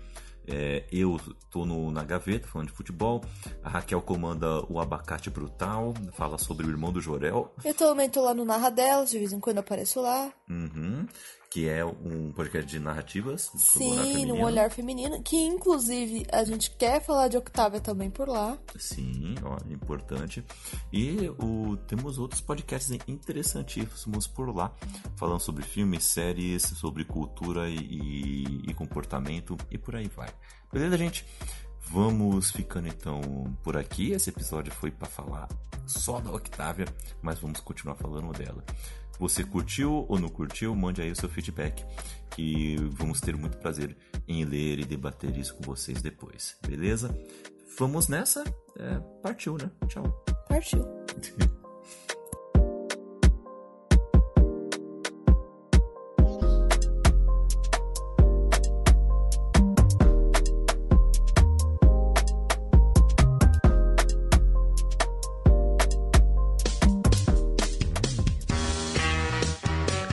é, 0.46 0.84
eu 0.90 1.20
tô 1.50 1.64
no, 1.66 1.90
na 1.90 2.02
gaveta 2.02 2.48
falando 2.48 2.68
de 2.68 2.74
futebol. 2.74 3.22
A 3.62 3.68
Raquel 3.68 4.00
comanda 4.02 4.64
o 4.68 4.80
Abacate 4.80 5.30
Brutal, 5.30 5.94
fala 6.12 6.38
sobre 6.38 6.66
o 6.66 6.70
irmão 6.70 6.92
do 6.92 7.00
Jorel. 7.00 7.54
Eu 7.64 7.74
também 7.74 8.08
tô 8.08 8.22
lá 8.22 8.34
no 8.34 8.44
Narra 8.44 8.70
Delas, 8.70 9.10
de 9.10 9.18
vez 9.18 9.32
em 9.32 9.40
quando 9.40 9.58
apareço 9.58 10.00
lá. 10.00 10.32
Uhum. 10.48 11.06
Que 11.52 11.68
é 11.68 11.84
um 11.84 12.30
podcast 12.30 12.70
de 12.70 12.78
narrativas. 12.78 13.50
sobre 13.56 13.88
o 13.88 13.90
olhar 13.90 14.04
Sim, 14.04 14.12
feminino. 14.12 14.44
Olhar 14.44 14.70
Feminino, 14.70 15.20
que 15.22 15.36
inclusive 15.36 16.24
a 16.30 16.44
gente 16.44 16.70
quer 16.70 17.02
falar 17.02 17.26
de 17.26 17.36
Octavia 17.36 17.80
também 17.80 18.08
por 18.08 18.28
lá. 18.28 18.56
Sim, 18.78 19.34
ó, 19.42 19.56
importante. 19.68 20.44
E 20.92 21.28
o, 21.42 21.76
temos 21.88 22.18
outros 22.18 22.40
podcasts 22.40 22.96
interessantíssimos 23.08 24.28
por 24.28 24.54
lá, 24.54 24.72
falando 25.16 25.40
sobre 25.40 25.64
filmes, 25.64 26.04
séries, 26.04 26.62
sobre 26.62 27.04
cultura 27.04 27.68
e, 27.68 27.74
e- 27.78 28.62
e 28.70 28.74
comportamento 28.74 29.56
e 29.72 29.76
por 29.76 29.96
aí 29.96 30.06
vai. 30.06 30.28
Beleza, 30.72 30.96
gente? 30.96 31.26
Vamos 31.88 32.52
ficando 32.52 32.86
então 32.86 33.20
por 33.64 33.76
aqui. 33.76 34.12
Esse 34.12 34.30
episódio 34.30 34.72
foi 34.72 34.92
para 34.92 35.08
falar 35.08 35.48
só 35.84 36.20
da 36.20 36.30
Octávia, 36.30 36.86
mas 37.20 37.40
vamos 37.40 37.58
continuar 37.58 37.96
falando 37.96 38.30
dela. 38.38 38.62
Você 39.20 39.44
curtiu 39.44 40.06
ou 40.08 40.18
não 40.18 40.30
curtiu? 40.30 40.74
Mande 40.74 41.02
aí 41.02 41.10
o 41.10 41.14
seu 41.14 41.28
feedback, 41.28 41.84
que 42.34 42.76
vamos 42.92 43.20
ter 43.20 43.36
muito 43.36 43.58
prazer 43.58 43.94
em 44.26 44.46
ler 44.46 44.78
e 44.78 44.84
debater 44.84 45.36
isso 45.36 45.54
com 45.56 45.62
vocês 45.62 46.00
depois, 46.00 46.56
beleza? 46.66 47.14
Vamos 47.78 48.08
nessa? 48.08 48.42
É, 48.78 48.98
partiu, 49.22 49.58
né? 49.58 49.70
Tchau. 49.88 50.24
Partiu. 50.48 50.82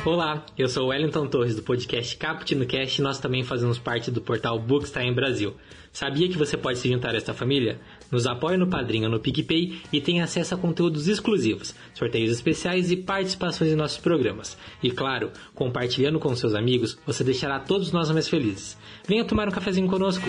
Olá, 0.07 0.45
eu 0.57 0.69
sou 0.69 0.85
o 0.85 0.87
Wellington 0.87 1.27
Torres 1.27 1.53
do 1.53 1.61
podcast 1.61 2.15
Caputino 2.15 2.65
Cast 2.65 2.97
e 2.97 3.03
nós 3.03 3.19
também 3.19 3.43
fazemos 3.43 3.77
parte 3.77 4.09
do 4.09 4.21
portal 4.21 4.57
Bookstime 4.57 5.13
Brasil. 5.13 5.53
Sabia 5.91 6.29
que 6.29 6.37
você 6.37 6.55
pode 6.55 6.79
se 6.79 6.89
juntar 6.89 7.13
a 7.13 7.17
esta 7.17 7.33
família? 7.33 7.77
Nos 8.09 8.25
apoie 8.25 8.55
no 8.55 8.67
Padrinho 8.67 9.09
no 9.09 9.19
PicPay 9.19 9.81
e 9.91 9.99
tenha 9.99 10.23
acesso 10.23 10.55
a 10.55 10.57
conteúdos 10.57 11.09
exclusivos, 11.09 11.75
sorteios 11.93 12.31
especiais 12.31 12.89
e 12.89 12.95
participações 12.95 13.73
em 13.73 13.75
nossos 13.75 13.97
programas. 13.97 14.57
E 14.81 14.89
claro, 14.91 15.29
compartilhando 15.53 16.19
com 16.19 16.33
seus 16.37 16.55
amigos, 16.55 16.97
você 17.05 17.21
deixará 17.21 17.59
todos 17.59 17.91
nós 17.91 18.09
mais 18.09 18.29
felizes. 18.29 18.77
Venha 19.05 19.25
tomar 19.25 19.49
um 19.49 19.51
cafezinho 19.51 19.89
conosco. 19.89 20.25